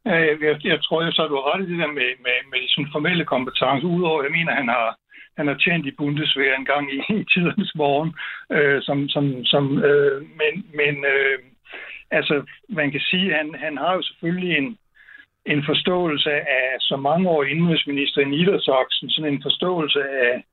Øh, 0.07 0.35
jeg, 0.47 0.55
jeg, 0.71 0.79
tror, 0.83 1.03
jeg 1.03 1.13
så 1.13 1.27
du 1.27 1.35
har 1.35 1.47
ret 1.49 1.63
i 1.63 1.71
det 1.71 1.79
der 1.79 1.91
med, 1.99 2.09
med, 2.25 2.37
med 2.51 2.59
de 2.63 2.69
sådan 2.73 2.93
formelle 2.95 3.25
kompetencer. 3.25 3.87
Udover, 3.87 4.23
jeg 4.23 4.31
mener, 4.31 4.53
han 4.61 4.67
har, 4.67 4.97
han 5.37 5.47
har 5.47 5.57
tjent 5.63 5.85
i 5.85 5.97
Bundeswehr 5.97 6.55
en 6.55 6.65
gang 6.65 6.85
i, 6.93 6.97
i 7.19 7.23
tidens 7.33 7.71
morgen, 7.75 8.11
øh, 8.55 8.81
som, 8.81 9.09
som, 9.09 9.45
som, 9.45 9.63
øh, 9.89 10.21
men, 10.21 10.53
men 10.79 11.05
øh, 11.13 11.37
altså, 12.11 12.35
man 12.69 12.91
kan 12.91 13.01
sige, 13.09 13.27
at 13.31 13.37
han, 13.37 13.55
han 13.65 13.77
har 13.77 13.93
jo 13.93 14.01
selvfølgelig 14.01 14.57
en, 14.57 14.77
en 15.45 15.63
forståelse 15.65 16.31
af, 16.31 16.75
så 16.79 16.95
mange 16.95 17.29
år 17.29 17.43
indenrigsminister 17.43 18.21
i 18.21 18.31
Niedersachsen, 18.33 19.09
sådan 19.09 19.33
en 19.33 19.43
forståelse 19.43 19.99
af, 20.03 20.43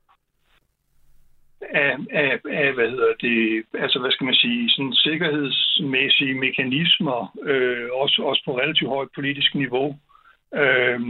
af, 1.60 1.96
af, 2.10 2.40
af, 2.50 2.72
hvad 2.72 2.90
hedder 2.90 3.12
det, 3.20 3.64
altså 3.74 3.98
hvad 3.98 4.10
skal 4.10 4.24
man 4.24 4.34
sige, 4.34 4.70
sådan 4.70 4.92
sikkerhedsmæssige 4.92 6.34
mekanismer, 6.34 7.36
øh, 7.42 7.88
også, 7.92 8.22
også 8.22 8.42
på 8.44 8.58
relativt 8.58 8.90
højt 8.90 9.08
politisk 9.14 9.54
niveau. 9.54 9.96
Øh, 10.54 11.00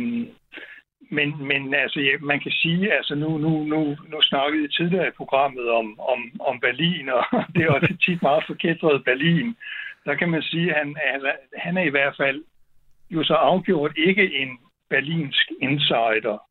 men, 1.10 1.46
men 1.46 1.74
altså, 1.74 2.00
ja, 2.00 2.12
man 2.20 2.40
kan 2.40 2.52
sige, 2.52 2.92
altså 2.92 3.14
nu, 3.14 3.38
nu, 3.38 3.64
nu, 3.64 3.96
nu 4.08 4.18
snakkede 4.22 4.62
vi 4.62 4.68
tidligere 4.68 5.08
i 5.08 5.18
programmet 5.20 5.70
om, 5.70 6.00
om, 6.00 6.20
om 6.40 6.60
Berlin, 6.60 7.08
og 7.08 7.24
det 7.54 7.62
er 7.62 7.70
også 7.70 7.96
tit 8.04 8.22
meget 8.22 8.44
forkætret 8.46 9.04
Berlin. 9.04 9.56
Der 10.04 10.14
kan 10.14 10.30
man 10.30 10.42
sige, 10.42 10.70
at 10.70 10.78
han, 10.78 10.96
han 11.56 11.76
er 11.76 11.82
i 11.82 11.94
hvert 11.96 12.16
fald 12.16 12.44
jo 13.10 13.24
så 13.24 13.34
afgjort 13.34 13.92
ikke 13.96 14.34
en 14.34 14.58
berlinsk 14.90 15.52
insider. 15.62 16.47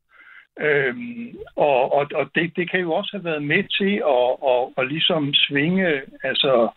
Øhm, 0.60 1.36
og 1.56 1.92
og, 1.92 2.06
og 2.14 2.30
det, 2.34 2.56
det 2.56 2.70
kan 2.70 2.80
jo 2.80 2.92
også 2.92 3.10
have 3.12 3.24
været 3.24 3.42
med 3.42 3.64
til 3.78 3.94
at, 4.16 4.28
at, 4.52 4.62
at 4.78 4.88
ligesom 4.92 5.34
svinge 5.34 6.02
altså, 6.22 6.68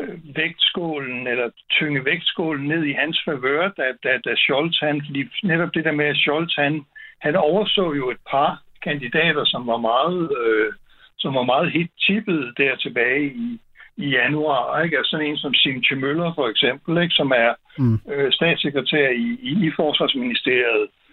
øh, 0.00 0.36
vægtskålen, 0.36 1.26
eller 1.26 1.50
tynge 1.70 2.04
vægtskålen 2.04 2.68
ned 2.68 2.84
i 2.84 2.92
hans 2.92 3.22
favør, 3.24 3.68
da, 3.68 3.86
da, 4.04 4.18
da 4.24 4.34
Scholz, 4.34 4.80
han, 4.80 5.02
netop 5.42 5.74
det 5.74 5.84
der 5.84 5.92
med, 5.92 6.06
at 6.06 6.16
Scholz, 6.16 6.54
han, 6.56 6.84
han 7.20 7.36
overså 7.36 7.92
jo 7.92 8.10
et 8.10 8.22
par 8.30 8.62
kandidater, 8.82 9.44
som 9.44 9.66
var 9.66 9.76
meget, 9.76 10.30
øh, 10.42 10.72
som 11.18 11.34
var 11.34 11.42
meget 11.42 11.72
hit 11.72 11.90
tippet 12.06 12.54
der 12.56 12.76
tilbage 12.76 13.26
i, 13.26 13.60
i 13.96 14.06
januar. 14.08 14.82
Ikke? 14.82 14.96
Altså 14.98 15.10
sådan 15.10 15.26
en 15.26 15.36
som 15.36 15.54
Simche 15.54 15.96
Møller 15.96 16.32
for 16.34 16.48
eksempel, 16.48 17.02
ikke? 17.02 17.14
som 17.14 17.30
er 17.30 17.54
mm. 17.78 17.98
øh, 18.12 18.32
statssekretær 18.32 19.08
i, 19.08 19.28
i, 19.50 19.52
i 19.66 19.70
Forsvarsministeriet, 19.76 20.82
øh, 20.82 21.03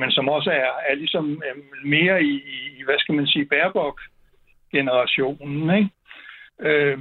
men 0.00 0.10
som 0.10 0.28
også 0.28 0.50
er, 0.50 0.70
er 0.88 0.94
ligesom 0.94 1.32
øh, 1.32 1.56
mere 1.84 2.22
i, 2.22 2.34
i, 2.78 2.82
hvad 2.84 2.98
skal 2.98 3.14
man 3.14 3.26
sige, 3.26 3.46
Baerbock-generationen. 3.46 5.76
Ikke? 5.76 5.90
Øh, 6.60 6.98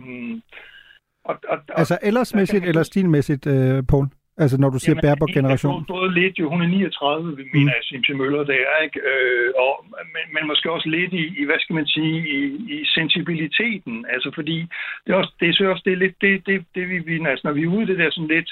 og, 1.26 1.40
og, 1.50 1.58
altså 1.68 1.98
ellersmæssigt 2.04 2.66
eller 2.66 2.84
stilmæssigt, 2.84 3.48
øh, 3.48 3.84
Poul? 3.90 4.08
Altså 4.38 4.58
når 4.58 4.70
du 4.70 4.80
siger 4.80 5.02
Baerbock-generation? 5.02 5.86
Både 5.86 6.14
lidt 6.14 6.40
jo, 6.40 6.50
hun 6.50 6.62
er 6.62 6.68
39, 6.68 7.38
vi 7.38 7.44
mener 7.54 7.74
mm. 7.78 7.84
Simse 7.84 8.14
Møller, 8.14 8.44
det 8.44 8.56
er, 8.56 8.84
ikke? 8.84 9.00
Øh, 9.00 9.54
og, 9.58 9.86
men, 10.14 10.34
men 10.34 10.48
måske 10.48 10.72
også 10.72 10.90
lidt 10.90 11.14
i, 11.14 11.42
i, 11.42 11.46
hvad 11.46 11.60
skal 11.60 11.74
man 11.74 11.88
sige, 11.88 12.30
i, 12.38 12.40
i 12.76 12.86
sensibiliteten. 12.86 14.06
Altså 14.10 14.32
fordi, 14.36 14.58
det 15.06 15.14
er 15.14 15.16
også, 15.16 15.34
det 15.40 15.60
er 15.60 15.68
også 15.68 15.84
det, 15.86 15.94
er 15.94 15.98
lidt, 15.98 16.22
det, 16.22 16.46
det, 16.46 16.66
det 16.76 16.90
vi, 16.90 17.00
vi, 17.00 17.26
altså 17.26 17.48
når 17.48 17.54
vi 17.54 17.64
er 17.64 17.68
ude 17.68 17.88
det 17.88 18.00
der 18.00 18.12
sådan 18.12 18.28
lidt, 18.28 18.52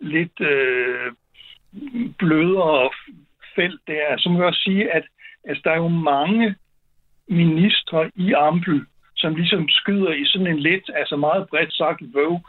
lidt 0.00 0.40
øh, 0.40 1.12
blødere 2.18 2.90
felt 3.54 3.80
der, 3.86 4.18
så 4.18 4.28
må 4.28 4.38
jeg 4.38 4.46
også 4.46 4.60
sige, 4.60 4.94
at 4.94 5.04
altså, 5.44 5.62
der 5.64 5.70
er 5.70 5.76
jo 5.76 5.88
mange 5.88 6.54
ministre 7.28 8.10
i 8.14 8.32
Ampel, 8.32 8.86
som 9.16 9.34
ligesom 9.34 9.68
skyder 9.68 10.12
i 10.12 10.24
sådan 10.26 10.46
en 10.46 10.58
lidt, 10.58 10.90
altså 10.94 11.16
meget 11.16 11.48
bredt 11.48 11.72
sagt, 11.74 12.00
vogue 12.14 12.42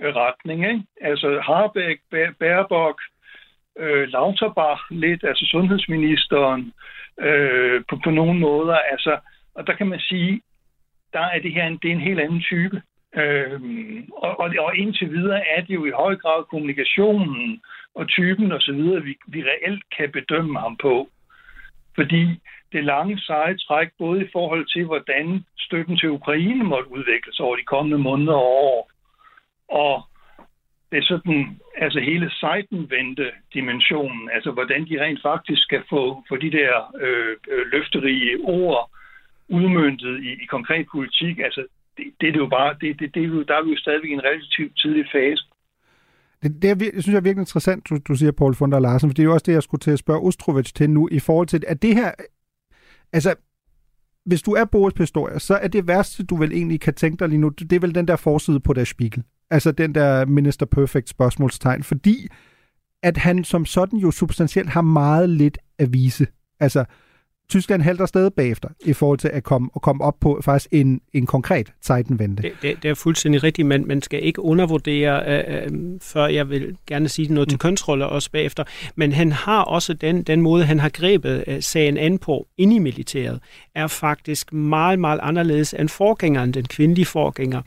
øh, 0.00 0.14
retning. 0.16 0.68
Ikke? 0.70 0.82
Altså 1.00 1.40
Harbeck, 1.40 2.00
Baerbock, 2.38 3.00
øh, 3.78 4.08
Lauterbach 4.08 4.82
lidt, 4.90 5.24
altså 5.24 5.46
sundhedsministeren, 5.46 6.72
øh, 7.20 7.82
på, 7.88 7.98
på 8.04 8.10
nogle 8.10 8.40
måder. 8.40 8.76
Altså, 8.76 9.18
og 9.54 9.66
der 9.66 9.74
kan 9.74 9.86
man 9.86 10.00
sige, 10.00 10.40
der 11.12 11.20
er 11.20 11.38
det 11.38 11.52
her 11.52 11.66
en, 11.66 11.78
det 11.82 11.88
er 11.88 11.94
en 11.94 12.08
helt 12.08 12.20
anden 12.20 12.40
type. 12.40 12.82
Øh, 13.16 13.60
og, 14.16 14.40
og, 14.40 14.54
og 14.58 14.76
indtil 14.76 15.10
videre 15.10 15.48
er 15.48 15.60
det 15.60 15.74
jo 15.74 15.84
i 15.84 15.90
høj 15.90 16.16
grad 16.16 16.44
kommunikationen 16.50 17.60
og 17.96 18.08
typen 18.08 18.52
osv., 18.52 18.80
vi, 19.08 19.14
vi 19.26 19.40
reelt 19.42 19.84
kan 19.96 20.12
bedømme 20.12 20.60
ham 20.60 20.76
på. 20.76 21.08
Fordi 21.94 22.24
det 22.72 22.84
lange 22.84 23.18
seje 23.18 23.56
træk, 23.56 23.88
både 23.98 24.24
i 24.24 24.28
forhold 24.32 24.66
til, 24.74 24.84
hvordan 24.84 25.44
støtten 25.58 25.96
til 25.96 26.10
Ukraine 26.10 26.64
måtte 26.64 26.90
sig 27.32 27.44
over 27.44 27.56
de 27.56 27.62
kommende 27.62 27.98
måneder 27.98 28.32
og 28.32 28.64
år, 28.72 28.90
og 29.68 30.02
det 30.90 30.98
er 30.98 31.02
sådan, 31.02 31.60
altså 31.76 32.00
hele 32.00 32.30
sejtenvendte 32.30 33.32
dimensionen, 33.54 34.30
altså 34.30 34.50
hvordan 34.50 34.88
de 34.88 35.02
rent 35.02 35.22
faktisk 35.22 35.62
skal 35.62 35.82
få, 35.88 36.24
få 36.28 36.36
de 36.36 36.50
der 36.50 36.72
øh, 37.00 37.36
øh 37.50 37.66
løfterige 37.72 38.36
ord 38.42 38.90
udmyndtet 39.48 40.24
i, 40.24 40.30
i 40.42 40.46
konkret 40.46 40.86
politik, 40.92 41.38
altså 41.38 41.66
det, 41.96 42.04
det 42.20 42.28
er 42.28 42.32
det 42.32 42.38
jo 42.38 42.46
bare, 42.46 42.76
det, 42.80 43.00
det, 43.00 43.14
det 43.14 43.22
er 43.22 43.26
jo, 43.26 43.42
der 43.42 43.56
er 43.56 43.62
vi 43.62 43.70
jo 43.70 43.78
stadigvæk 43.78 44.10
i 44.10 44.12
en 44.12 44.24
relativt 44.24 44.78
tidlig 44.78 45.06
fase. 45.12 45.44
Det, 46.48 46.62
det, 46.62 46.70
er, 46.70 46.74
det 46.74 46.90
synes 46.92 47.06
jeg 47.06 47.16
er 47.16 47.20
virkelig 47.20 47.42
interessant, 47.42 47.88
du, 47.90 47.98
du 48.08 48.14
siger, 48.14 48.32
Paul 48.32 48.54
von 48.60 48.72
der 48.72 48.78
Larsen, 48.78 49.10
for 49.10 49.14
det 49.14 49.22
er 49.22 49.24
jo 49.24 49.32
også 49.32 49.44
det, 49.46 49.52
jeg 49.52 49.62
skulle 49.62 49.80
til 49.80 49.90
at 49.90 49.98
spørge 49.98 50.20
Ostrovich 50.20 50.74
til 50.74 50.90
nu, 50.90 51.08
i 51.12 51.18
forhold 51.18 51.46
til, 51.46 51.64
at 51.68 51.82
det 51.82 51.94
her, 51.94 52.12
altså, 53.12 53.34
hvis 54.24 54.42
du 54.42 54.52
er 54.52 54.64
Boris 54.64 54.94
Pistorius, 54.94 55.42
så 55.42 55.54
er 55.54 55.68
det 55.68 55.88
værste, 55.88 56.24
du 56.24 56.36
vel 56.36 56.52
egentlig 56.52 56.80
kan 56.80 56.94
tænke 56.94 57.20
dig 57.20 57.28
lige 57.28 57.38
nu, 57.38 57.48
det 57.48 57.72
er 57.72 57.80
vel 57.80 57.94
den 57.94 58.08
der 58.08 58.16
forside 58.16 58.60
på 58.60 58.72
Der 58.72 58.84
Spiegel. 58.84 59.22
Altså 59.50 59.72
den 59.72 59.94
der 59.94 60.26
Minister 60.26 60.66
Perfect 60.66 61.08
spørgsmålstegn, 61.08 61.82
fordi 61.82 62.28
at 63.02 63.16
han 63.16 63.44
som 63.44 63.64
sådan 63.64 63.98
jo 63.98 64.10
substantielt 64.10 64.68
har 64.68 64.80
meget 64.80 65.28
lidt 65.28 65.58
at 65.78 65.92
vise. 65.92 66.26
Altså, 66.60 66.84
Tyskland 67.48 67.82
halter 67.82 68.06
stadig 68.06 68.32
bagefter 68.32 68.68
i 68.84 68.92
forhold 68.92 69.18
til 69.18 69.28
at 69.28 69.44
komme, 69.44 69.68
at 69.76 69.82
komme 69.82 70.04
op 70.04 70.14
på 70.20 70.40
faktisk 70.44 70.68
en, 70.72 71.00
en 71.12 71.26
konkret 71.26 71.72
Zeitenwende. 71.86 72.42
Det, 72.42 72.52
det, 72.62 72.82
det 72.82 72.90
er 72.90 72.94
fuldstændig 72.94 73.42
rigtigt, 73.42 73.68
men 73.68 73.88
man 73.88 74.02
skal 74.02 74.24
ikke 74.24 74.42
undervurdere, 74.42 75.22
øh, 75.26 75.64
øh, 75.64 75.70
før 76.02 76.26
jeg 76.26 76.50
vil 76.50 76.76
gerne 76.86 77.08
sige 77.08 77.34
noget 77.34 77.48
til 77.48 77.56
mm. 77.56 77.58
kønsroller 77.58 78.06
også 78.06 78.30
bagefter, 78.30 78.64
men 78.94 79.12
han 79.12 79.32
har 79.32 79.62
også 79.62 79.94
den, 79.94 80.22
den 80.22 80.40
måde, 80.40 80.64
han 80.64 80.80
har 80.80 80.88
grebet 80.88 81.44
øh, 81.46 81.62
sagen 81.62 81.98
an 81.98 82.18
på 82.18 82.46
ind 82.58 82.72
i 82.72 82.78
militæret, 82.78 83.40
er 83.74 83.86
faktisk 83.86 84.52
meget, 84.52 84.98
meget 84.98 85.20
anderledes 85.22 85.74
end 85.74 85.88
forgængeren, 85.88 86.52
den 86.52 86.64
kvindelige 86.64 87.06
forgænger 87.06 87.62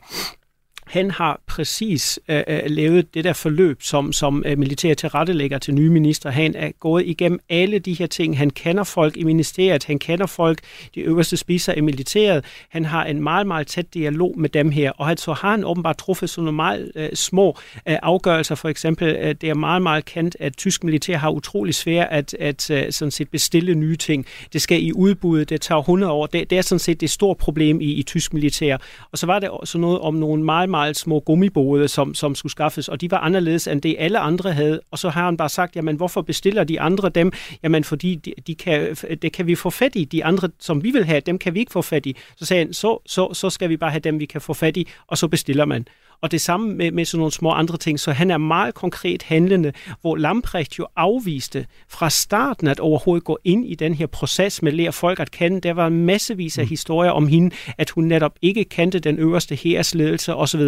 han 0.90 1.10
har 1.10 1.40
præcis 1.46 2.20
øh, 2.28 2.42
øh, 2.48 2.60
lavet 2.66 3.14
det 3.14 3.24
der 3.24 3.32
forløb, 3.32 3.82
som, 3.82 4.12
som 4.12 4.42
øh, 4.46 4.58
militær 4.58 4.94
tilrettelægger 4.94 5.58
til 5.58 5.74
nye 5.74 5.90
minister. 5.90 6.30
Han 6.30 6.54
er 6.56 6.70
gået 6.80 7.06
igennem 7.06 7.40
alle 7.48 7.78
de 7.78 7.94
her 7.94 8.06
ting. 8.06 8.38
Han 8.38 8.50
kender 8.50 8.84
folk 8.84 9.16
i 9.16 9.24
ministeriet, 9.24 9.84
han 9.84 9.98
kender 9.98 10.26
folk, 10.26 10.58
de 10.94 11.00
øverste 11.00 11.36
spiser 11.36 11.72
i 11.72 11.80
militæret. 11.80 12.44
Han 12.68 12.84
har 12.84 13.04
en 13.04 13.22
meget, 13.22 13.46
meget 13.46 13.66
tæt 13.66 13.94
dialog 13.94 14.34
med 14.38 14.48
dem 14.48 14.70
her, 14.70 14.90
og 14.90 15.18
så 15.18 15.32
har 15.32 15.50
han 15.50 15.64
åbenbart 15.64 15.96
truffet 15.98 16.30
sådan 16.30 16.44
nogle 16.44 16.56
meget 16.56 16.92
øh, 16.94 17.08
små 17.14 17.58
øh, 17.88 17.96
afgørelser. 18.02 18.54
For 18.54 18.68
eksempel, 18.68 19.16
øh, 19.16 19.34
det 19.40 19.48
er 19.48 19.54
meget, 19.54 19.82
meget 19.82 20.04
kendt, 20.04 20.36
at 20.40 20.56
tysk 20.56 20.84
militær 20.84 21.16
har 21.16 21.30
utrolig 21.30 21.74
svært 21.74 22.08
at, 22.10 22.34
at 22.34 22.70
øh, 22.70 22.92
sådan 22.92 23.10
set 23.10 23.28
bestille 23.28 23.74
nye 23.74 23.96
ting. 23.96 24.26
Det 24.52 24.62
skal 24.62 24.82
i 24.82 24.92
udbud, 24.92 25.44
det 25.44 25.60
tager 25.60 25.78
100 25.78 26.12
år. 26.12 26.26
Det, 26.26 26.50
det 26.50 26.58
er 26.58 26.62
sådan 26.62 26.78
set 26.78 27.00
det 27.00 27.10
store 27.10 27.34
problem 27.34 27.80
i, 27.80 27.92
i 27.92 28.02
tysk 28.02 28.34
militær. 28.34 28.76
Og 29.12 29.18
så 29.18 29.26
var 29.26 29.38
det 29.38 29.48
også 29.48 29.78
noget 29.78 29.98
om 29.98 30.14
nogle 30.14 30.44
meget, 30.44 30.68
meget 30.68 30.79
meget 30.80 30.96
små 30.96 31.20
gummibåde, 31.20 31.88
som, 31.88 32.14
som 32.14 32.34
skulle 32.34 32.52
skaffes, 32.52 32.88
og 32.88 33.00
de 33.00 33.10
var 33.10 33.18
anderledes 33.18 33.66
end 33.66 33.82
det 33.82 33.96
alle 33.98 34.18
andre 34.18 34.52
havde. 34.52 34.80
Og 34.90 34.98
så 34.98 35.08
har 35.08 35.24
han 35.24 35.36
bare 35.36 35.48
sagt, 35.48 35.76
jamen 35.76 35.96
hvorfor 35.96 36.22
bestiller 36.22 36.64
de 36.64 36.80
andre 36.80 37.08
dem? 37.08 37.32
Jamen 37.62 37.84
fordi 37.84 38.14
de, 38.14 38.34
de 38.46 38.54
kan, 38.54 38.96
det 39.22 39.32
kan 39.32 39.46
vi 39.46 39.54
få 39.54 39.70
fat 39.70 39.96
i. 39.96 40.04
De 40.04 40.24
andre, 40.24 40.48
som 40.58 40.82
vi 40.84 40.90
vil 40.90 41.04
have, 41.04 41.20
dem 41.20 41.38
kan 41.38 41.54
vi 41.54 41.60
ikke 41.60 41.72
få 41.72 41.82
fat 41.82 42.06
i. 42.06 42.16
Så 42.36 42.44
sagde 42.44 42.64
han, 42.64 42.72
så, 42.72 43.02
så, 43.06 43.34
så 43.34 43.50
skal 43.50 43.68
vi 43.68 43.76
bare 43.76 43.90
have 43.90 44.00
dem, 44.00 44.20
vi 44.20 44.26
kan 44.26 44.40
få 44.40 44.54
fat 44.54 44.76
i, 44.76 44.88
og 45.06 45.18
så 45.18 45.28
bestiller 45.28 45.64
man. 45.64 45.86
Og 46.22 46.30
det 46.30 46.40
samme 46.40 46.74
med, 46.74 46.90
med 46.92 47.04
sådan 47.04 47.18
nogle 47.18 47.32
små 47.32 47.50
andre 47.50 47.76
ting. 47.76 48.00
Så 48.00 48.12
han 48.12 48.30
er 48.30 48.38
meget 48.38 48.74
konkret 48.74 49.22
handlende, 49.22 49.72
hvor 50.00 50.16
Lamprecht 50.16 50.78
jo 50.78 50.86
afviste 50.96 51.66
fra 51.88 52.10
starten 52.10 52.68
at 52.68 52.80
overhovedet 52.80 53.24
gå 53.24 53.38
ind 53.44 53.66
i 53.66 53.74
den 53.74 53.94
her 53.94 54.06
proces 54.06 54.62
med 54.62 54.72
at 54.72 54.76
lære 54.76 54.92
folk 54.92 55.20
at 55.20 55.30
kende. 55.30 55.60
Der 55.60 55.72
var 55.72 55.88
massevis 55.88 56.58
af 56.58 56.64
mm. 56.64 56.68
historier 56.68 57.10
om 57.10 57.28
hende, 57.28 57.56
at 57.78 57.90
hun 57.90 58.04
netop 58.04 58.32
ikke 58.42 58.64
kendte 58.64 58.98
den 58.98 59.18
øverste 59.18 59.56
hæresledelse 59.56 60.34
osv. 60.34 60.60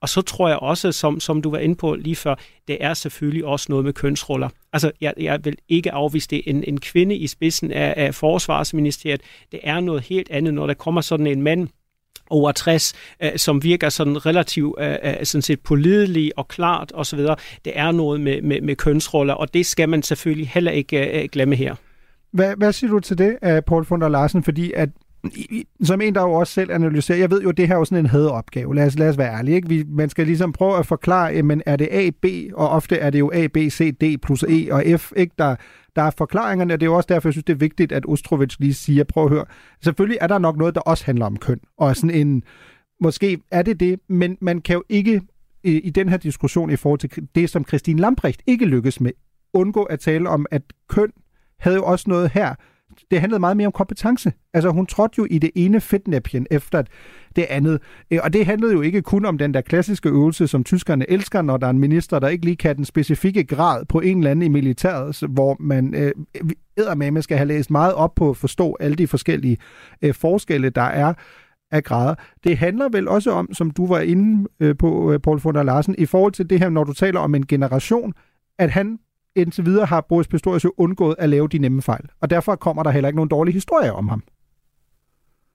Og 0.00 0.08
så 0.08 0.22
tror 0.22 0.48
jeg 0.48 0.58
også, 0.58 0.92
som, 0.92 1.20
som 1.20 1.42
du 1.42 1.50
var 1.50 1.58
inde 1.58 1.76
på 1.76 1.94
lige 1.94 2.16
før, 2.16 2.34
det 2.68 2.76
er 2.80 2.94
selvfølgelig 2.94 3.44
også 3.44 3.66
noget 3.68 3.84
med 3.84 3.92
kønsroller. 3.92 4.48
Altså, 4.72 4.90
jeg, 5.00 5.14
jeg 5.20 5.44
vil 5.44 5.56
ikke 5.68 5.92
afvise 5.92 6.28
det. 6.28 6.42
En, 6.46 6.64
en 6.64 6.80
kvinde 6.80 7.16
i 7.16 7.26
spidsen 7.26 7.72
af, 7.72 7.94
af 7.96 8.14
forsvarsministeriet, 8.14 9.20
det 9.52 9.60
er 9.62 9.80
noget 9.80 10.02
helt 10.02 10.30
andet, 10.30 10.54
når 10.54 10.66
der 10.66 10.74
kommer 10.74 11.00
sådan 11.00 11.26
en 11.26 11.42
mand, 11.42 11.68
over 12.32 12.52
60, 12.52 12.92
øh, 13.22 13.30
som 13.36 13.62
virker 13.62 13.88
sådan 13.88 14.26
relativt 14.26 14.74
øh, 14.80 14.96
øh 15.04 15.14
sådan 15.24 15.42
set 15.42 15.60
pålidelig 15.60 16.32
og 16.36 16.48
klart 16.48 16.92
osv. 16.94 17.18
Det 17.64 17.72
er 17.74 17.92
noget 17.92 18.20
med, 18.20 18.42
med, 18.42 18.60
med 18.60 18.76
kønsroller, 18.76 19.34
og 19.34 19.54
det 19.54 19.66
skal 19.66 19.88
man 19.88 20.02
selvfølgelig 20.02 20.48
heller 20.48 20.72
ikke 20.72 21.22
øh, 21.22 21.28
glemme 21.32 21.56
her. 21.56 21.74
Hvad, 22.32 22.56
hvad 22.56 22.72
siger 22.72 22.90
du 22.90 23.00
til 23.00 23.18
det, 23.18 23.38
øh, 23.44 23.62
Paul 23.62 23.84
von 23.84 24.00
der 24.00 24.08
Larsen? 24.08 24.42
Fordi 24.42 24.72
at 24.72 24.88
som 25.82 26.00
en, 26.00 26.14
der 26.14 26.22
jo 26.22 26.32
også 26.32 26.52
selv 26.52 26.70
analyserer, 26.70 27.18
jeg 27.18 27.30
ved 27.30 27.42
jo, 27.42 27.50
det 27.50 27.68
her 27.68 27.74
er 27.74 27.78
jo 27.78 27.84
sådan 27.84 28.04
en 28.04 28.10
hadeopgave, 28.10 28.74
lad 28.74 28.86
os, 28.86 28.98
lad 28.98 29.08
os 29.08 29.18
være 29.18 29.34
ærlige, 29.34 29.54
ikke? 29.56 29.68
Vi, 29.68 29.84
man 29.88 30.08
skal 30.08 30.26
ligesom 30.26 30.52
prøve 30.52 30.78
at 30.78 30.86
forklare, 30.86 31.42
men 31.42 31.62
er 31.66 31.76
det 31.76 31.88
A, 31.90 32.10
B, 32.22 32.26
og 32.54 32.68
ofte 32.68 32.96
er 32.96 33.10
det 33.10 33.18
jo 33.18 33.30
A, 33.34 33.46
B, 33.46 33.56
C, 33.56 33.96
D 33.96 34.20
plus 34.22 34.42
E 34.42 34.68
og 34.70 34.84
F, 35.00 35.12
ikke? 35.16 35.34
Der, 35.38 35.56
der 35.96 36.02
er 36.02 36.10
forklaringerne, 36.18 36.74
og 36.74 36.80
det 36.80 36.86
er 36.86 36.90
jo 36.90 36.96
også 36.96 37.06
derfor, 37.08 37.28
jeg 37.28 37.34
synes, 37.34 37.44
det 37.44 37.52
er 37.52 37.58
vigtigt, 37.58 37.92
at 37.92 38.04
Ostrovich 38.08 38.56
lige 38.60 38.74
siger, 38.74 39.04
prøv 39.04 39.24
at 39.24 39.30
høre, 39.30 39.44
selvfølgelig 39.84 40.18
er 40.20 40.26
der 40.26 40.38
nok 40.38 40.56
noget, 40.56 40.74
der 40.74 40.80
også 40.80 41.04
handler 41.04 41.26
om 41.26 41.36
køn, 41.36 41.60
og 41.78 41.96
sådan 41.96 42.16
en, 42.16 42.42
måske 43.00 43.38
er 43.50 43.62
det 43.62 43.80
det, 43.80 44.00
men 44.08 44.38
man 44.40 44.60
kan 44.60 44.74
jo 44.74 44.84
ikke 44.88 45.20
i, 45.64 45.80
i 45.80 45.90
den 45.90 46.08
her 46.08 46.16
diskussion 46.16 46.70
i 46.70 46.76
forhold 46.76 46.98
til 47.00 47.28
det, 47.34 47.50
som 47.50 47.64
Christine 47.64 48.00
Lambrecht 48.00 48.42
ikke 48.46 48.64
lykkes 48.64 49.00
med, 49.00 49.10
undgå 49.52 49.82
at 49.82 50.00
tale 50.00 50.28
om, 50.28 50.46
at 50.50 50.62
køn 50.88 51.12
havde 51.58 51.76
jo 51.76 51.84
også 51.84 52.04
noget 52.10 52.30
her, 52.30 52.54
det 53.10 53.20
handlede 53.20 53.40
meget 53.40 53.56
mere 53.56 53.66
om 53.66 53.72
kompetence. 53.72 54.32
Altså 54.54 54.70
hun 54.70 54.86
trådte 54.86 55.14
jo 55.18 55.26
i 55.30 55.38
det 55.38 55.50
ene 55.54 55.80
fedtnæpjen 55.80 56.46
efter 56.50 56.82
det 57.36 57.46
andet. 57.50 57.80
Øh, 58.10 58.18
og 58.22 58.32
det 58.32 58.46
handlede 58.46 58.72
jo 58.72 58.80
ikke 58.80 59.02
kun 59.02 59.24
om 59.24 59.38
den 59.38 59.54
der 59.54 59.60
klassiske 59.60 60.08
øvelse, 60.08 60.48
som 60.48 60.64
tyskerne 60.64 61.10
elsker, 61.10 61.42
når 61.42 61.56
der 61.56 61.66
er 61.66 61.70
en 61.70 61.78
minister, 61.78 62.18
der 62.18 62.28
ikke 62.28 62.44
lige 62.44 62.56
kan 62.56 62.76
den 62.76 62.84
specifikke 62.84 63.44
grad 63.44 63.84
på 63.84 64.00
en 64.00 64.18
eller 64.18 64.30
anden 64.30 64.42
i 64.42 64.48
militæret, 64.48 65.22
hvor 65.28 65.56
man 65.60 65.94
øh, 65.94 66.12
eddermame 66.76 67.22
skal 67.22 67.36
have 67.36 67.48
læst 67.48 67.70
meget 67.70 67.94
op 67.94 68.14
på 68.14 68.30
at 68.30 68.36
forstå 68.36 68.76
alle 68.80 68.96
de 68.96 69.06
forskellige 69.06 69.58
øh, 70.02 70.14
forskelle, 70.14 70.70
der 70.70 70.82
er 70.82 71.14
af 71.70 71.84
grader. 71.84 72.14
Det 72.44 72.58
handler 72.58 72.88
vel 72.92 73.08
også 73.08 73.30
om, 73.30 73.54
som 73.54 73.70
du 73.70 73.86
var 73.86 74.00
inde 74.00 74.48
øh, 74.60 74.76
på, 74.76 75.12
øh, 75.12 75.20
Paul 75.20 75.40
von 75.40 75.54
der 75.54 75.62
Larsen, 75.62 75.94
i 75.98 76.06
forhold 76.06 76.32
til 76.32 76.50
det 76.50 76.58
her, 76.58 76.68
når 76.68 76.84
du 76.84 76.92
taler 76.92 77.20
om 77.20 77.34
en 77.34 77.46
generation, 77.46 78.14
at 78.58 78.70
han 78.70 78.98
indtil 79.36 79.64
videre 79.64 79.86
har 79.86 80.00
Boris 80.00 80.28
Pistorius 80.28 80.64
jo 80.64 80.72
undgået 80.78 81.16
at 81.18 81.28
lave 81.28 81.48
de 81.48 81.58
nemme 81.58 81.82
fejl. 81.82 82.04
Og 82.22 82.30
derfor 82.30 82.56
kommer 82.56 82.82
der 82.82 82.90
heller 82.90 83.08
ikke 83.08 83.16
nogen 83.16 83.34
dårlige 83.36 83.54
historier 83.54 83.92
om 83.92 84.08
ham. 84.08 84.22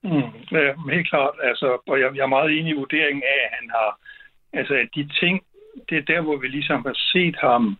Mm, 0.03 0.29
ja, 0.51 0.73
helt 0.91 1.09
klart. 1.09 1.35
Altså, 1.43 1.77
og 1.87 1.99
jeg, 1.99 2.15
jeg 2.15 2.23
er 2.23 2.35
meget 2.37 2.59
enig 2.59 2.71
i 2.71 2.79
vurderingen 2.81 3.23
af, 3.23 3.39
at 3.45 3.51
han 3.59 3.69
har... 3.69 3.99
Altså, 4.53 4.73
at 4.73 4.89
de 4.95 5.09
ting, 5.21 5.41
det 5.89 5.97
er 5.97 6.01
der, 6.13 6.21
hvor 6.21 6.37
vi 6.37 6.47
ligesom 6.47 6.81
har 6.85 6.97
set 7.13 7.35
ham 7.41 7.77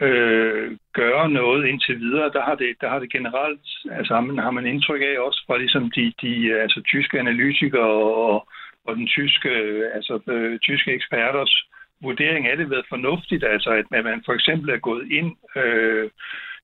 øh, 0.00 0.76
gøre 0.92 1.28
noget 1.30 1.66
indtil 1.68 2.00
videre. 2.00 2.32
Der 2.32 2.42
har 2.42 2.54
det, 2.54 2.76
der 2.80 2.88
har 2.88 2.98
det 2.98 3.12
generelt... 3.12 3.68
Altså, 3.90 4.14
har 4.14 4.20
man, 4.20 4.38
har 4.38 4.50
man 4.50 4.66
indtryk 4.66 5.02
af 5.02 5.20
også 5.26 5.44
fra 5.46 5.58
ligesom 5.58 5.90
de, 5.90 6.12
de 6.22 6.60
altså, 6.60 6.80
tyske 6.86 7.18
analytikere 7.18 7.92
og, 8.32 8.48
og 8.86 8.96
den 8.96 9.06
tyske, 9.06 9.50
altså, 9.94 10.20
øh, 10.26 10.58
tyske 10.58 10.92
eksperters 10.92 11.66
vurdering 12.02 12.46
af 12.46 12.56
det 12.56 12.70
været 12.70 12.86
fornuftigt, 12.88 13.44
altså 13.44 13.70
at 13.70 13.86
man 13.90 14.22
for 14.26 14.32
eksempel 14.32 14.70
er 14.70 14.78
gået 14.88 15.12
ind 15.12 15.36
øh, 15.56 16.10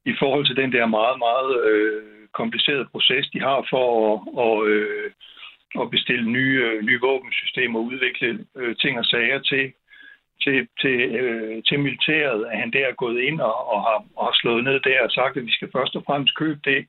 i 0.05 0.15
forhold 0.19 0.47
til 0.47 0.57
den 0.57 0.73
der 0.73 0.87
meget, 0.87 1.19
meget 1.19 1.53
øh, 1.71 2.03
komplicerede 2.33 2.89
proces, 2.93 3.27
de 3.35 3.41
har 3.41 3.67
for 3.71 3.87
at, 4.07 4.21
og, 4.45 4.69
øh, 4.69 5.11
at 5.81 5.91
bestille 5.91 6.31
nye, 6.31 6.57
øh, 6.67 6.83
nye 6.83 7.01
våbensystemer 7.01 7.79
og 7.79 7.85
udvikle 7.85 8.45
øh, 8.57 8.77
ting 8.77 8.99
og 8.99 9.05
sager 9.05 9.39
til, 9.39 9.73
til, 10.43 10.69
til, 10.81 10.97
øh, 11.21 11.63
til 11.69 11.81
militæret, 11.81 12.47
at 12.51 12.59
han 12.59 12.71
der 12.73 12.87
er 12.87 13.03
gået 13.03 13.21
ind 13.21 13.41
og, 13.41 13.57
og, 13.73 13.81
har, 13.83 13.99
og 14.17 14.25
har 14.27 14.37
slået 14.41 14.65
ned 14.65 14.81
der 14.81 15.01
og 15.03 15.11
sagt, 15.11 15.37
at 15.37 15.47
vi 15.47 15.53
skal 15.53 15.71
først 15.73 15.97
og 15.97 16.03
fremmest 16.07 16.37
købe 16.37 16.61
det, 16.65 16.87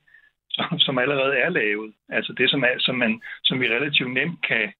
som, 0.50 0.78
som 0.78 0.98
allerede 0.98 1.36
er 1.36 1.48
lavet. 1.48 1.92
Altså 2.08 2.32
det, 2.32 2.50
som, 2.50 2.62
er, 2.62 2.74
som, 2.78 2.94
man, 2.94 3.22
som 3.44 3.60
vi 3.60 3.66
relativt 3.68 4.12
nemt 4.12 4.46
kan, 4.46 4.72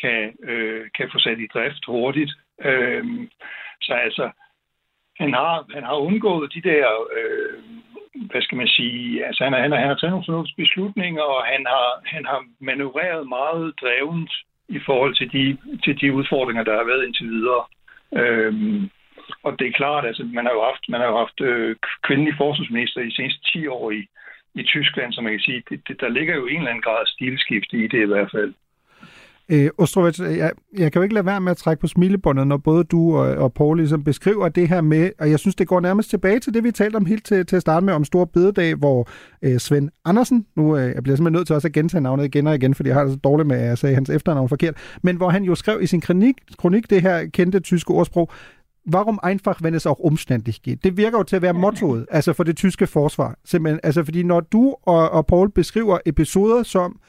kan, 0.00 0.34
øh, 0.42 0.86
kan 0.96 1.08
få 1.12 1.18
sat 1.18 1.38
i 1.38 1.46
drift 1.54 1.84
hurtigt. 1.86 2.32
Øh, 2.64 3.04
så 3.82 3.92
altså, 3.92 4.30
han 5.20 5.34
har, 5.34 5.66
han 5.74 5.82
har 5.82 5.96
undgået 5.96 6.54
de 6.54 6.62
der, 6.70 6.86
øh, 7.16 7.62
hvad 8.30 8.42
skal 8.42 8.58
man 8.58 8.68
sige, 8.68 9.26
altså 9.26 9.44
han, 9.44 9.52
har, 9.52 9.60
han, 9.60 9.72
har, 9.72 9.78
han 9.78 9.88
har 9.88 9.94
taget 9.94 10.10
nogle 10.10 10.28
fornuftige 10.28 10.62
beslutninger, 10.64 11.22
og 11.22 11.44
han 11.44 11.66
har, 11.66 11.88
han 12.04 12.24
har 12.24 12.44
manøvreret 12.60 13.28
meget 13.28 13.74
drevent 13.80 14.32
i 14.68 14.78
forhold 14.86 15.14
til 15.14 15.32
de, 15.32 15.56
til 15.84 16.00
de 16.00 16.12
udfordringer, 16.12 16.64
der 16.64 16.76
har 16.76 16.84
været 16.84 17.06
indtil 17.06 17.28
videre. 17.30 17.64
Øhm, 18.20 18.90
og 19.42 19.58
det 19.58 19.66
er 19.66 19.78
klart, 19.80 20.06
altså 20.06 20.22
man 20.24 20.44
har 20.46 20.52
jo 20.52 20.62
haft, 20.62 20.84
man 20.88 21.00
har 21.00 21.08
jo 21.08 21.16
haft 21.16 21.40
øh, 21.40 21.76
kvindelige 22.06 22.36
forsvarsminister 22.36 23.00
i 23.00 23.06
de 23.06 23.16
seneste 23.16 23.40
10 23.52 23.66
år 23.66 23.90
i, 23.90 24.06
i 24.54 24.62
Tyskland, 24.62 25.12
så 25.12 25.20
man 25.20 25.32
kan 25.32 25.40
sige, 25.40 25.62
det, 25.70 25.88
det, 25.88 26.00
der 26.00 26.08
ligger 26.08 26.34
jo 26.34 26.46
en 26.46 26.56
eller 26.56 26.70
anden 26.70 26.82
grad 26.82 27.06
stilskifte 27.06 27.76
i 27.76 27.88
det 27.88 28.02
i 28.02 28.10
hvert 28.12 28.30
fald. 28.30 28.54
Øh, 29.48 29.70
Ostrovets, 29.78 30.20
jeg, 30.20 30.52
jeg 30.78 30.92
kan 30.92 31.00
jo 31.00 31.02
ikke 31.02 31.14
lade 31.14 31.26
være 31.26 31.40
med 31.40 31.50
at 31.50 31.56
trække 31.56 31.80
på 31.80 31.86
smilebåndet, 31.86 32.46
når 32.46 32.56
både 32.56 32.84
du 32.84 33.16
og, 33.16 33.36
og 33.36 33.52
Paul 33.52 33.76
ligesom 33.76 34.04
beskriver 34.04 34.48
det 34.48 34.68
her 34.68 34.80
med, 34.80 35.10
og 35.18 35.30
jeg 35.30 35.38
synes, 35.38 35.54
det 35.54 35.68
går 35.68 35.80
nærmest 35.80 36.10
tilbage 36.10 36.40
til 36.40 36.54
det, 36.54 36.64
vi 36.64 36.70
talte 36.70 36.96
om 36.96 37.06
helt 37.06 37.24
til, 37.24 37.46
til 37.46 37.56
at 37.56 37.62
starte 37.62 37.86
med, 37.86 37.94
om 37.94 38.04
Stor 38.04 38.24
Bededag, 38.24 38.74
hvor 38.74 39.08
øh, 39.42 39.58
Svend 39.58 39.90
Andersen, 40.04 40.46
nu 40.56 40.76
øh, 40.76 40.94
jeg 40.94 41.02
bliver 41.02 41.16
simpelthen 41.16 41.32
nødt 41.32 41.46
til 41.46 41.54
også 41.54 41.68
at 41.68 41.72
gentage 41.72 42.00
navnet 42.00 42.24
igen 42.24 42.46
og 42.46 42.54
igen, 42.54 42.74
fordi 42.74 42.88
jeg 42.88 42.96
har 42.96 43.04
det 43.04 43.12
så 43.12 43.18
dårligt 43.18 43.46
med, 43.46 43.56
at 43.56 43.66
jeg 43.66 43.78
sagde 43.78 43.94
hans 43.94 44.10
efternavn 44.10 44.48
forkert, 44.48 44.74
men 45.02 45.16
hvor 45.16 45.30
han 45.30 45.44
jo 45.44 45.54
skrev 45.54 45.82
i 45.82 45.86
sin 45.86 46.00
kronik, 46.00 46.34
kronik 46.58 46.90
det 46.90 47.02
her 47.02 47.26
kendte 47.26 47.60
tyske 47.60 47.90
ordsprog, 47.90 48.30
Warum 48.92 49.18
einfach, 49.22 49.62
wenn 49.62 49.74
es 49.74 49.86
auch 49.86 50.00
umständlich 50.00 50.62
geht? 50.62 50.84
Det 50.84 50.96
virker 50.96 51.18
jo 51.18 51.22
til 51.22 51.36
at 51.36 51.42
være 51.42 51.52
mottoet, 51.52 52.06
altså 52.10 52.32
for 52.32 52.44
det 52.44 52.56
tyske 52.56 52.86
forsvar. 52.86 53.38
Simpelthen, 53.44 53.80
altså 53.82 54.04
fordi 54.04 54.22
når 54.22 54.40
du 54.40 54.74
og, 54.82 55.10
og 55.10 55.26
Paul 55.26 55.50
beskriver 55.50 55.98
episoder 56.06 56.62
som, 56.62 57.00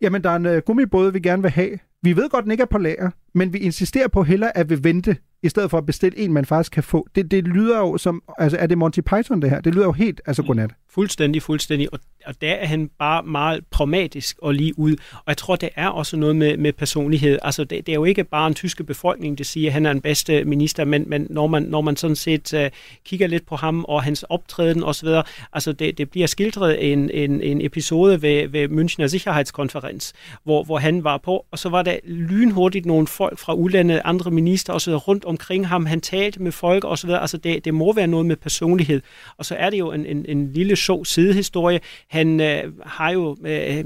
jamen 0.00 0.24
der 0.24 0.30
er 0.30 0.36
en 0.36 0.46
uh, 0.46 0.56
gummibåd, 0.56 1.12
vi 1.12 1.20
gerne 1.20 1.42
vil 1.42 1.50
have. 1.50 1.78
Vi 2.02 2.16
ved 2.16 2.30
godt, 2.30 2.44
den 2.44 2.50
ikke 2.50 2.62
er 2.62 2.66
på 2.66 2.78
lager, 2.78 3.10
men 3.34 3.52
vi 3.52 3.58
insisterer 3.58 4.08
på 4.08 4.22
heller 4.22 4.50
at 4.54 4.70
vi 4.70 4.84
vente, 4.84 5.16
i 5.42 5.48
stedet 5.48 5.70
for 5.70 5.78
at 5.78 5.86
bestille 5.86 6.18
en, 6.18 6.32
man 6.32 6.44
faktisk 6.44 6.72
kan 6.72 6.82
få. 6.82 7.08
Det, 7.14 7.30
det 7.30 7.44
lyder 7.44 7.78
jo 7.78 7.98
som, 7.98 8.22
altså 8.38 8.58
er 8.58 8.66
det 8.66 8.78
Monty 8.78 9.00
Python 9.00 9.42
det 9.42 9.50
her? 9.50 9.60
Det 9.60 9.74
lyder 9.74 9.84
jo 9.84 9.92
helt, 9.92 10.20
altså 10.26 10.42
godnat. 10.42 10.70
Fuldstændig, 10.90 11.42
fuldstændig. 11.42 11.92
Og, 11.92 11.98
og 12.30 12.40
der 12.40 12.52
er 12.52 12.66
han 12.66 12.90
bare 12.98 13.22
meget 13.22 13.64
pragmatisk 13.70 14.38
og 14.42 14.54
lige 14.54 14.78
ud. 14.78 14.92
Og 15.14 15.24
jeg 15.26 15.36
tror, 15.36 15.56
det 15.56 15.68
er 15.76 15.88
også 15.88 16.16
noget 16.16 16.36
med, 16.36 16.56
med 16.56 16.72
personlighed. 16.72 17.38
Altså, 17.42 17.64
det, 17.64 17.86
det 17.86 17.92
er 17.92 17.96
jo 17.96 18.04
ikke 18.04 18.24
bare 18.24 18.46
en 18.46 18.54
tyske 18.54 18.84
befolkning, 18.84 19.38
der 19.38 19.44
siger, 19.44 19.68
at 19.68 19.72
han 19.72 19.86
er 19.86 19.92
den 19.92 20.02
bedste 20.02 20.44
minister, 20.44 20.84
men, 20.84 21.04
men 21.06 21.26
når, 21.30 21.46
man, 21.46 21.62
når 21.62 21.80
man 21.80 21.96
sådan 21.96 22.16
set 22.16 22.54
uh, 22.54 22.60
kigger 23.04 23.26
lidt 23.26 23.46
på 23.46 23.56
ham 23.56 23.84
og 23.84 24.02
hans 24.02 24.22
optræden 24.22 24.82
osv., 24.82 25.08
altså 25.52 25.72
det, 25.72 25.98
det 25.98 26.10
bliver 26.10 26.26
skildret 26.26 26.92
en, 26.92 27.10
en, 27.10 27.40
en 27.40 27.60
episode 27.60 28.22
ved, 28.22 28.48
ved 28.48 28.68
Münchner 28.68 29.06
Sikkerhedskonferens, 29.06 30.12
hvor, 30.44 30.64
hvor 30.64 30.78
han 30.78 31.04
var 31.04 31.16
på, 31.16 31.46
og 31.50 31.58
så 31.58 31.68
var 31.68 31.82
der 31.82 31.96
lynhurtigt 32.04 32.86
nogle 32.86 33.06
folk 33.06 33.38
fra 33.38 33.54
udlandet, 33.54 34.00
andre 34.04 34.30
minister 34.30 34.72
osv. 34.72 34.92
rundt 34.92 35.24
omkring 35.24 35.68
ham. 35.68 35.86
Han 35.86 36.00
talte 36.00 36.42
med 36.42 36.52
folk 36.52 36.84
osv. 36.84 37.10
Altså 37.10 37.36
det, 37.36 37.64
det 37.64 37.74
må 37.74 37.92
være 37.92 38.06
noget 38.06 38.26
med 38.26 38.36
personlighed. 38.36 39.00
Og 39.36 39.44
så 39.44 39.54
er 39.54 39.70
det 39.70 39.78
jo 39.78 39.92
en, 39.92 40.06
en, 40.06 40.24
en 40.28 40.52
lille 40.52 40.76
sjov 40.76 41.04
sidehistorie. 41.04 41.80
Han 42.08 42.19
øh, 42.26 42.62
har 42.86 43.10
jo, 43.10 43.36
øh, 43.44 43.84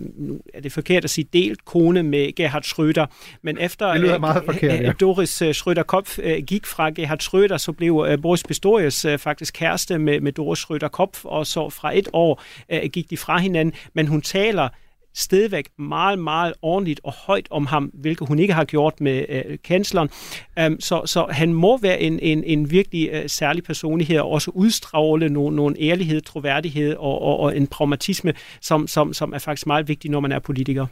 er 0.55 0.61
det 0.63 0.73
forkert 0.73 1.05
at 1.05 1.11
sige, 1.11 1.29
delt 1.33 1.65
kone 1.65 2.03
med 2.03 2.35
Gerhard 2.35 2.65
Schröder, 2.65 3.07
men 3.43 3.59
efter 3.59 3.93
det 3.93 4.01
lyder 4.01 4.19
meget 4.19 4.45
forkert, 4.45 4.83
ja. 4.83 4.93
Doris 4.93 5.43
Schröder-Kopf 5.43 6.19
øh, 6.23 6.43
gik 6.47 6.67
fra 6.67 6.91
Gerhard 6.91 7.23
Schröder, 7.23 7.57
så 7.57 7.73
blev 7.73 8.07
øh, 8.09 8.23
Boris 8.23 8.43
Pistorius 8.43 9.05
øh, 9.05 9.19
faktisk 9.19 9.55
kæreste 9.55 9.99
med, 9.99 10.21
med 10.21 10.33
Doris 10.33 10.65
Schröder-Kopf, 10.65 11.25
og 11.25 11.47
så 11.47 11.71
fra 11.71 11.99
et 11.99 12.09
år 12.13 12.43
øh, 12.73 12.91
gik 12.93 13.11
de 13.11 13.17
fra 13.17 13.39
hinanden, 13.39 13.75
men 13.95 14.07
hun 14.07 14.23
taler 14.23 14.69
stedvæk 15.15 15.69
meget, 15.79 16.19
meget 16.19 16.55
ordentligt 16.63 17.01
og 17.05 17.13
højt 17.13 17.47
om 17.51 17.67
ham, 17.67 17.85
hvilket 17.85 18.29
hun 18.29 18.39
ikke 18.39 18.55
har 18.55 18.65
gjort 18.65 19.01
med 19.01 19.25
øh, 19.29 19.59
kansleren. 19.65 20.09
Um, 20.57 20.63
øhm, 20.63 20.81
så, 20.81 21.03
så 21.07 21.27
han 21.31 21.53
må 21.53 21.79
være 21.79 22.01
en, 22.01 22.19
en, 22.19 22.45
en 22.45 22.71
virkelig 22.71 23.11
øh, 23.13 23.23
særlig 23.27 23.65
personlighed, 23.65 24.19
og 24.19 24.31
også 24.31 24.51
udstråle 24.51 25.29
nogle, 25.29 25.57
nogle 25.57 25.77
ærlighed, 25.81 26.21
troværdighed 26.21 26.95
og, 26.95 27.23
og, 27.23 27.41
og 27.41 27.57
en 27.57 27.67
pragmatisme, 27.67 28.35
som, 28.61 28.87
som, 28.87 29.13
som 29.13 29.33
er 29.33 29.39
faktisk 29.39 29.67
meget 29.67 29.89
vigtig, 29.89 30.11
når 30.11 30.21
man 30.21 30.33
er 30.33 30.39
politiker. 30.39 30.87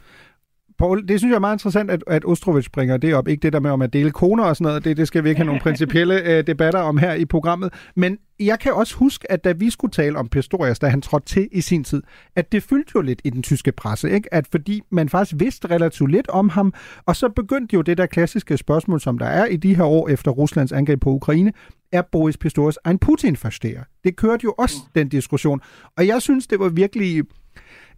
Paul, 0.79 1.07
det 1.07 1.19
synes 1.19 1.31
jeg 1.31 1.35
er 1.35 1.39
meget 1.39 1.55
interessant, 1.55 1.91
at, 1.91 2.03
at 2.07 2.25
Ostrovich 2.25 2.69
bringer 2.71 2.97
det 2.97 3.15
op. 3.15 3.27
Ikke 3.27 3.41
det 3.41 3.53
der 3.53 3.59
med 3.59 3.71
om 3.71 3.81
at 3.81 3.93
dele 3.93 4.11
koner 4.11 4.43
og 4.43 4.55
sådan 4.55 4.65
noget. 4.65 4.85
Det, 4.85 4.97
det 4.97 5.07
skal 5.07 5.23
vi 5.23 5.29
ikke 5.29 5.39
have 5.39 5.45
nogle 5.45 5.61
principielle 5.67 6.21
øh, 6.21 6.47
debatter 6.47 6.79
om 6.79 6.97
her 6.97 7.13
i 7.13 7.25
programmet. 7.25 7.73
Men 7.95 8.17
jeg 8.39 8.59
kan 8.59 8.73
også 8.73 8.95
huske, 8.95 9.31
at 9.31 9.43
da 9.43 9.51
vi 9.51 9.69
skulle 9.69 9.91
tale 9.91 10.17
om 10.17 10.27
Pistorius, 10.27 10.79
da 10.79 10.87
han 10.87 11.01
trådte 11.01 11.25
til 11.25 11.49
i 11.51 11.61
sin 11.61 11.83
tid, 11.83 12.03
at 12.35 12.51
det 12.51 12.63
fyldte 12.63 12.91
jo 12.95 13.01
lidt 13.01 13.21
i 13.23 13.29
den 13.29 13.43
tyske 13.43 13.71
presse, 13.71 14.11
ikke? 14.11 14.33
At 14.33 14.47
fordi 14.51 14.81
man 14.89 15.09
faktisk 15.09 15.39
vidste 15.39 15.69
relativt 15.69 16.11
lidt 16.11 16.29
om 16.29 16.49
ham, 16.49 16.73
og 17.05 17.15
så 17.15 17.29
begyndte 17.29 17.73
jo 17.73 17.81
det 17.81 17.97
der 17.97 18.05
klassiske 18.05 18.57
spørgsmål, 18.57 19.01
som 19.01 19.17
der 19.17 19.25
er 19.25 19.45
i 19.45 19.55
de 19.55 19.75
her 19.75 19.83
år 19.83 20.09
efter 20.09 20.31
Ruslands 20.31 20.71
angreb 20.71 21.01
på 21.01 21.09
Ukraine, 21.09 21.53
er 21.91 22.01
Boris 22.01 22.37
Pistorius 22.37 22.79
en 22.87 22.99
putin 22.99 23.35
-forstærer? 23.35 24.01
Det 24.03 24.15
kørte 24.15 24.43
jo 24.43 24.53
også 24.57 24.75
den 24.95 25.09
diskussion. 25.09 25.61
Og 25.97 26.07
jeg 26.07 26.21
synes, 26.21 26.47
det 26.47 26.59
var 26.59 26.69
virkelig 26.69 27.23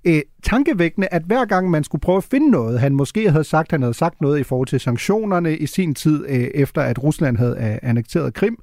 øh, 0.06 0.22
tankevækkende, 0.44 1.08
at 1.12 1.22
hver 1.24 1.46
gang 1.46 1.70
man 1.70 1.84
skulle 1.84 2.02
prøve 2.02 2.18
at 2.18 2.24
finde 2.24 2.52
noget, 2.52 2.80
han 2.80 2.96
måske 2.96 3.32
havde 3.32 3.44
sagt, 3.44 3.72
han 3.72 3.82
havde 3.82 3.94
sagt 3.94 4.22
noget 4.22 4.40
i 4.40 4.44
forhold 4.44 4.68
til 4.68 4.80
sanktionerne 4.80 5.58
i 5.58 5.66
sin 5.66 5.96
tid, 5.96 6.26
øh, 6.30 6.48
efter 6.54 6.82
at 6.82 7.04
Rusland 7.04 7.38
havde 7.38 7.58
øh, 7.60 7.90
annekteret 7.90 8.34
Krim, 8.34 8.58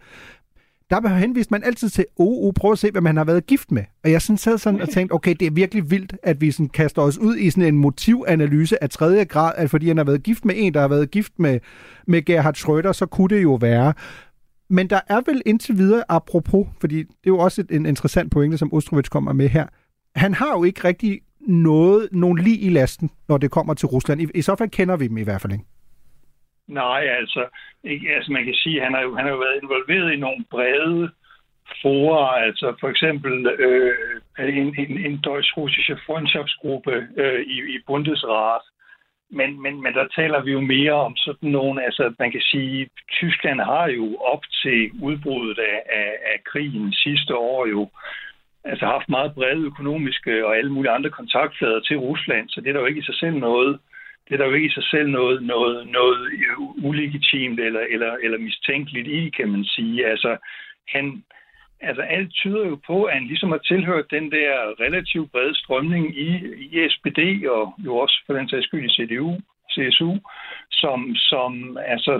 der 0.91 1.09
henviste 1.09 1.51
man 1.51 1.65
altid 1.65 1.91
til, 1.91 2.05
oh, 2.19 2.47
oh, 2.47 2.53
prøv 2.53 2.73
at 2.73 2.79
se, 2.79 2.91
hvad 2.91 3.01
man 3.01 3.17
har 3.17 3.25
været 3.25 3.47
gift 3.47 3.73
med. 3.73 3.83
Og 4.05 4.11
jeg 4.11 4.23
sådan 4.23 4.39
sad 4.39 4.59
sådan 4.59 4.81
og 4.81 4.89
tænkte, 4.89 5.13
okay, 5.13 5.35
det 5.41 5.47
er 5.47 5.51
virkelig 5.51 5.91
vildt, 5.91 6.17
at 6.23 6.41
vi 6.41 6.51
sådan 6.51 6.69
kaster 6.69 7.03
os 7.03 7.19
ud 7.19 7.37
i 7.37 7.51
sådan 7.51 7.65
en 7.65 7.79
motivanalyse 7.79 8.83
af 8.83 8.91
tredje 8.91 9.25
grad, 9.25 9.53
at 9.57 9.71
fordi 9.71 9.89
han 9.89 9.97
har 9.97 10.05
været 10.05 10.23
gift 10.23 10.45
med 10.45 10.55
en, 10.59 10.75
der 10.75 10.81
har 10.81 10.89
været 10.89 11.11
gift 11.11 11.33
med, 11.39 11.61
med 12.07 12.25
Gerhard 12.25 12.57
Schröder, 12.57 12.93
så 12.93 13.07
kunne 13.07 13.29
det 13.37 13.43
jo 13.43 13.55
være. 13.55 13.95
Men 14.71 14.91
der 14.91 15.01
er 15.09 15.21
vel 15.27 15.43
indtil 15.47 15.79
videre, 15.79 16.05
apropos, 16.09 16.67
fordi 16.81 16.99
det 16.99 17.09
er 17.09 17.15
jo 17.27 17.39
også 17.39 17.65
en 17.71 17.87
interessant 17.87 18.31
pointe, 18.31 18.59
som 18.59 18.73
Ostrovich 18.73 19.11
kommer 19.11 19.33
med 19.33 19.49
her, 19.49 19.67
han 20.15 20.35
har 20.35 20.53
jo 20.57 20.65
ikke 20.65 20.85
rigtig 20.85 21.21
noget, 21.47 22.09
nogen 22.13 22.39
lige 22.39 22.61
i 22.67 22.71
lasten, 22.71 23.11
når 23.29 23.39
det 23.39 23.51
kommer 23.51 23.75
til 23.75 23.89
Rusland. 23.89 24.23
I, 24.23 24.27
I 24.35 24.43
så 24.43 24.57
fald 24.59 24.71
kender 24.71 24.97
vi 24.97 25.09
dem 25.09 25.19
i 25.19 25.25
hvert 25.25 25.41
fald 25.41 25.53
ikke. 25.53 25.65
Nej, 26.69 27.03
altså, 27.21 27.47
ikke, 27.85 28.15
altså 28.17 28.33
man 28.33 28.45
kan 28.45 28.55
sige, 28.55 28.77
at 28.77 28.85
han 28.85 28.95
har, 28.95 29.01
jo, 29.01 29.17
han 29.17 29.25
har 29.25 29.33
jo 29.33 29.39
været 29.39 29.63
involveret 29.63 30.13
i 30.13 30.17
nogle 30.17 30.45
brede 30.51 31.11
fora, 31.83 32.45
altså 32.45 32.75
for 32.81 32.89
eksempel 32.89 33.47
øh, 33.47 33.95
en, 34.39 34.75
en, 34.79 34.99
en 35.07 35.17
deutsch-russiske 35.25 35.99
frontshopsgruppe 36.07 37.09
øh, 37.17 37.41
i, 37.41 37.57
i 37.75 37.79
Bundesrat. 37.87 38.61
Men, 39.31 39.63
men, 39.63 39.83
men 39.83 39.95
der 39.95 40.07
taler 40.17 40.43
vi 40.43 40.53
jo 40.53 40.61
mere 40.61 40.93
om 40.93 41.17
sådan 41.17 41.51
nogle, 41.51 41.85
altså 41.85 42.15
man 42.19 42.33
kan 42.33 42.41
sige, 42.41 42.89
Tyskland 43.13 43.61
har 43.61 43.87
jo 43.87 44.17
op 44.17 44.43
til 44.63 44.91
udbruddet 45.03 45.59
af, 45.59 45.83
af, 45.91 46.11
af 46.33 46.39
krigen 46.45 46.93
sidste 46.93 47.37
år 47.37 47.67
jo 47.67 47.89
altså 48.65 48.87
haft 48.87 49.09
meget 49.09 49.35
brede 49.35 49.67
økonomiske 49.67 50.31
øh, 50.31 50.45
og 50.45 50.57
alle 50.57 50.73
mulige 50.73 50.93
andre 50.93 51.11
kontaktflader 51.11 51.81
til 51.81 51.99
Rusland, 51.99 52.49
så 52.49 52.61
det 52.61 52.69
er 52.69 52.73
der 52.73 52.81
jo 52.81 52.87
ikke 52.87 53.01
i 53.01 53.11
sig 53.11 53.15
selv 53.15 53.37
noget, 53.37 53.79
det 54.29 54.35
er 54.35 54.39
der 54.39 54.47
jo 54.47 54.53
ikke 54.53 54.69
i 54.69 54.79
sig 54.79 54.85
selv 54.85 55.09
noget, 55.09 55.43
noget, 55.43 55.87
noget 55.87 56.21
øh, 56.33 56.85
ulegitimt 56.85 57.61
eller, 57.61 57.81
eller, 57.91 58.13
eller 58.23 58.39
mistænkeligt 58.39 59.09
i, 59.09 59.31
kan 59.31 59.49
man 59.49 59.65
sige. 59.65 60.07
Altså, 60.07 60.37
han, 60.89 61.25
altså 61.81 62.03
alt 62.03 62.33
tyder 62.35 62.67
jo 62.67 62.79
på, 62.87 63.05
at 63.05 63.15
han 63.15 63.27
ligesom 63.27 63.51
har 63.51 63.59
tilhørt 63.59 64.11
den 64.11 64.31
der 64.31 64.81
relativt 64.81 65.33
brede 65.33 65.55
strømning 65.55 66.19
i, 66.19 66.31
i 66.71 66.89
SPD 66.89 67.47
og 67.47 67.75
jo 67.85 67.97
også 67.97 68.23
for 68.27 68.35
den 68.35 68.49
sags 68.49 68.67
skyld 68.67 68.85
i 68.91 68.95
CDU, 68.95 69.41
CSU, 69.73 70.17
som, 70.71 71.15
som, 71.15 71.79
altså, 71.87 72.15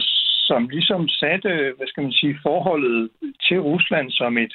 som 0.49 0.69
ligesom 0.69 1.09
satte, 1.09 1.73
hvad 1.77 1.87
skal 1.87 2.03
man 2.03 2.13
sige, 2.13 2.39
forholdet 2.43 3.11
til 3.49 3.61
Rusland 3.61 4.11
som 4.11 4.39
et, 4.39 4.55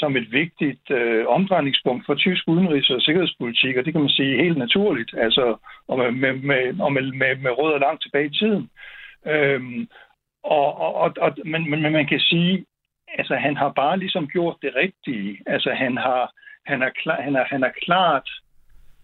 som 0.00 0.16
et 0.16 0.32
vigtigt 0.32 0.90
øh, 0.90 1.26
omdrejningspunkt 1.26 2.06
for 2.06 2.14
tysk 2.14 2.44
udenrigs- 2.48 2.94
og 2.94 3.02
sikkerhedspolitik, 3.02 3.76
og 3.76 3.84
det 3.84 3.92
kan 3.92 4.00
man 4.00 4.16
sige 4.18 4.42
helt 4.42 4.58
naturligt, 4.58 5.14
altså 5.18 5.56
og 5.88 5.98
med, 5.98 6.10
med, 6.10 6.32
med, 6.32 6.80
og 6.80 6.92
med, 6.92 7.02
med, 7.02 7.36
med 7.36 7.50
rødder 7.58 7.78
langt 7.78 8.02
tilbage 8.02 8.26
i 8.26 8.38
tiden. 8.40 8.70
Øhm, 9.26 9.88
og, 10.44 10.80
og, 10.80 10.94
og, 10.94 11.12
og, 11.20 11.36
men, 11.44 11.70
men 11.70 11.92
man 11.92 12.06
kan 12.06 12.20
sige, 12.20 12.64
altså 13.18 13.34
han 13.34 13.56
har 13.56 13.72
bare 13.72 13.98
ligesom 13.98 14.28
gjort 14.28 14.56
det 14.62 14.72
rigtige. 14.76 15.42
Altså 15.46 15.70
han 15.70 15.96
har, 15.96 16.32
han 16.66 16.80
har, 16.80 16.90
klar, 17.02 17.20
han 17.20 17.34
har, 17.34 17.46
han 17.50 17.62
har 17.62 17.72
klart 17.82 18.28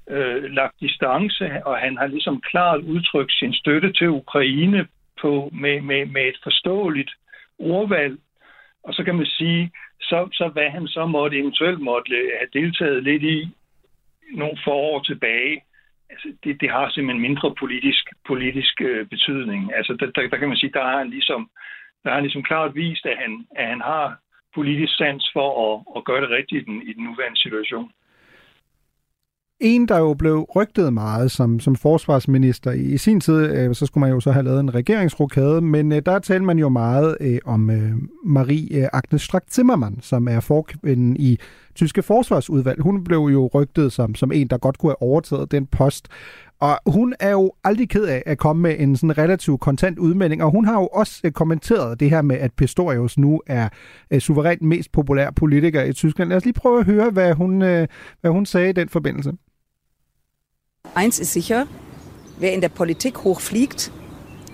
øh, 0.09 0.45
lagt 0.45 0.81
distance, 0.81 1.67
og 1.67 1.79
han 1.79 1.97
har 1.97 2.07
ligesom 2.07 2.41
klart 2.41 2.81
udtrykt 2.81 3.33
sin 3.33 3.55
støtte 3.55 3.93
til 3.93 4.09
Ukraine 4.09 4.87
på, 5.21 5.51
med, 5.53 5.81
med, 5.81 6.07
med 6.07 6.23
et 6.23 6.39
forståeligt 6.43 7.11
ordvalg. 7.59 8.19
Og 8.85 8.95
så 8.95 9.05
kan 9.05 9.15
man 9.15 9.27
sige, 9.27 9.71
så, 10.03 10.29
så 10.33 10.49
hvad 10.49 10.71
han 10.71 10.87
så 10.87 11.07
måtte 11.07 11.39
eventuelt 11.39 11.81
måtte 11.81 12.15
øh, 12.15 12.31
have 12.39 12.63
deltaget 12.63 13.03
lidt 13.03 13.23
i 13.23 13.49
nogle 14.35 14.59
forår 14.65 15.03
tilbage, 15.03 15.63
altså 16.11 16.29
det, 16.45 16.61
det 16.61 16.71
har 16.71 16.91
simpelthen 16.91 17.23
mindre 17.29 17.55
politisk, 17.55 18.05
politisk 18.27 18.81
øh, 18.81 19.07
betydning. 19.07 19.75
Altså 19.75 19.93
der, 20.01 20.07
der, 20.07 20.29
der 20.29 20.37
kan 20.37 20.49
man 20.49 20.57
sige, 20.57 20.73
der 20.73 20.83
har 20.83 20.99
han 20.99 21.11
ligesom, 21.11 21.51
der 22.03 22.09
har 22.11 22.15
han 22.15 22.25
ligesom 22.25 22.43
klart 22.43 22.75
vist, 22.75 23.07
at 23.07 23.17
han, 23.19 23.47
at 23.57 23.67
han 23.67 23.81
har 23.81 24.19
politisk 24.55 24.97
sans 24.97 25.31
for 25.33 25.51
at, 25.67 25.75
at 25.97 26.05
gøre 26.05 26.21
det 26.21 26.31
rigtigt 26.31 26.63
i 26.63 26.65
den, 26.65 26.83
i 26.83 26.93
den 26.93 27.05
nuværende 27.05 27.41
situation. 27.41 27.93
En, 29.65 29.89
der 29.89 29.99
jo 29.99 30.15
blev 30.15 30.47
rygtet 30.57 30.93
meget 30.93 31.31
som, 31.31 31.61
som 31.61 31.77
forsvarsminister 31.77 32.71
i, 32.71 32.81
i 32.81 32.97
sin 32.99 33.21
tid, 33.21 33.35
øh, 33.35 33.75
så 33.75 33.87
skulle 33.87 34.01
man 34.03 34.11
jo 34.11 34.21
så 34.21 34.33
have 34.33 34.45
lavet 34.45 34.61
en 34.61 34.75
regeringsrokade, 34.75 35.61
men 35.61 35.93
øh, 35.93 36.03
der 36.07 36.19
talte 36.19 36.45
man 36.45 36.59
jo 36.59 36.69
meget 36.69 37.17
øh, 37.21 37.39
om 37.45 37.71
øh, 37.71 37.93
Marie 38.25 38.83
øh, 38.83 38.89
Agnes 38.93 39.23
Strack-Zimmermann, 39.23 40.01
som 40.01 40.29
er 40.29 40.41
forkvinden 40.41 41.17
i 41.17 41.39
tyske 41.75 42.03
forsvarsudvalg. 42.03 42.83
Hun 42.83 43.05
blev 43.05 43.19
jo 43.19 43.51
rygtet 43.55 43.93
som, 43.93 44.15
som 44.15 44.33
en, 44.33 44.47
der 44.49 44.59
godt 44.59 44.79
kunne 44.79 44.91
have 44.91 45.03
overtaget 45.03 45.51
den 45.53 45.67
post. 45.67 46.09
Og 46.61 46.79
hun 46.87 47.15
er 47.21 47.31
jo 47.31 47.53
aldrig 47.65 47.89
ked 47.89 48.05
af 48.05 48.23
at 48.27 48.39
komme 48.39 48.63
med 48.63 48.77
en 48.79 48.97
sådan 48.97 49.19
relativt 49.19 49.61
kontant 49.61 49.99
udmelding, 49.99 50.43
og 50.43 50.51
hun 50.51 50.65
har 50.65 50.75
jo 50.81 50.87
også 50.87 51.21
øh, 51.25 51.33
kommenteret 51.33 52.01
det 52.01 52.11
her 52.11 52.23
med, 52.23 52.37
at 52.37 52.53
Pistorius 52.53 53.19
nu 53.19 53.41
er 53.47 53.69
øh, 54.11 54.21
suverænt 54.21 54.63
mest 54.63 54.93
populær 54.93 55.31
politiker 55.31 55.83
i 55.83 55.93
Tyskland. 55.93 56.29
Lad 56.29 56.37
os 56.37 56.45
lige 56.45 56.55
prøve 56.55 56.79
at 56.79 56.87
høre, 56.87 57.11
hvad 57.11 57.35
hun, 57.35 57.63
øh, 57.63 57.89
hvad 58.21 58.31
hun 58.31 58.47
sagde 58.47 58.71
i 58.71 58.73
den 58.73 58.89
forbindelse. 58.89 59.33
Eins 60.95 61.19
ist 61.19 61.33
sicher, 61.33 61.67
wer 62.39 62.53
in 62.53 62.61
der 62.61 62.69
Politik 62.69 63.25
hochfliegt, 63.25 63.91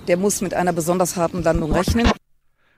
der 0.07 0.16
muss 0.16 0.41
mit 0.41 0.55
einer 0.55 0.72
besonders 0.72 1.16
harten 1.16 1.43
Landung 1.43 1.72
rechnen. 1.72 2.07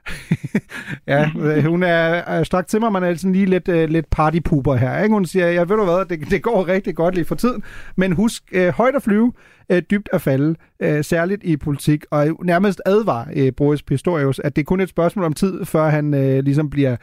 ja, 1.06 1.30
hun 1.68 1.82
er 1.82 2.44
Strak 2.44 2.68
Zimmermann 2.68 3.04
er 3.04 3.08
altså 3.08 3.28
lige 3.28 3.46
lidt, 3.46 3.68
uh, 3.68 3.74
lidt 3.74 4.11
partypuber 4.11 4.76
her. 4.76 5.02
Ikke? 5.02 5.12
Hun 5.12 5.26
siger, 5.26 5.46
jeg 5.46 5.68
ved 5.68 5.76
du 5.76 5.84
hvad, 5.84 6.04
det, 6.04 6.30
det 6.30 6.42
går 6.42 6.68
rigtig 6.68 6.94
godt 6.94 7.14
lige 7.14 7.24
for 7.24 7.34
tiden, 7.34 7.62
men 7.96 8.12
husk 8.12 8.42
uh, 8.56 8.68
højt 8.68 8.96
at 8.96 9.02
flyve, 9.02 9.32
uh, 9.72 9.78
dybt 9.90 10.08
at 10.12 10.22
falde, 10.22 10.54
uh, 10.84 11.00
særligt 11.02 11.44
i 11.44 11.56
politik, 11.56 12.04
og 12.11 12.36
nærmest 12.44 12.82
advar 12.86 13.28
uh, 13.36 13.48
Boris 13.56 13.82
Pistorius, 13.82 14.38
at 14.38 14.56
det 14.56 14.62
er 14.62 14.66
kun 14.66 14.80
et 14.80 14.88
spørgsmål 14.88 15.24
om 15.24 15.32
tid, 15.32 15.64
før 15.64 15.88
han 15.88 16.14
uh, 16.14 16.20
ligesom 16.20 16.70
bliver 16.70 16.96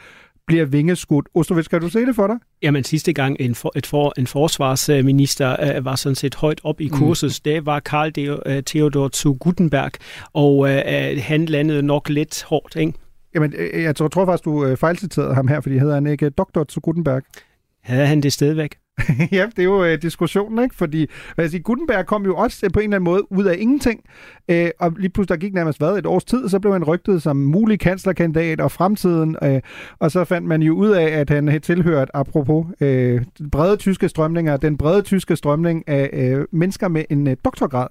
bliver 0.48 0.64
vingeskudt. 0.64 1.28
Ostrovich, 1.34 1.70
kan 1.70 1.80
du 1.80 1.88
se 1.88 2.06
det 2.06 2.14
for 2.14 2.26
dig? 2.26 2.36
Jamen 2.62 2.84
sidste 2.84 3.12
gang 3.12 3.36
en, 3.40 3.54
for, 3.54 3.72
et 3.76 3.86
for, 3.86 4.12
en 4.18 4.26
forsvarsminister 4.26 5.76
uh, 5.78 5.84
var 5.84 5.96
sådan 5.96 6.16
set 6.16 6.34
højt 6.34 6.60
op 6.64 6.80
i 6.80 6.88
kursus, 6.88 7.40
mm. 7.40 7.42
det 7.44 7.66
var 7.66 7.80
Karl 7.80 8.10
de, 8.10 8.30
uh, 8.30 8.62
Theodor 8.66 9.08
zu 9.08 9.34
Gutenberg, 9.34 9.92
og 10.32 10.58
uh, 10.58 11.22
han 11.22 11.44
landede 11.44 11.82
nok 11.82 12.08
lidt 12.08 12.42
hårdt, 12.42 12.76
ikke? 12.76 12.92
Jamen, 13.34 13.54
jeg 13.74 13.96
tror, 13.96 14.08
tror 14.08 14.26
faktisk, 14.26 14.44
du 14.44 14.76
fejlciterede 14.76 15.34
ham 15.34 15.48
her, 15.48 15.60
fordi 15.60 15.78
hedder 15.78 15.94
han 15.94 16.06
ikke 16.06 16.30
Dr. 16.30 16.64
zu 16.68 16.80
Gutenberg? 16.80 17.22
Havde 17.82 18.06
han 18.06 18.20
det 18.20 18.32
stadigvæk? 18.32 18.74
ja, 19.32 19.46
det 19.56 19.58
er 19.58 19.64
jo 19.64 19.84
øh, 19.84 20.02
diskussionen, 20.02 20.64
ikke? 20.64 20.74
Fordi 20.74 21.06
hvad 21.34 21.44
jeg 21.44 21.50
siger, 21.50 21.62
Gutenberg 21.62 22.06
kom 22.06 22.24
jo 22.24 22.36
også 22.36 22.66
øh, 22.66 22.72
på 22.72 22.80
en 22.80 22.84
eller 22.84 22.96
anden 22.96 23.04
måde 23.04 23.32
ud 23.32 23.44
af 23.44 23.56
ingenting, 23.58 24.00
øh, 24.48 24.70
og 24.80 24.92
lige 24.98 25.10
pludselig 25.10 25.40
der 25.40 25.46
gik 25.46 25.54
nærmest 25.54 25.78
hvad, 25.78 25.98
et 25.98 26.06
års 26.06 26.24
tid, 26.24 26.48
så 26.48 26.58
blev 26.60 26.72
han 26.72 26.84
rygtet 26.84 27.22
som 27.22 27.36
mulig 27.36 27.80
kanslerkandidat 27.80 28.60
og 28.60 28.72
fremtiden, 28.72 29.36
øh, 29.42 29.60
og 29.98 30.10
så 30.10 30.24
fandt 30.24 30.48
man 30.48 30.62
jo 30.62 30.74
ud 30.74 30.90
af, 30.90 31.06
at 31.06 31.30
han 31.30 31.48
havde 31.48 31.60
tilhørt, 31.60 32.10
apropos 32.14 32.66
øh, 32.80 33.22
brede 33.52 33.76
tyske 33.76 34.08
strømninger, 34.08 34.56
den 34.56 34.78
brede 34.78 35.02
tyske 35.02 35.36
strømning 35.36 35.88
af 35.88 36.10
øh, 36.12 36.44
mennesker 36.52 36.88
med 36.88 37.04
en 37.10 37.26
øh, 37.26 37.36
doktorgrad, 37.44 37.88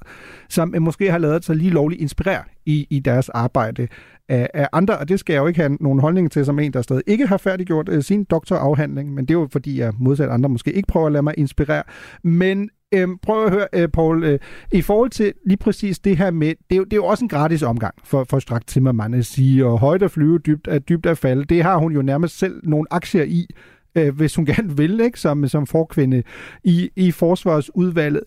som 0.50 0.76
øh, 0.76 0.82
måske 0.82 1.12
har 1.12 1.18
lavet 1.18 1.46
sig 1.46 1.56
lige 1.56 1.72
lovligt 1.72 2.02
inspirere 2.02 2.44
i, 2.66 2.88
i 2.90 3.00
deres 3.00 3.30
arbejde 3.30 3.88
af, 4.30 4.50
af 4.54 4.68
andre, 4.74 4.98
og 4.98 5.10
det 5.10 5.20
skal 5.20 5.34
jeg 5.34 5.40
jo 5.40 5.48
ikke 5.48 5.60
have 5.60 5.78
nogen 5.80 6.00
holdning 6.00 6.32
til 6.32 6.46
som 6.46 6.60
en, 6.60 6.74
der 6.74 6.82
stadig 6.82 7.04
ikke 7.08 7.28
har 7.28 7.38
færdiggjort 7.38 7.90
øh, 7.90 8.04
sin 8.04 8.24
doktorafhandling, 8.24 9.14
men 9.14 9.26
det 9.26 9.34
er 9.34 9.40
jo 9.40 9.48
fordi, 9.52 9.80
jeg 9.80 9.94
modsat 10.00 10.30
andre 10.30 10.50
måske 10.50 10.74
ikke 10.74 10.88
prøver 10.88 11.06
at 11.06 11.12
lade 11.12 11.24
mig 11.24 11.34
inspirere. 11.38 11.84
Men 12.24 12.70
øh, 12.94 13.08
prøv 13.22 13.46
at 13.46 13.52
høre, 13.52 13.68
øh, 13.74 13.90
Paul, 13.90 14.24
øh, 14.24 14.40
i 14.72 14.82
forhold 14.82 15.10
til 15.10 15.34
lige 15.46 15.58
præcis 15.58 16.00
det 16.00 16.18
her 16.18 16.32
med, 16.32 16.48
det 16.48 16.76
er 16.76 16.78
jo, 16.78 16.84
det 16.84 16.94
er 16.94 16.98
jo 16.98 17.06
også 17.06 17.26
en 17.26 17.30
gratis 17.30 17.64
omgang 17.64 17.96
for, 18.04 18.24
for 18.30 18.40
Strak 18.40 18.68
Timmermann 18.68 19.14
at 19.14 19.26
sige, 19.26 19.66
og 19.66 19.80
højt 19.80 20.04
at 20.04 20.12
flyve, 20.12 20.40
dybt 20.40 20.68
at, 20.68 20.90
dybt 20.90 21.06
at 21.06 21.18
falde, 21.18 21.46
det 21.46 21.64
har 21.64 21.78
hun 21.78 21.94
jo 21.94 22.02
nærmest 22.02 22.38
selv 22.38 22.62
nogle 22.64 22.88
aktier 22.92 23.24
i, 23.24 23.48
øh, 23.96 24.16
hvis 24.16 24.36
hun 24.36 24.46
gerne 24.56 24.78
vil, 24.78 25.00
ikke, 25.00 25.20
som, 25.20 25.48
som 25.48 25.68
forkvinde 25.68 26.24
i, 26.64 26.90
i 26.96 27.12
forsvarsudvalget. 27.12 28.24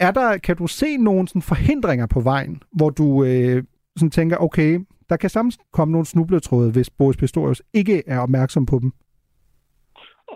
Er 0.00 0.10
der, 0.10 0.38
kan 0.38 0.56
du 0.56 0.66
se 0.66 0.96
nogle 0.96 1.28
sådan, 1.28 1.42
forhindringer 1.42 2.06
på 2.06 2.20
vejen, 2.20 2.62
hvor 2.72 2.90
du 2.90 3.24
øh, 3.24 3.62
sådan 3.96 4.10
tænker, 4.10 4.36
okay, 4.36 4.78
der 5.08 5.16
kan 5.16 5.30
sammen 5.30 5.52
komme 5.72 5.92
nogle 5.92 6.06
snubletråde, 6.06 6.72
hvis 6.72 6.90
Boris 6.90 7.16
Pistorius 7.16 7.62
ikke 7.74 8.02
er 8.06 8.18
opmærksom 8.18 8.66
på 8.66 8.78
dem. 8.78 8.92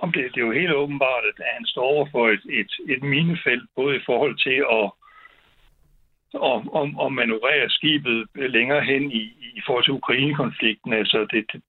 Om 0.03 0.13
det, 0.13 0.23
det 0.35 0.41
er 0.41 0.47
jo 0.47 0.53
helt 0.61 0.73
åbenbart, 0.73 1.25
at 1.25 1.45
han 1.55 1.67
står 1.67 1.83
over 1.83 2.07
for 2.11 2.29
et, 2.29 2.45
et, 2.51 2.73
et 2.89 3.03
minefelt, 3.03 3.63
både 3.77 3.97
i 3.97 4.03
forhold 4.07 4.37
til 4.47 4.59
at, 4.79 4.87
at, 6.49 6.59
at, 6.79 6.87
at 7.05 7.13
manøvrere 7.13 7.71
skibet 7.71 8.27
længere 8.35 8.85
hen 8.85 9.13
i, 9.13 9.23
i 9.59 9.61
forhold 9.67 9.85
til 9.85 9.99
Ukraine-konflikten. 10.01 10.93
Altså 10.93 11.27
det, 11.33 11.45
det, 11.53 11.63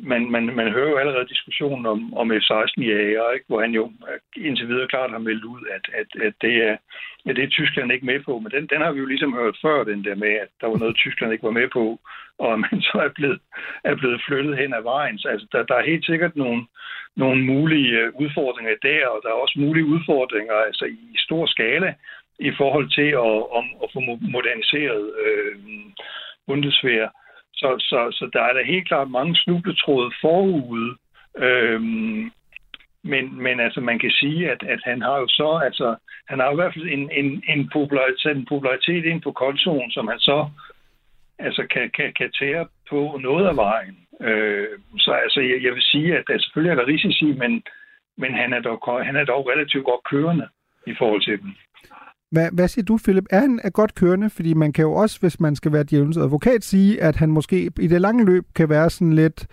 man, 0.00 0.30
man, 0.30 0.44
man 0.56 0.72
hører 0.72 0.90
jo 0.90 0.96
allerede 0.96 1.28
diskussionen 1.28 1.86
om, 1.86 2.14
om 2.14 2.30
F-16 2.30 2.82
jager, 2.82 3.30
ikke? 3.30 3.46
hvor 3.48 3.60
han 3.60 3.70
jo 3.70 3.92
indtil 4.36 4.68
videre 4.68 4.88
klart 4.88 5.10
har 5.10 5.18
meldt 5.18 5.44
ud, 5.44 5.60
at, 5.76 5.84
at, 6.00 6.22
at 6.22 6.34
det 6.40 6.54
er 6.68 6.76
at 7.26 7.36
det 7.36 7.44
er 7.44 7.48
Tyskland 7.48 7.92
ikke 7.92 8.06
med 8.06 8.20
på. 8.20 8.38
Men 8.38 8.50
den, 8.52 8.66
den 8.66 8.80
har 8.80 8.92
vi 8.92 8.98
jo 8.98 9.06
ligesom 9.06 9.34
hørt 9.34 9.56
før, 9.62 9.84
den 9.84 10.04
der 10.04 10.14
med, 10.14 10.32
at 10.44 10.48
der 10.60 10.66
var 10.66 10.78
noget, 10.78 10.96
Tyskland 10.96 11.32
ikke 11.32 11.44
var 11.44 11.58
med 11.60 11.68
på, 11.72 12.00
og 12.38 12.60
man 12.60 12.80
så 12.88 12.98
er 13.06 13.12
blevet, 13.14 13.40
er 13.84 13.94
blevet 13.94 14.22
flyttet 14.26 14.58
hen 14.58 14.74
ad 14.74 14.82
vejen. 14.82 15.18
Så 15.18 15.28
altså, 15.28 15.46
der, 15.52 15.62
der 15.62 15.74
er 15.74 15.90
helt 15.90 16.06
sikkert 16.06 16.36
nogle, 16.36 16.66
nogle 17.16 17.44
mulige 17.44 17.90
øh, 18.00 18.12
udfordringer 18.14 18.74
der, 18.82 19.06
og 19.06 19.20
der 19.22 19.28
er 19.28 19.42
også 19.44 19.56
mulige 19.58 19.86
udfordringer 19.86 20.54
altså 20.54 20.84
i 20.84 21.16
stor 21.16 21.46
skala 21.46 21.94
i 22.38 22.52
forhold 22.56 22.88
til 22.90 23.10
at, 23.24 23.34
om, 23.58 23.66
at 23.82 23.88
få 23.92 24.00
moderniseret 24.34 25.04
øh, 25.26 25.54
Bundeswehr. 26.46 27.08
Så, 27.62 27.70
så, 27.78 27.98
så 28.18 28.30
der 28.32 28.42
er 28.42 28.52
da 28.52 28.62
helt 28.62 28.88
klart 28.88 29.10
mange 29.10 29.36
snubletråde 29.36 30.10
forude. 30.20 30.96
Øhm, 31.38 32.30
men, 33.04 33.42
men 33.42 33.60
altså, 33.60 33.80
man 33.80 33.98
kan 33.98 34.10
sige, 34.10 34.50
at, 34.50 34.62
at 34.62 34.80
han 34.84 35.02
har 35.02 35.18
jo 35.18 35.28
så, 35.28 35.60
altså, 35.64 35.96
han 36.28 36.38
har 36.38 36.50
i 36.52 36.54
hvert 36.54 36.74
fald 36.74 36.88
en, 36.88 37.10
en, 37.10 37.42
en, 37.48 37.70
popularitet, 37.72 38.36
en 38.36 38.46
popularitet 38.46 39.04
ind 39.04 39.22
på 39.22 39.32
kontoen, 39.32 39.90
som 39.90 40.08
han 40.08 40.18
så 40.18 40.48
altså, 41.38 41.66
kan, 41.70 41.90
kan, 41.96 42.12
kan 42.18 42.30
tære 42.32 42.66
på 42.90 43.18
noget 43.22 43.46
af 43.48 43.56
vejen. 43.56 43.96
Øh, 44.20 44.68
så 44.98 45.12
altså, 45.12 45.40
jeg, 45.40 45.58
jeg 45.62 45.72
vil 45.74 45.82
sige, 45.82 46.18
at 46.18 46.24
der 46.28 46.38
selvfølgelig 46.38 46.70
er 46.70 46.78
der 46.80 46.92
risici, 46.92 47.32
men, 47.42 47.62
men 48.16 48.34
han, 48.34 48.52
er 48.52 48.60
dog, 48.60 49.04
han 49.04 49.16
er 49.16 49.24
dog 49.24 49.48
relativt 49.48 49.84
godt 49.84 50.04
kørende 50.04 50.48
i 50.86 50.94
forhold 50.98 51.22
til 51.22 51.40
dem. 51.42 51.54
Hvad, 52.32 52.48
hvad 52.52 52.68
siger 52.68 52.84
du, 52.84 52.98
Philip? 53.04 53.24
Er 53.30 53.40
han 53.40 53.60
er 53.64 53.70
godt 53.70 53.94
kørende? 53.94 54.30
Fordi 54.30 54.54
man 54.54 54.72
kan 54.72 54.82
jo 54.82 54.92
også, 54.92 55.20
hvis 55.20 55.40
man 55.40 55.56
skal 55.56 55.72
være 55.72 55.84
djævelens 55.90 56.16
advokat, 56.16 56.64
sige, 56.64 57.02
at 57.02 57.16
han 57.16 57.30
måske 57.30 57.70
i 57.80 57.86
det 57.86 58.00
lange 58.00 58.24
løb 58.24 58.44
kan 58.54 58.68
være 58.68 58.90
sådan 58.90 59.12
lidt, 59.12 59.46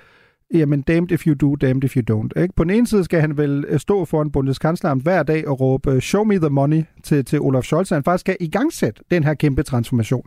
jamen 0.54 0.82
damned 0.82 1.12
if 1.12 1.28
you 1.28 1.34
do, 1.34 1.56
damned 1.56 1.84
if 1.84 1.98
you 1.98 2.04
don't. 2.12 2.42
Ikke? 2.42 2.54
På 2.56 2.64
den 2.64 2.72
ene 2.72 2.88
side 2.88 3.04
skal 3.04 3.22
han 3.22 3.38
vel 3.38 3.66
øh, 3.68 3.80
stå 3.80 4.06
foran 4.06 4.32
Bundeskanzleramt 4.32 5.04
hver 5.04 5.24
dag 5.24 5.48
og 5.48 5.60
råbe, 5.60 5.92
øh, 5.92 6.02
show 6.02 6.24
me 6.24 6.40
the 6.40 6.50
money 6.50 6.84
til, 7.04 7.26
til 7.26 7.40
Olaf 7.42 7.64
Scholz, 7.64 7.90
han 7.90 8.04
faktisk 8.04 8.22
skal 8.22 8.38
igangsætte 8.40 9.02
den 9.12 9.24
her 9.24 9.34
kæmpe 9.34 9.64
transformation. 9.64 10.24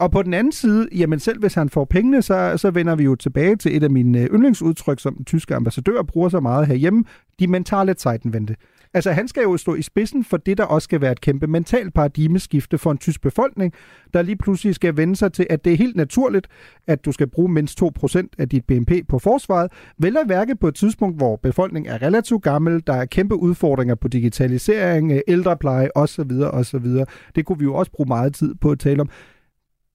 Og 0.00 0.10
på 0.10 0.22
den 0.22 0.34
anden 0.34 0.52
side, 0.52 0.88
jamen 0.92 1.18
selv 1.18 1.40
hvis 1.40 1.54
han 1.54 1.68
får 1.68 1.84
pengene, 1.84 2.22
så, 2.22 2.54
så 2.56 2.70
vender 2.70 2.94
vi 2.94 3.04
jo 3.04 3.14
tilbage 3.14 3.56
til 3.56 3.76
et 3.76 3.82
af 3.82 3.90
mine 3.90 4.18
øh, 4.18 4.26
yndlingsudtryk, 4.26 5.00
som 5.00 5.14
den 5.14 5.24
tyske 5.24 5.54
ambassadør 5.54 6.02
bruger 6.02 6.28
så 6.28 6.40
meget 6.40 6.66
herhjemme, 6.66 7.04
de 7.38 7.46
mentale 7.46 7.94
Zeitenwende. 7.98 8.54
Altså 8.94 9.12
han 9.12 9.28
skal 9.28 9.42
jo 9.42 9.56
stå 9.56 9.74
i 9.74 9.82
spidsen 9.82 10.24
for 10.24 10.36
det, 10.36 10.58
der 10.58 10.64
også 10.64 10.84
skal 10.84 11.00
være 11.00 11.12
et 11.12 11.20
kæmpe 11.20 11.46
mentalt 11.46 11.94
paradigmeskifte 11.94 12.78
for 12.78 12.90
en 12.90 12.98
tysk 12.98 13.22
befolkning, 13.22 13.72
der 14.14 14.22
lige 14.22 14.36
pludselig 14.36 14.74
skal 14.74 14.96
vende 14.96 15.16
sig 15.16 15.32
til, 15.32 15.46
at 15.50 15.64
det 15.64 15.72
er 15.72 15.76
helt 15.76 15.96
naturligt, 15.96 16.48
at 16.86 17.04
du 17.04 17.12
skal 17.12 17.26
bruge 17.26 17.52
mindst 17.52 17.82
2% 17.82 18.26
af 18.38 18.48
dit 18.48 18.64
BNP 18.64 18.92
på 19.08 19.18
forsvaret, 19.18 19.72
vel 19.98 20.16
at 20.16 20.28
værke 20.28 20.56
på 20.56 20.68
et 20.68 20.74
tidspunkt, 20.74 21.16
hvor 21.16 21.36
befolkningen 21.36 21.92
er 21.92 22.02
relativt 22.02 22.42
gammel, 22.42 22.82
der 22.86 22.92
er 22.92 23.04
kæmpe 23.04 23.36
udfordringer 23.36 23.94
på 23.94 24.08
digitalisering, 24.08 25.12
øh, 25.12 25.20
ældrepleje 25.28 25.88
osv. 25.94 26.30
osv. 26.52 26.86
Det 27.34 27.44
kunne 27.44 27.58
vi 27.58 27.64
jo 27.64 27.74
også 27.74 27.92
bruge 27.92 28.08
meget 28.08 28.34
tid 28.34 28.54
på 28.54 28.70
at 28.70 28.78
tale 28.78 29.00
om 29.00 29.08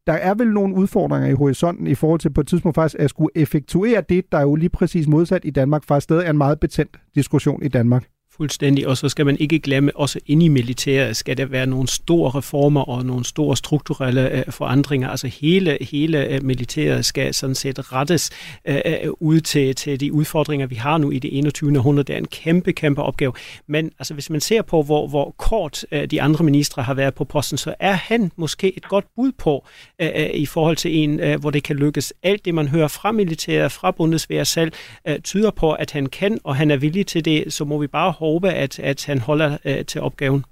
der 0.08 0.16
er 0.16 0.34
vel 0.34 0.54
nogle 0.54 0.76
udfordringer 0.76 1.30
i 1.30 1.34
horisonten 1.34 1.88
i 1.88 1.96
forhold 1.96 2.20
til 2.20 2.34
på 2.34 2.42
et 2.42 2.48
tidspunkt 2.48 2.76
faktisk 2.76 3.00
at 3.00 3.10
skulle 3.10 3.30
effektuere 3.36 4.04
det, 4.10 4.32
der 4.32 4.38
er 4.38 4.42
jo 4.42 4.56
lige 4.56 4.70
præcis 4.70 5.08
modsat 5.08 5.42
i 5.46 5.50
Danmark, 5.50 5.84
faktisk 5.84 6.04
stadig 6.04 6.26
er 6.26 6.30
en 6.30 6.38
meget 6.38 6.60
betændt 6.60 7.00
diskussion 7.16 7.64
i 7.64 7.68
Danmark. 7.68 8.06
Fuldstændig, 8.40 8.88
og 8.88 8.98
så 8.98 9.10
skal 9.10 9.26
man 9.26 9.38
ikke 9.40 9.60
glemme, 9.60 9.92
også 9.96 10.20
inde 10.26 10.46
i 10.46 10.48
militæret 10.48 11.18
skal 11.18 11.38
der 11.38 11.46
være 11.46 11.66
nogle 11.66 11.88
store 11.88 12.32
reformer 12.32 12.82
og 12.82 13.06
nogle 13.06 13.26
store 13.26 13.58
strukturelle 13.58 14.32
øh, 14.32 14.44
forandringer. 14.50 15.10
Altså 15.10 15.28
hele, 15.28 15.78
hele 15.82 16.26
øh, 16.26 16.44
militæret 16.44 17.06
skal 17.06 17.34
sådan 17.34 17.56
set 17.56 17.94
rettes 17.94 18.30
øh, 18.66 18.82
øh, 18.86 19.12
ud 19.20 19.40
til, 19.40 19.76
til 19.76 20.00
de 20.00 20.14
udfordringer, 20.14 20.68
vi 20.68 20.76
har 20.76 20.98
nu 20.98 21.12
i 21.12 21.20
det 21.20 21.38
21. 21.38 21.78
århundrede. 21.78 22.04
Det 22.08 22.14
er 22.14 22.18
en 22.18 22.28
kæmpe, 22.28 22.74
kæmpe 22.74 23.02
opgave. 23.02 23.34
Men 23.68 23.92
altså, 24.00 24.14
hvis 24.14 24.30
man 24.30 24.42
ser 24.42 24.62
på, 24.62 24.84
hvor, 24.84 25.08
hvor 25.08 25.36
kort 25.38 25.86
øh, 25.92 26.06
de 26.06 26.22
andre 26.22 26.46
ministre 26.46 26.84
har 26.84 26.94
været 26.94 27.14
på 27.14 27.24
posten, 27.24 27.58
så 27.58 27.76
er 27.80 27.94
han 27.94 28.32
måske 28.36 28.78
et 28.78 28.88
godt 28.88 29.06
bud 29.16 29.32
på 29.32 29.66
øh, 30.02 30.10
øh, 30.16 30.30
i 30.34 30.46
forhold 30.46 30.76
til 30.76 30.96
en, 30.96 31.20
øh, 31.20 31.40
hvor 31.40 31.50
det 31.50 31.64
kan 31.64 31.76
lykkes. 31.76 32.14
Alt 32.24 32.46
det, 32.46 32.54
man 32.54 32.68
hører 32.68 32.88
fra 32.88 33.12
militæret, 33.12 33.72
fra 33.72 33.92
Bundeswehr 33.92 34.44
selv, 34.44 34.72
øh, 35.08 35.20
tyder 35.20 35.52
på, 35.52 35.72
at 35.72 35.92
han 35.92 36.06
kan, 36.06 36.40
og 36.44 36.56
han 36.56 36.72
er 36.72 36.78
villig 36.78 37.08
til 37.08 37.26
det, 37.26 37.54
så 37.54 37.66
må 37.66 37.78
vi 37.78 37.88
bare 37.88 38.12
håbe, 38.30 38.50
at, 38.50 38.80
at 38.80 39.06
han 39.06 39.20
holder 39.20 39.58
øh, 39.66 39.86
til 39.86 40.02
opgaven. 40.02 40.46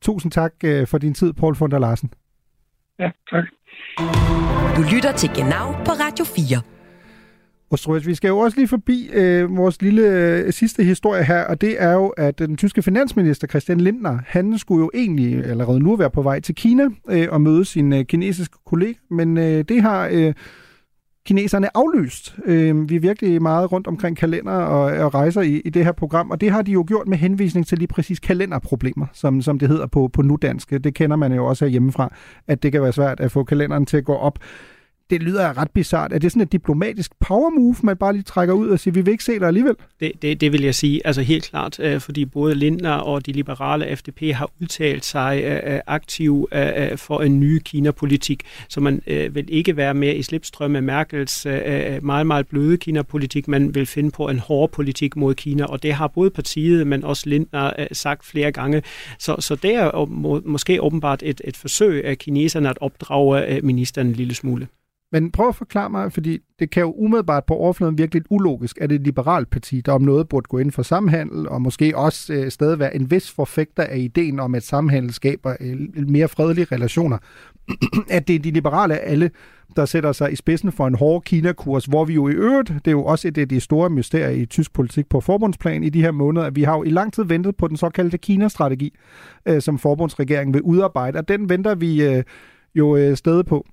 Tusind 0.00 0.32
tak 0.32 0.52
øh, 0.64 0.86
for 0.86 0.98
din 0.98 1.14
tid, 1.14 1.32
Paul 1.32 1.56
von 1.56 1.70
der 1.70 1.78
Larsen. 1.78 2.10
Ja, 2.98 3.10
tak. 3.30 3.44
Du 4.76 4.82
lytter 4.94 5.12
til 5.12 5.30
Genau 5.34 5.66
på 5.86 5.92
Radio 6.04 6.24
4. 6.24 6.62
Ostrøs, 7.70 8.06
vi 8.06 8.14
skal 8.14 8.28
jo 8.28 8.38
også 8.38 8.56
lige 8.56 8.68
forbi 8.68 9.08
øh, 9.12 9.56
vores 9.56 9.82
lille 9.82 10.02
øh, 10.02 10.52
sidste 10.52 10.84
historie 10.84 11.24
her, 11.24 11.44
og 11.44 11.60
det 11.60 11.82
er 11.82 11.92
jo, 11.92 12.08
at 12.08 12.38
den 12.38 12.56
tyske 12.56 12.82
finansminister 12.82 13.46
Christian 13.46 13.80
Lindner, 13.80 14.18
han 14.26 14.58
skulle 14.58 14.82
jo 14.82 14.90
egentlig 14.94 15.44
allerede 15.44 15.80
nu 15.80 15.96
være 15.96 16.10
på 16.10 16.22
vej 16.22 16.40
til 16.40 16.54
Kina 16.54 16.84
øh, 17.10 17.28
og 17.30 17.40
møde 17.40 17.64
sin 17.64 17.92
øh, 17.92 18.04
kinesiske 18.04 18.56
kollega, 18.66 18.92
men 19.10 19.38
øh, 19.38 19.64
det 19.68 19.82
har 19.82 20.08
øh, 20.12 20.34
kineserne 21.26 21.76
aflyst. 21.76 22.36
Øh, 22.44 22.88
vi 22.88 22.96
er 22.96 23.00
virkelig 23.00 23.42
meget 23.42 23.72
rundt 23.72 23.86
omkring 23.86 24.16
kalender 24.16 24.52
og, 24.52 25.04
og 25.04 25.14
rejser 25.14 25.40
i, 25.40 25.60
i 25.64 25.70
det 25.70 25.84
her 25.84 25.92
program, 25.92 26.30
og 26.30 26.40
det 26.40 26.50
har 26.50 26.62
de 26.62 26.72
jo 26.72 26.84
gjort 26.86 27.08
med 27.08 27.18
henvisning 27.18 27.66
til 27.66 27.78
lige 27.78 27.88
præcis 27.88 28.20
kalenderproblemer, 28.20 29.06
som, 29.12 29.42
som 29.42 29.58
det 29.58 29.68
hedder 29.68 29.86
på, 29.86 30.08
på 30.12 30.22
nudansk. 30.22 30.70
Det 30.70 30.94
kender 30.94 31.16
man 31.16 31.32
jo 31.32 31.46
også 31.46 31.66
hjemmefra, 31.66 32.12
at 32.46 32.62
det 32.62 32.72
kan 32.72 32.82
være 32.82 32.92
svært 32.92 33.20
at 33.20 33.32
få 33.32 33.44
kalenderen 33.44 33.86
til 33.86 33.96
at 33.96 34.04
gå 34.04 34.14
op 34.14 34.38
det 35.10 35.22
lyder 35.22 35.58
ret 35.58 35.70
bizart. 35.70 36.12
Er 36.12 36.18
det 36.18 36.32
sådan 36.32 36.42
et 36.42 36.52
diplomatisk 36.52 37.12
power 37.20 37.50
move, 37.50 37.76
man 37.82 37.96
bare 37.96 38.12
lige 38.12 38.22
trækker 38.22 38.54
ud 38.54 38.68
og 38.68 38.80
siger, 38.80 38.92
vi 38.92 39.00
vil 39.00 39.12
ikke 39.12 39.24
se 39.24 39.38
dig 39.38 39.48
alligevel? 39.48 39.74
Det, 40.00 40.12
det, 40.22 40.40
det 40.40 40.52
vil 40.52 40.62
jeg 40.62 40.74
sige, 40.74 41.06
altså 41.06 41.22
helt 41.22 41.44
klart, 41.44 41.80
øh, 41.80 42.00
fordi 42.00 42.24
både 42.24 42.54
Lindner 42.54 42.92
og 42.92 43.26
de 43.26 43.32
liberale 43.32 43.96
FDP 43.96 44.22
har 44.22 44.50
udtalt 44.60 45.04
sig 45.04 45.44
aktivt 45.86 45.86
aktiv 45.86 46.48
for 46.96 47.20
en 47.20 47.40
ny 47.40 47.58
Kina-politik, 47.58 48.42
så 48.68 48.80
man 48.80 49.02
vil 49.06 49.44
ikke 49.48 49.76
være 49.76 49.94
mere 49.94 50.14
i 50.14 50.22
slipstrøm 50.22 50.76
af 50.76 50.82
Merkels 50.82 51.46
meget, 52.02 52.26
meget 52.26 52.46
bløde 52.46 52.76
Kina-politik, 52.76 53.48
man 53.48 53.74
vil 53.74 53.86
finde 53.86 54.10
på 54.10 54.28
en 54.28 54.38
hård 54.38 54.70
politik 54.70 55.16
mod 55.16 55.34
Kina, 55.34 55.64
og 55.64 55.82
det 55.82 55.92
har 55.92 56.06
både 56.06 56.30
partiet, 56.30 56.86
men 56.86 57.04
også 57.04 57.28
Lindner 57.28 57.86
sagt 57.92 58.26
flere 58.26 58.52
gange. 58.52 58.82
Så, 59.18 59.36
så 59.38 59.54
det 59.54 59.74
er 59.74 60.06
må, 60.06 60.42
måske 60.44 60.82
åbenbart 60.82 61.22
et, 61.22 61.40
et 61.44 61.56
forsøg 61.56 62.04
af 62.04 62.18
kineserne 62.18 62.70
at 62.70 62.78
opdrage 62.80 63.60
ministeren 63.62 64.08
en 64.08 64.12
lille 64.12 64.34
smule. 64.34 64.68
Men 65.12 65.30
prøv 65.30 65.48
at 65.48 65.54
forklare 65.54 65.90
mig, 65.90 66.12
fordi 66.12 66.38
det 66.58 66.70
kan 66.70 66.80
jo 66.80 66.92
umiddelbart 66.92 67.44
på 67.44 67.54
overfladen 67.54 67.98
virkelig 67.98 68.22
ulogisk, 68.30 68.78
at 68.80 68.92
et 68.92 69.00
liberalt 69.00 69.50
parti, 69.50 69.80
der 69.80 69.92
om 69.92 70.02
noget 70.02 70.28
burde 70.28 70.46
gå 70.48 70.58
ind 70.58 70.72
for 70.72 70.82
samhandel, 70.82 71.48
og 71.48 71.62
måske 71.62 71.96
også 71.96 72.32
øh, 72.32 72.50
stadig 72.50 72.78
være 72.78 72.96
en 72.96 73.10
vis 73.10 73.30
forfægter 73.30 73.82
af 73.82 73.98
ideen 73.98 74.40
om, 74.40 74.54
at 74.54 74.62
samhandel 74.62 75.14
skaber 75.14 75.56
øh, 75.60 76.08
mere 76.08 76.28
fredelige 76.28 76.66
relationer, 76.72 77.18
at 78.10 78.28
det 78.28 78.34
er 78.34 78.40
de 78.40 78.50
liberale 78.50 78.98
alle, 78.98 79.30
der 79.76 79.84
sætter 79.84 80.12
sig 80.12 80.32
i 80.32 80.36
spidsen 80.36 80.72
for 80.72 80.86
en 80.86 80.94
hård 80.94 81.22
Kina-kurs, 81.22 81.84
hvor 81.84 82.04
vi 82.04 82.14
jo 82.14 82.28
i 82.28 82.32
øvrigt, 82.32 82.68
det 82.68 82.86
er 82.86 82.90
jo 82.90 83.04
også 83.04 83.28
et 83.28 83.38
af 83.38 83.48
de 83.48 83.60
store 83.60 83.90
mysterier 83.90 84.30
i 84.30 84.46
tysk 84.46 84.72
politik 84.72 85.08
på 85.08 85.20
forbundsplan 85.20 85.84
i 85.84 85.88
de 85.88 86.02
her 86.02 86.10
måneder, 86.10 86.46
at 86.46 86.56
vi 86.56 86.62
har 86.62 86.76
jo 86.76 86.82
i 86.82 86.90
lang 86.90 87.12
tid 87.12 87.24
ventet 87.24 87.56
på 87.56 87.68
den 87.68 87.76
såkaldte 87.76 88.18
Kina-strategi, 88.18 88.94
øh, 89.48 89.60
som 89.60 89.78
forbundsregeringen 89.78 90.54
vil 90.54 90.62
udarbejde, 90.62 91.18
og 91.18 91.28
den 91.28 91.48
venter 91.48 91.74
vi 91.74 92.02
øh, 92.04 92.22
jo 92.74 92.96
øh, 92.96 93.16
stadig 93.16 93.46
på. 93.46 93.66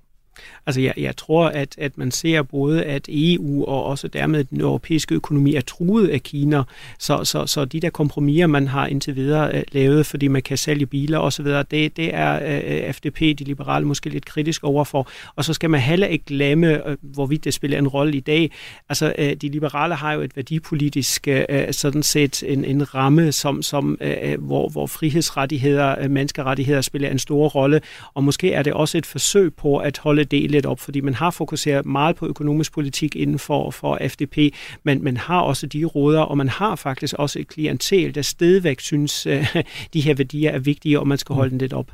Altså 0.66 0.80
jeg, 0.80 0.94
jeg 0.96 1.16
tror, 1.16 1.46
at, 1.48 1.74
at 1.78 1.98
man 1.98 2.10
ser 2.10 2.42
både, 2.42 2.84
at 2.84 3.08
EU 3.08 3.64
og 3.64 3.84
også 3.84 4.08
dermed 4.08 4.44
den 4.44 4.60
europæiske 4.60 5.14
økonomi 5.14 5.54
er 5.54 5.60
truet 5.60 6.08
af 6.08 6.22
Kina, 6.22 6.62
så, 6.98 7.24
så, 7.24 7.46
så 7.46 7.64
de 7.64 7.80
der 7.80 7.90
kompromiser, 7.90 8.46
man 8.46 8.68
har 8.68 8.86
indtil 8.86 9.16
videre 9.16 9.54
øh, 9.56 9.62
lavet, 9.72 10.06
fordi 10.06 10.28
man 10.28 10.42
kan 10.42 10.58
sælge 10.58 10.86
biler 10.86 11.18
osv., 11.18 11.46
det, 11.46 11.96
det 11.96 12.14
er 12.14 12.34
øh, 12.34 12.88
uh, 12.88 12.94
FDP, 12.94 13.20
de 13.20 13.44
liberale, 13.44 13.86
måske 13.86 14.10
lidt 14.10 14.24
kritisk 14.24 14.64
overfor. 14.64 15.08
Og 15.36 15.44
så 15.44 15.52
skal 15.52 15.70
man 15.70 15.80
heller 15.80 16.06
ikke 16.06 16.24
glemme, 16.24 16.86
uh, 16.86 16.94
hvorvidt 17.02 17.44
det 17.44 17.54
spiller 17.54 17.78
en 17.78 17.88
rolle 17.88 18.16
i 18.16 18.20
dag. 18.20 18.50
Altså 18.88 19.14
uh, 19.18 19.24
de 19.24 19.48
liberale 19.48 19.94
har 19.94 20.12
jo 20.12 20.20
et 20.20 20.36
værdipolitisk 20.36 21.28
uh, 21.28 21.56
sådan 21.70 22.02
set 22.02 22.42
en, 22.46 22.64
en 22.64 22.94
ramme, 22.94 23.32
som, 23.32 23.62
som 23.62 23.98
uh, 24.00 24.44
hvor, 24.44 24.68
hvor 24.68 24.86
frihedsrettigheder, 24.86 26.04
uh, 26.04 26.10
menneskerettigheder 26.10 26.80
spiller 26.80 27.10
en 27.10 27.18
stor 27.18 27.48
rolle, 27.48 27.80
og 28.14 28.24
måske 28.24 28.52
er 28.52 28.62
det 28.62 28.72
også 28.72 28.98
et 28.98 29.06
forsøg 29.06 29.54
på 29.54 29.78
at 29.78 29.98
holde 29.98 30.23
det 30.24 30.50
lidt 30.50 30.66
op, 30.66 30.80
fordi 30.80 31.00
man 31.00 31.14
har 31.14 31.30
fokuseret 31.30 31.86
meget 31.86 32.16
på 32.16 32.26
økonomisk 32.26 32.72
politik 32.72 33.16
inden 33.16 33.38
for, 33.38 33.70
for 33.70 33.98
FDP, 34.08 34.38
men 34.82 35.04
man 35.04 35.16
har 35.16 35.40
også 35.40 35.66
de 35.66 35.84
råder, 35.84 36.20
og 36.20 36.38
man 36.38 36.48
har 36.48 36.76
faktisk 36.76 37.14
også 37.18 37.38
et 37.38 37.48
klientel, 37.48 38.14
der 38.14 38.22
stedvæk 38.22 38.80
synes, 38.80 39.26
øh, 39.26 39.56
de 39.94 40.00
her 40.00 40.14
værdier 40.14 40.50
er 40.50 40.58
vigtige, 40.58 41.00
og 41.00 41.08
man 41.08 41.18
skal 41.18 41.34
holde 41.34 41.50
den 41.50 41.58
lidt 41.58 41.72
op. 41.72 41.90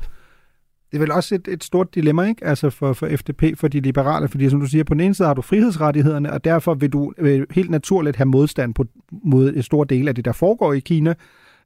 Det 0.91 0.97
er 0.97 0.99
vel 0.99 1.11
også 1.11 1.35
et, 1.35 1.47
et 1.47 1.63
stort 1.63 1.95
dilemma, 1.95 2.23
ikke? 2.23 2.45
Altså 2.45 2.69
for, 2.69 2.93
for 2.93 3.09
FDP, 3.17 3.43
for 3.55 3.67
de 3.67 3.79
liberale, 3.79 4.27
fordi 4.27 4.49
som 4.49 4.59
du 4.59 4.65
siger, 4.65 4.83
på 4.83 4.93
den 4.93 5.01
ene 5.01 5.15
side 5.15 5.27
har 5.27 5.33
du 5.33 5.41
frihedsrettighederne, 5.41 6.33
og 6.33 6.43
derfor 6.43 6.73
vil 6.73 6.89
du 6.89 7.13
øh, 7.17 7.47
helt 7.51 7.69
naturligt 7.69 8.15
have 8.15 8.25
modstand 8.25 8.73
på, 8.73 8.85
mod 9.23 9.53
et 9.55 9.65
stort 9.65 9.89
del 9.89 10.07
af 10.07 10.15
det, 10.15 10.25
der 10.25 10.31
foregår 10.31 10.73
i 10.73 10.79
Kina. 10.79 11.13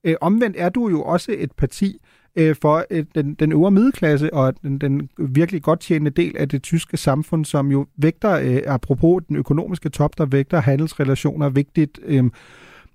Øh, 0.04 0.16
omvendt 0.22 0.56
er 0.60 0.70
du 0.70 0.90
jo 0.90 1.04
også 1.04 1.36
et 1.38 1.52
parti, 1.52 1.98
øh, 2.36 2.56
for 2.62 2.86
øh, 2.90 3.06
den, 3.16 3.34
den 3.34 3.52
øvre 3.52 3.72
middelklasse 3.72 4.34
og 4.34 4.54
den, 4.62 4.78
den 4.78 5.10
virkelig 5.20 5.62
godt 5.62 5.80
tjenende 5.80 6.12
del 6.12 6.38
af 6.38 6.50
det 6.50 6.64
tyske 6.64 6.98
samfund, 6.98 7.46
som 7.46 7.72
jo 7.72 7.86
vægter, 7.98 8.32
øh, 8.32 8.62
apropos 8.66 9.24
den 9.28 9.36
økonomiske 9.36 9.90
top, 9.90 10.18
der 10.18 10.26
vægter 10.26 10.60
handelsrelationer 10.60 11.50
vigtigt. 11.50 12.00
Øh, 12.06 12.24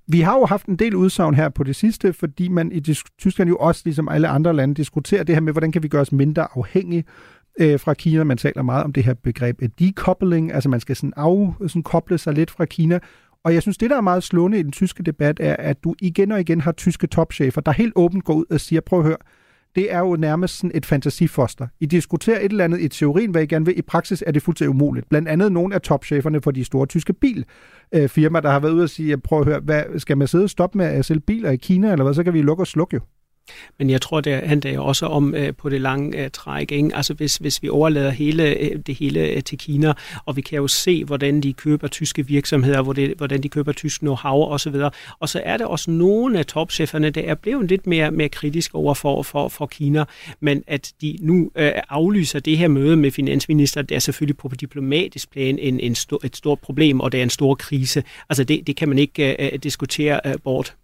vi 0.06 0.20
har 0.20 0.38
jo 0.38 0.46
haft 0.46 0.66
en 0.66 0.76
del 0.76 0.94
udsagn 0.94 1.34
her 1.34 1.48
på 1.48 1.64
det 1.64 1.76
sidste, 1.76 2.12
fordi 2.12 2.48
man 2.48 2.72
i 2.72 2.80
Tyskland 3.18 3.48
jo 3.48 3.56
også, 3.56 3.82
ligesom 3.84 4.08
alle 4.08 4.28
andre 4.28 4.52
lande, 4.52 4.74
diskuterer 4.74 5.22
det 5.22 5.34
her 5.34 5.40
med, 5.40 5.52
hvordan 5.52 5.72
kan 5.72 5.82
vi 5.82 5.88
gøre 5.88 6.00
os 6.00 6.12
mindre 6.12 6.46
afhængige 6.56 7.04
øh, 7.60 7.80
fra 7.80 7.94
Kina. 7.94 8.24
Man 8.24 8.36
taler 8.36 8.62
meget 8.62 8.84
om 8.84 8.92
det 8.92 9.04
her 9.04 9.14
begreb 9.14 9.62
decoupling, 9.78 10.52
altså 10.52 10.68
man 10.68 10.80
skal 10.80 10.96
sådan 10.96 11.12
afkoble 11.16 12.18
sig 12.18 12.34
lidt 12.34 12.50
fra 12.50 12.64
Kina. 12.64 12.98
Og 13.44 13.54
jeg 13.54 13.62
synes, 13.62 13.78
det, 13.78 13.90
der 13.90 13.96
er 13.96 14.00
meget 14.00 14.22
slående 14.22 14.58
i 14.58 14.62
den 14.62 14.72
tyske 14.72 15.02
debat, 15.02 15.36
er, 15.40 15.56
at 15.56 15.84
du 15.84 15.94
igen 16.00 16.32
og 16.32 16.40
igen 16.40 16.60
har 16.60 16.72
tyske 16.72 17.06
topchefer, 17.06 17.60
der 17.60 17.72
helt 17.72 17.92
åbent 17.96 18.24
går 18.24 18.34
ud 18.34 18.44
og 18.50 18.60
siger, 18.60 18.80
prøv 18.80 18.98
at 18.98 19.04
høre, 19.06 19.16
det 19.74 19.92
er 19.92 19.98
jo 19.98 20.16
nærmest 20.16 20.56
sådan 20.56 20.70
et 20.74 20.86
fantasifoster. 20.86 21.66
I 21.80 21.86
diskuterer 21.86 22.38
et 22.38 22.50
eller 22.50 22.64
andet 22.64 22.80
i 22.80 22.88
teorien, 22.88 23.30
hvad 23.30 23.42
I 23.42 23.46
gerne 23.46 23.64
vil. 23.64 23.78
I 23.78 23.82
praksis 23.82 24.24
er 24.26 24.32
det 24.32 24.42
fuldstændig 24.42 24.70
umuligt. 24.70 25.08
Blandt 25.08 25.28
andet 25.28 25.52
nogle 25.52 25.74
af 25.74 25.80
topcheferne 25.80 26.40
for 26.40 26.50
de 26.50 26.64
store 26.64 26.86
tyske 26.86 27.12
bilfirmaer, 27.12 28.36
øh, 28.38 28.42
der 28.42 28.50
har 28.50 28.60
været 28.60 28.72
ude 28.72 28.82
og 28.82 28.90
sige, 28.90 29.18
prøv 29.18 29.40
at 29.40 29.46
høre, 29.46 29.60
hvad, 29.60 29.98
skal 29.98 30.18
man 30.18 30.28
sidde 30.28 30.44
og 30.44 30.50
stoppe 30.50 30.78
med 30.78 30.86
at 30.86 31.04
sælge 31.04 31.20
biler 31.20 31.50
i 31.50 31.56
Kina, 31.56 31.92
eller 31.92 32.04
hvad, 32.04 32.14
så 32.14 32.24
kan 32.24 32.32
vi 32.32 32.42
lukke 32.42 32.62
og 32.62 32.66
slukke 32.66 32.94
jo. 32.94 33.00
Men 33.78 33.90
jeg 33.90 34.00
tror, 34.00 34.20
det 34.20 34.32
handler 34.34 34.72
jo 34.72 34.84
også 34.84 35.06
om 35.06 35.34
øh, 35.34 35.54
på 35.54 35.68
det 35.68 35.80
lange 35.80 36.24
øh, 36.24 36.30
træk. 36.30 36.72
Ikke? 36.72 36.90
Altså 36.94 37.14
hvis, 37.14 37.36
hvis 37.36 37.62
vi 37.62 37.68
overlader 37.68 38.10
hele, 38.10 38.58
øh, 38.58 38.78
det 38.86 38.94
hele 38.94 39.20
øh, 39.20 39.42
til 39.42 39.58
Kina, 39.58 39.92
og 40.26 40.36
vi 40.36 40.40
kan 40.40 40.56
jo 40.56 40.68
se, 40.68 41.04
hvordan 41.04 41.40
de 41.40 41.52
køber 41.52 41.88
tyske 41.88 42.26
virksomheder, 42.26 42.82
hvor 42.82 42.92
det, 42.92 43.14
hvordan 43.16 43.42
de 43.42 43.48
køber 43.48 43.72
tysk 43.72 44.02
know-how 44.02 44.26
osv. 44.26 44.74
Og 45.20 45.28
så 45.28 45.42
er 45.44 45.56
der 45.56 45.66
også 45.66 45.90
nogle 45.90 46.38
af 46.38 46.46
topcheferne, 46.46 47.10
der 47.10 47.20
er 47.20 47.34
blevet 47.34 47.68
lidt 47.68 47.86
mere, 47.86 48.10
mere 48.10 48.28
kritiske 48.28 48.74
over 48.74 48.94
for, 48.94 49.22
for, 49.22 49.48
for 49.48 49.66
Kina, 49.66 50.04
men 50.40 50.64
at 50.66 50.92
de 51.00 51.18
nu 51.20 51.50
øh, 51.56 51.72
aflyser 51.88 52.40
det 52.40 52.58
her 52.58 52.68
møde 52.68 52.96
med 52.96 53.10
finansminister, 53.10 53.82
det 53.82 53.94
er 53.94 53.98
selvfølgelig 53.98 54.36
på 54.36 54.50
diplomatisk 54.60 55.30
plan 55.30 55.58
en, 55.58 55.80
en 55.80 55.94
stor, 55.94 56.20
et 56.24 56.36
stort 56.36 56.58
problem, 56.58 57.00
og 57.00 57.12
det 57.12 57.18
er 57.18 57.22
en 57.22 57.30
stor 57.30 57.54
krise. 57.54 58.02
Altså 58.28 58.44
det, 58.44 58.66
det 58.66 58.76
kan 58.76 58.88
man 58.88 58.98
ikke 58.98 59.42
øh, 59.42 59.48
øh 59.52 59.58
diskutere 59.58 60.20
øh, 60.26 60.34
bort 60.44 60.76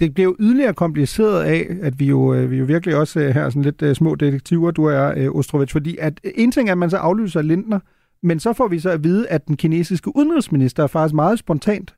det 0.00 0.14
bliver 0.14 0.24
jo 0.24 0.36
yderligere 0.40 0.74
kompliceret 0.74 1.42
af, 1.44 1.76
at 1.82 2.00
vi 2.00 2.04
jo, 2.04 2.34
øh, 2.34 2.50
vi 2.50 2.56
jo 2.56 2.64
virkelig 2.64 2.96
også 2.96 3.20
øh, 3.20 3.34
her 3.34 3.50
sådan 3.50 3.62
lidt 3.62 3.82
uh, 3.82 3.92
små 3.92 4.14
detektiver, 4.14 4.70
du 4.70 4.84
er, 4.84 5.30
Ostrovich, 5.34 5.72
fordi 5.72 5.96
at 6.00 6.20
en 6.34 6.52
ting 6.52 6.68
er, 6.68 6.72
at 6.72 6.78
man 6.78 6.90
så 6.90 6.96
aflyser 6.96 7.42
Lindner, 7.42 7.78
men 8.22 8.40
så 8.40 8.52
får 8.52 8.68
vi 8.68 8.78
så 8.78 8.90
at 8.90 9.04
vide, 9.04 9.28
at 9.28 9.48
den 9.48 9.56
kinesiske 9.56 10.16
udenrigsminister 10.16 10.86
faktisk 10.86 11.14
meget 11.14 11.38
spontant 11.38 11.94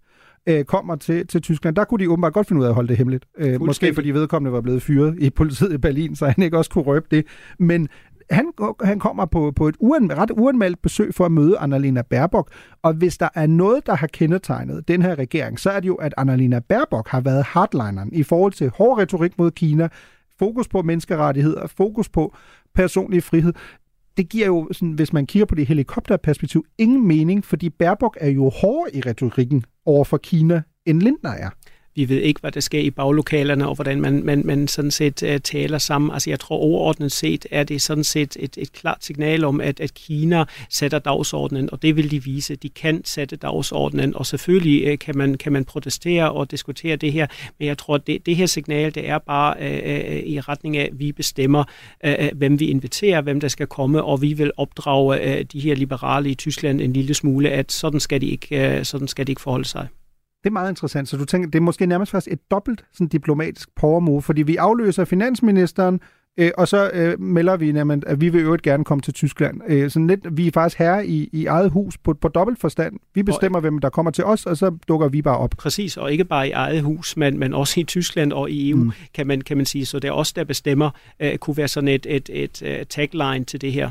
kommer 0.66 0.96
til, 0.96 1.26
til 1.26 1.42
Tyskland. 1.42 1.76
Der 1.76 1.84
kunne 1.84 2.04
de 2.04 2.10
åbenbart 2.10 2.32
godt 2.32 2.48
finde 2.48 2.60
ud 2.60 2.64
af 2.64 2.68
at 2.68 2.74
holde 2.74 2.88
det 2.88 2.96
hemmeligt. 2.96 3.24
Måske 3.60 3.94
fordi 3.94 4.10
vedkommende 4.10 4.52
var 4.52 4.60
blevet 4.60 4.82
fyret 4.82 5.14
i 5.18 5.30
politiet 5.30 5.72
i 5.72 5.78
Berlin, 5.78 6.16
så 6.16 6.26
han 6.26 6.44
ikke 6.44 6.58
også 6.58 6.70
kunne 6.70 6.84
røbe 6.84 7.06
det. 7.10 7.24
Men 7.58 7.88
han, 8.30 8.52
han 8.82 8.98
kommer 8.98 9.26
på, 9.26 9.52
på 9.56 9.68
et 9.68 9.76
uan, 9.78 10.18
ret 10.18 10.30
uanmeldt 10.30 10.82
besøg 10.82 11.14
for 11.14 11.24
at 11.24 11.32
møde 11.32 11.58
Annalena 11.58 12.02
Baerbock, 12.02 12.52
og 12.82 12.92
hvis 12.92 13.18
der 13.18 13.28
er 13.34 13.46
noget, 13.46 13.86
der 13.86 13.94
har 13.94 14.06
kendetegnet 14.06 14.88
den 14.88 15.02
her 15.02 15.18
regering, 15.18 15.60
så 15.60 15.70
er 15.70 15.80
det 15.80 15.88
jo, 15.88 15.94
at 15.94 16.14
Annalena 16.16 16.58
Baerbock 16.58 17.08
har 17.08 17.20
været 17.20 17.44
hardlineren 17.44 18.12
i 18.12 18.22
forhold 18.22 18.52
til 18.52 18.70
hård 18.70 18.98
retorik 18.98 19.38
mod 19.38 19.50
Kina, 19.50 19.88
fokus 20.38 20.68
på 20.68 20.82
menneskerettigheder, 20.82 21.66
fokus 21.66 22.08
på 22.08 22.34
personlig 22.74 23.22
frihed. 23.22 23.52
Det 24.16 24.28
giver 24.28 24.46
jo, 24.46 24.68
sådan, 24.72 24.92
hvis 24.92 25.12
man 25.12 25.26
kigger 25.26 25.46
på 25.46 25.54
det 25.54 25.66
helikopterperspektiv, 25.66 26.64
ingen 26.78 27.06
mening, 27.06 27.44
fordi 27.44 27.70
Baerbock 27.70 28.16
er 28.20 28.30
jo 28.30 28.48
hårdere 28.48 28.96
i 28.96 29.00
retorikken 29.00 29.64
over 29.86 30.04
for 30.04 30.16
Kina, 30.16 30.62
end 30.86 31.02
Lindner 31.02 31.30
er. 31.30 31.50
Vi 31.94 32.08
ved 32.08 32.20
ikke, 32.20 32.40
hvad 32.40 32.52
der 32.52 32.60
sker 32.60 32.80
i 32.80 32.90
baglokalerne, 32.90 33.68
og 33.68 33.74
hvordan 33.74 34.00
man, 34.00 34.24
man, 34.24 34.42
man 34.44 34.68
sådan 34.68 34.90
set 34.90 35.22
uh, 35.22 35.36
taler 35.44 35.78
sammen. 35.78 36.10
Altså 36.10 36.30
jeg 36.30 36.40
tror 36.40 36.56
overordnet 36.56 37.12
set 37.12 37.46
er 37.50 37.64
det 37.64 37.82
sådan 37.82 38.04
set 38.04 38.36
et, 38.40 38.58
et 38.58 38.72
klart 38.72 39.04
signal 39.04 39.44
om, 39.44 39.60
at, 39.60 39.80
at 39.80 39.94
Kina 39.94 40.44
sætter 40.70 40.98
dagsordenen, 40.98 41.68
og 41.72 41.82
det 41.82 41.96
vil 41.96 42.10
de 42.10 42.24
vise. 42.24 42.56
De 42.56 42.68
kan 42.68 43.04
sætte 43.04 43.36
dagsordenen, 43.36 44.16
og 44.16 44.26
selvfølgelig 44.26 44.92
uh, 44.92 44.98
kan, 44.98 45.18
man, 45.18 45.34
kan 45.34 45.52
man 45.52 45.64
protestere 45.64 46.32
og 46.32 46.50
diskutere 46.50 46.96
det 46.96 47.12
her, 47.12 47.26
men 47.58 47.68
jeg 47.68 47.78
tror, 47.78 47.94
at 47.94 48.06
det, 48.06 48.26
det 48.26 48.36
her 48.36 48.46
signal, 48.46 48.94
det 48.94 49.08
er 49.08 49.18
bare 49.18 49.54
uh, 49.60 50.12
uh, 50.12 50.32
i 50.32 50.40
retning 50.40 50.76
af, 50.76 50.84
at 50.84 50.98
vi 50.98 51.12
bestemmer, 51.12 51.64
uh, 52.06 52.38
hvem 52.38 52.60
vi 52.60 52.66
inviterer, 52.66 53.20
hvem 53.20 53.40
der 53.40 53.48
skal 53.48 53.66
komme, 53.66 54.02
og 54.02 54.22
vi 54.22 54.32
vil 54.32 54.50
opdrage 54.56 55.20
uh, 55.20 55.44
de 55.52 55.60
her 55.60 55.74
liberale 55.74 56.30
i 56.30 56.34
Tyskland 56.34 56.80
en 56.80 56.92
lille 56.92 57.14
smule, 57.14 57.50
at 57.50 57.72
sådan 57.72 58.00
skal 58.00 58.20
de 58.20 58.26
ikke, 58.26 58.76
uh, 58.78 58.82
sådan 58.82 59.08
skal 59.08 59.26
de 59.26 59.32
ikke 59.32 59.42
forholde 59.42 59.68
sig. 59.68 59.86
Det 60.44 60.48
er 60.48 60.52
meget 60.52 60.70
interessant. 60.70 61.08
Så 61.08 61.16
du 61.16 61.24
tænker, 61.24 61.50
det 61.50 61.58
er 61.58 61.62
måske 61.62 61.86
nærmest 61.86 62.12
først 62.12 62.28
et 62.30 62.50
dobbelt 62.50 62.84
sådan 62.92 63.08
diplomatisk 63.08 63.68
power 63.76 64.00
move, 64.00 64.22
fordi 64.22 64.42
vi 64.42 64.56
afløser 64.56 65.04
finansministeren, 65.04 66.00
øh, 66.38 66.50
og 66.58 66.68
så 66.68 66.90
øh, 66.94 67.20
melder 67.20 67.56
vi, 67.56 67.70
jamen, 67.70 68.02
at 68.06 68.20
vi 68.20 68.28
vil 68.28 68.40
øvrigt 68.40 68.62
gerne 68.62 68.84
komme 68.84 69.02
til 69.02 69.14
Tyskland. 69.14 69.60
Øh, 69.68 69.90
sådan 69.90 70.06
lidt, 70.06 70.36
vi 70.36 70.46
er 70.46 70.50
faktisk 70.50 70.78
herre 70.78 71.06
i, 71.06 71.28
i 71.32 71.46
eget 71.46 71.70
hus 71.70 71.98
på, 71.98 72.14
på 72.14 72.28
dobbelt 72.28 72.60
forstand. 72.60 72.96
Vi 73.14 73.22
bestemmer, 73.22 73.58
og, 73.58 73.60
hvem 73.60 73.78
der 73.78 73.88
kommer 73.88 74.10
til 74.10 74.24
os, 74.24 74.46
og 74.46 74.56
så 74.56 74.76
dukker 74.88 75.08
vi 75.08 75.22
bare 75.22 75.38
op. 75.38 75.54
Præcis, 75.58 75.96
og 75.96 76.12
ikke 76.12 76.24
bare 76.24 76.48
i 76.48 76.50
eget 76.50 76.82
hus, 76.82 77.16
men, 77.16 77.38
men 77.38 77.54
også 77.54 77.80
i 77.80 77.84
Tyskland 77.84 78.32
og 78.32 78.50
i 78.50 78.70
EU, 78.70 78.76
mm. 78.76 78.92
kan, 79.14 79.26
man, 79.26 79.40
kan 79.40 79.56
man 79.56 79.66
sige. 79.66 79.86
Så 79.86 79.98
det 79.98 80.08
er 80.08 80.12
os, 80.12 80.32
der 80.32 80.44
bestemmer, 80.44 80.90
øh, 81.20 81.38
kunne 81.38 81.56
være 81.56 81.68
sådan 81.68 81.88
et, 81.88 82.06
et, 82.08 82.30
et, 82.32 82.62
et 82.62 82.88
tagline 82.88 83.44
til 83.44 83.60
det 83.60 83.72
her. 83.72 83.90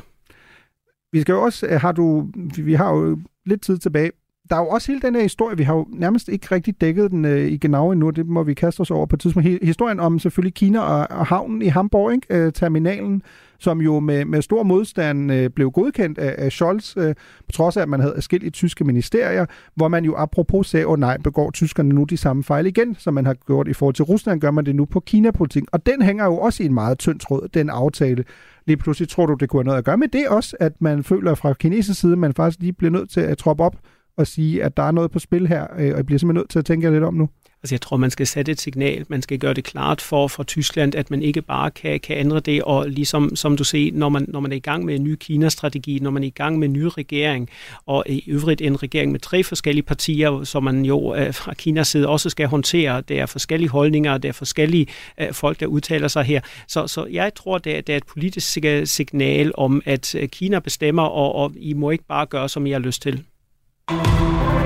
Vi 1.11 1.21
skal 1.21 1.33
jo 1.33 1.41
også, 1.41 1.67
øh, 1.67 1.81
har 1.81 1.91
du, 1.91 2.27
vi 2.57 2.73
har 2.73 2.93
jo 2.93 3.19
lidt 3.45 3.61
tid 3.61 3.77
tilbage 3.77 4.11
der 4.51 4.57
er 4.57 4.61
jo 4.61 4.67
også 4.67 4.91
hele 4.91 5.01
den 5.01 5.15
her 5.15 5.21
historie, 5.21 5.57
vi 5.57 5.63
har 5.63 5.75
jo 5.75 5.87
nærmest 5.89 6.29
ikke 6.29 6.47
rigtig 6.51 6.81
dækket 6.81 7.11
den 7.11 7.25
øh, 7.25 7.51
i 7.51 7.57
genau 7.57 7.91
endnu, 7.91 8.09
det 8.09 8.27
må 8.27 8.43
vi 8.43 8.53
kaste 8.53 8.81
os 8.81 8.91
over 8.91 9.05
på 9.05 9.15
et 9.15 9.19
tidspunkt. 9.19 9.49
Historien 9.63 9.99
om 9.99 10.19
selvfølgelig 10.19 10.53
Kina 10.53 10.79
og, 10.79 11.07
og 11.19 11.25
havnen 11.25 11.61
i 11.61 11.65
Hamburg, 11.65 12.13
ikke? 12.13 12.27
Øh, 12.29 12.53
terminalen, 12.53 13.21
som 13.59 13.81
jo 13.81 13.99
med, 13.99 14.25
med 14.25 14.41
stor 14.41 14.63
modstand 14.63 15.31
øh, 15.31 15.49
blev 15.49 15.71
godkendt 15.71 16.17
af, 16.17 16.35
af 16.37 16.51
Scholz, 16.51 16.97
øh, 16.97 17.15
på 17.45 17.51
trods 17.53 17.77
af, 17.77 17.81
at 17.81 17.89
man 17.89 17.99
havde 17.99 18.21
i 18.41 18.49
tyske 18.49 18.83
ministerier, 18.83 19.45
hvor 19.75 19.87
man 19.87 20.05
jo 20.05 20.15
apropos 20.17 20.67
sagde, 20.67 20.85
åh 20.85 20.91
oh, 20.91 20.99
nej, 20.99 21.17
begår 21.17 21.51
tyskerne 21.51 21.89
nu 21.89 22.03
de 22.03 22.17
samme 22.17 22.43
fejl 22.43 22.65
igen, 22.65 22.95
som 22.95 23.13
man 23.13 23.25
har 23.25 23.33
gjort 23.33 23.67
i 23.67 23.73
forhold 23.73 23.95
til 23.95 24.05
Rusland, 24.05 24.41
gør 24.41 24.51
man 24.51 24.65
det 24.65 24.75
nu 24.75 24.85
på 24.85 24.99
Kina-politik. 24.99 25.63
Og 25.71 25.85
den 25.85 26.01
hænger 26.01 26.25
jo 26.25 26.37
også 26.37 26.63
i 26.63 26.65
en 26.65 26.73
meget 26.73 26.99
tynd 26.99 27.19
tråd, 27.19 27.47
den 27.53 27.69
aftale. 27.69 28.23
Lige 28.65 28.77
pludselig 28.77 29.09
tror 29.09 29.25
du, 29.25 29.33
det 29.33 29.49
kunne 29.49 29.59
have 29.59 29.65
noget 29.65 29.77
at 29.77 29.85
gøre 29.85 29.97
med 29.97 30.07
det 30.07 30.27
også, 30.27 30.57
at 30.59 30.73
man 30.79 31.03
føler 31.03 31.35
fra 31.35 31.53
kinesisk 31.53 31.99
side, 31.99 32.11
at 32.11 32.19
man 32.19 32.33
faktisk 32.33 32.59
lige 32.59 32.73
bliver 32.73 32.91
nødt 32.91 33.09
til 33.09 33.21
at 33.21 33.37
troppe 33.37 33.63
op 33.63 33.75
at 34.22 34.28
sige, 34.28 34.63
at 34.63 34.78
der 34.78 34.84
er 34.84 34.91
noget 34.91 35.11
på 35.11 35.19
spil 35.19 35.47
her, 35.47 35.63
øh, 35.63 35.91
og 35.91 35.97
jeg 35.97 36.05
bliver 36.05 36.19
simpelthen 36.19 36.39
nødt 36.39 36.49
til 36.49 36.59
at 36.59 36.65
tænke 36.65 36.91
lidt 36.91 37.03
om 37.03 37.13
nu. 37.13 37.30
Altså 37.63 37.76
jeg 37.76 37.82
tror, 37.82 37.97
man 37.97 38.11
skal 38.11 38.28
sætte 38.28 38.51
et 38.51 38.61
signal. 38.61 39.05
Man 39.09 39.22
skal 39.22 39.39
gøre 39.39 39.53
det 39.53 39.63
klart 39.63 40.01
for, 40.01 40.28
for 40.28 40.43
Tyskland, 40.43 40.95
at 40.95 41.11
man 41.11 41.24
ikke 41.24 41.41
bare 41.41 41.72
kan, 41.72 41.99
kan 41.99 42.17
ændre 42.17 42.39
det. 42.39 42.63
Og 42.63 42.89
ligesom 42.89 43.36
som 43.36 43.57
du 43.57 43.63
ser, 43.63 43.91
når 43.93 44.09
man, 44.09 44.26
når 44.28 44.39
man 44.39 44.51
er 44.51 44.55
i 44.55 44.59
gang 44.59 44.86
med 44.86 44.95
en 44.95 45.03
ny 45.03 45.15
Kina-strategi, 45.15 45.99
når 46.01 46.11
man 46.11 46.24
er 46.24 46.28
i 46.28 46.30
gang 46.30 46.59
med 46.59 46.67
en 46.67 46.74
ny 46.74 46.84
regering, 46.97 47.49
og 47.86 48.03
i 48.09 48.24
øvrigt 48.28 48.61
en 48.61 48.84
regering 48.84 49.11
med 49.11 49.19
tre 49.19 49.43
forskellige 49.43 49.84
partier, 49.84 50.43
som 50.43 50.63
man 50.63 50.86
jo 50.86 51.15
øh, 51.15 51.34
fra 51.34 51.53
Kinas 51.53 51.88
side 51.88 52.07
også 52.07 52.30
skal 52.30 52.47
håndtere. 52.47 53.01
Der 53.01 53.22
er 53.22 53.26
forskellige 53.26 53.69
holdninger, 53.69 54.17
der 54.17 54.30
er 54.30 54.34
forskellige 54.34 54.88
øh, 55.19 55.34
folk, 55.34 55.59
der 55.59 55.65
udtaler 55.65 56.07
sig 56.07 56.24
her. 56.24 56.41
Så, 56.67 56.88
så 56.88 57.05
jeg 57.05 57.34
tror, 57.36 57.57
det 57.57 57.78
er, 57.78 57.82
det 57.82 57.93
er 57.93 57.97
et 57.97 58.05
politisk 58.05 58.57
signal 58.86 59.51
om, 59.57 59.82
at 59.86 60.15
øh, 60.15 60.30
Kina 60.30 60.59
bestemmer, 60.59 61.03
og, 61.03 61.36
og 61.36 61.53
I 61.57 61.74
må 61.74 61.89
ikke 61.89 62.05
bare 62.07 62.26
gøre, 62.26 62.49
som 62.49 62.65
I 62.65 62.72
har 62.72 62.80
lyst 62.80 63.01
til. 63.01 63.24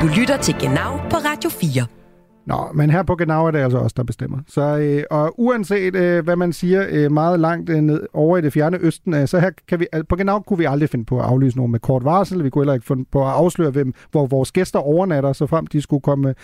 Du 0.01 0.07
lytter 0.19 0.37
til 0.37 0.55
Genau 0.59 0.97
på 1.09 1.17
Radio 1.17 1.49
4. 1.49 1.85
Nå, 2.45 2.71
men 2.73 2.89
her 2.89 3.03
på 3.03 3.15
Genau 3.15 3.45
er 3.47 3.51
det 3.51 3.59
altså 3.59 3.77
os, 3.77 3.93
der 3.93 4.03
bestemmer. 4.03 4.37
Så, 4.47 4.77
øh, 4.77 5.03
og 5.11 5.39
uanset 5.39 5.95
øh, 5.95 6.23
hvad 6.23 6.35
man 6.35 6.53
siger 6.53 6.85
øh, 6.89 7.11
meget 7.11 7.39
langt 7.39 7.69
øh, 7.69 7.81
ned 7.81 8.01
over 8.13 8.37
i 8.37 8.41
det 8.41 8.53
fjerne 8.53 8.77
østen, 8.77 9.13
øh, 9.13 9.27
så 9.27 9.39
her 9.39 9.51
kan 9.67 9.79
vi, 9.79 9.87
på 10.09 10.15
Genau 10.15 10.39
kunne 10.39 10.57
vi 10.57 10.65
aldrig 10.65 10.89
finde 10.89 11.05
på 11.05 11.19
at 11.19 11.25
aflyse 11.25 11.57
nogen 11.57 11.71
med 11.71 11.79
kort 11.79 12.03
varsel. 12.03 12.43
Vi 12.43 12.49
kunne 12.49 12.61
heller 12.61 12.73
ikke 12.73 12.85
finde 12.85 13.05
på 13.11 13.21
at 13.21 13.31
afsløre, 13.31 13.71
hvem, 13.71 13.93
hvor 14.11 14.25
vores 14.25 14.51
gæster 14.51 14.79
overnatter, 14.79 15.33
så 15.33 15.47
frem 15.47 15.67
de 15.67 15.81
skulle 15.81 16.01
komme 16.01 16.29
øh, 16.29 16.35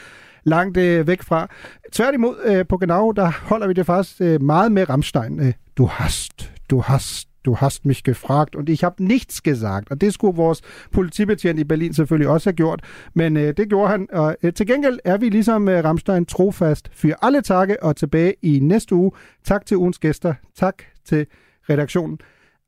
langt 0.44 0.78
øh, 0.78 1.08
væk 1.08 1.22
fra. 1.22 1.48
Tværtimod 1.92 2.36
øh, 2.46 2.66
på 2.68 2.78
Genau, 2.78 3.12
der 3.12 3.32
holder 3.50 3.68
vi 3.68 3.74
det 3.74 3.86
faktisk 3.86 4.22
øh, 4.22 4.42
meget 4.42 4.72
med 4.72 4.90
Rammstein. 4.90 5.40
Øh, 5.40 5.54
du 5.78 5.86
hast, 5.86 6.52
du 6.70 6.80
hast, 6.80 7.31
du 7.46 7.56
hast 7.56 7.86
mich 7.86 8.04
gefragt, 8.04 8.56
und 8.56 8.70
ich 8.70 8.84
habe 8.84 9.04
nichts 9.04 9.44
gesagt. 9.44 9.92
Og 9.92 10.02
det 10.02 10.14
skulle 10.14 10.36
vores 10.36 10.62
politibetjent 10.92 11.60
i 11.60 11.64
Berlin 11.64 11.94
selvfølgelig 11.94 12.30
også 12.30 12.50
have 12.50 12.56
gjort, 12.56 12.84
men 13.14 13.38
øh, 13.38 13.58
det 13.58 13.70
gjorde 13.70 13.90
han. 13.90 14.08
Og 14.12 14.36
øh, 14.44 14.54
til 14.54 14.68
gengæld 14.68 15.00
er 15.06 15.18
vi 15.18 15.30
ligesom 15.30 15.68
øh, 15.68 15.84
Ramstein 15.84 16.26
trofast 16.26 16.90
for 16.94 17.26
alle 17.26 17.42
takke 17.42 17.84
og 17.84 17.96
tilbage 17.96 18.34
i 18.42 18.60
næste 18.60 18.96
uge. 18.96 19.12
Tak 19.44 19.66
til 19.66 19.78
ugens 19.78 20.00
gæster. 20.00 20.34
Tak 20.56 20.84
til 21.06 21.26
redaktionen. 21.70 22.20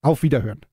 Auf 0.03 0.24
Wiederhören. 0.24 0.72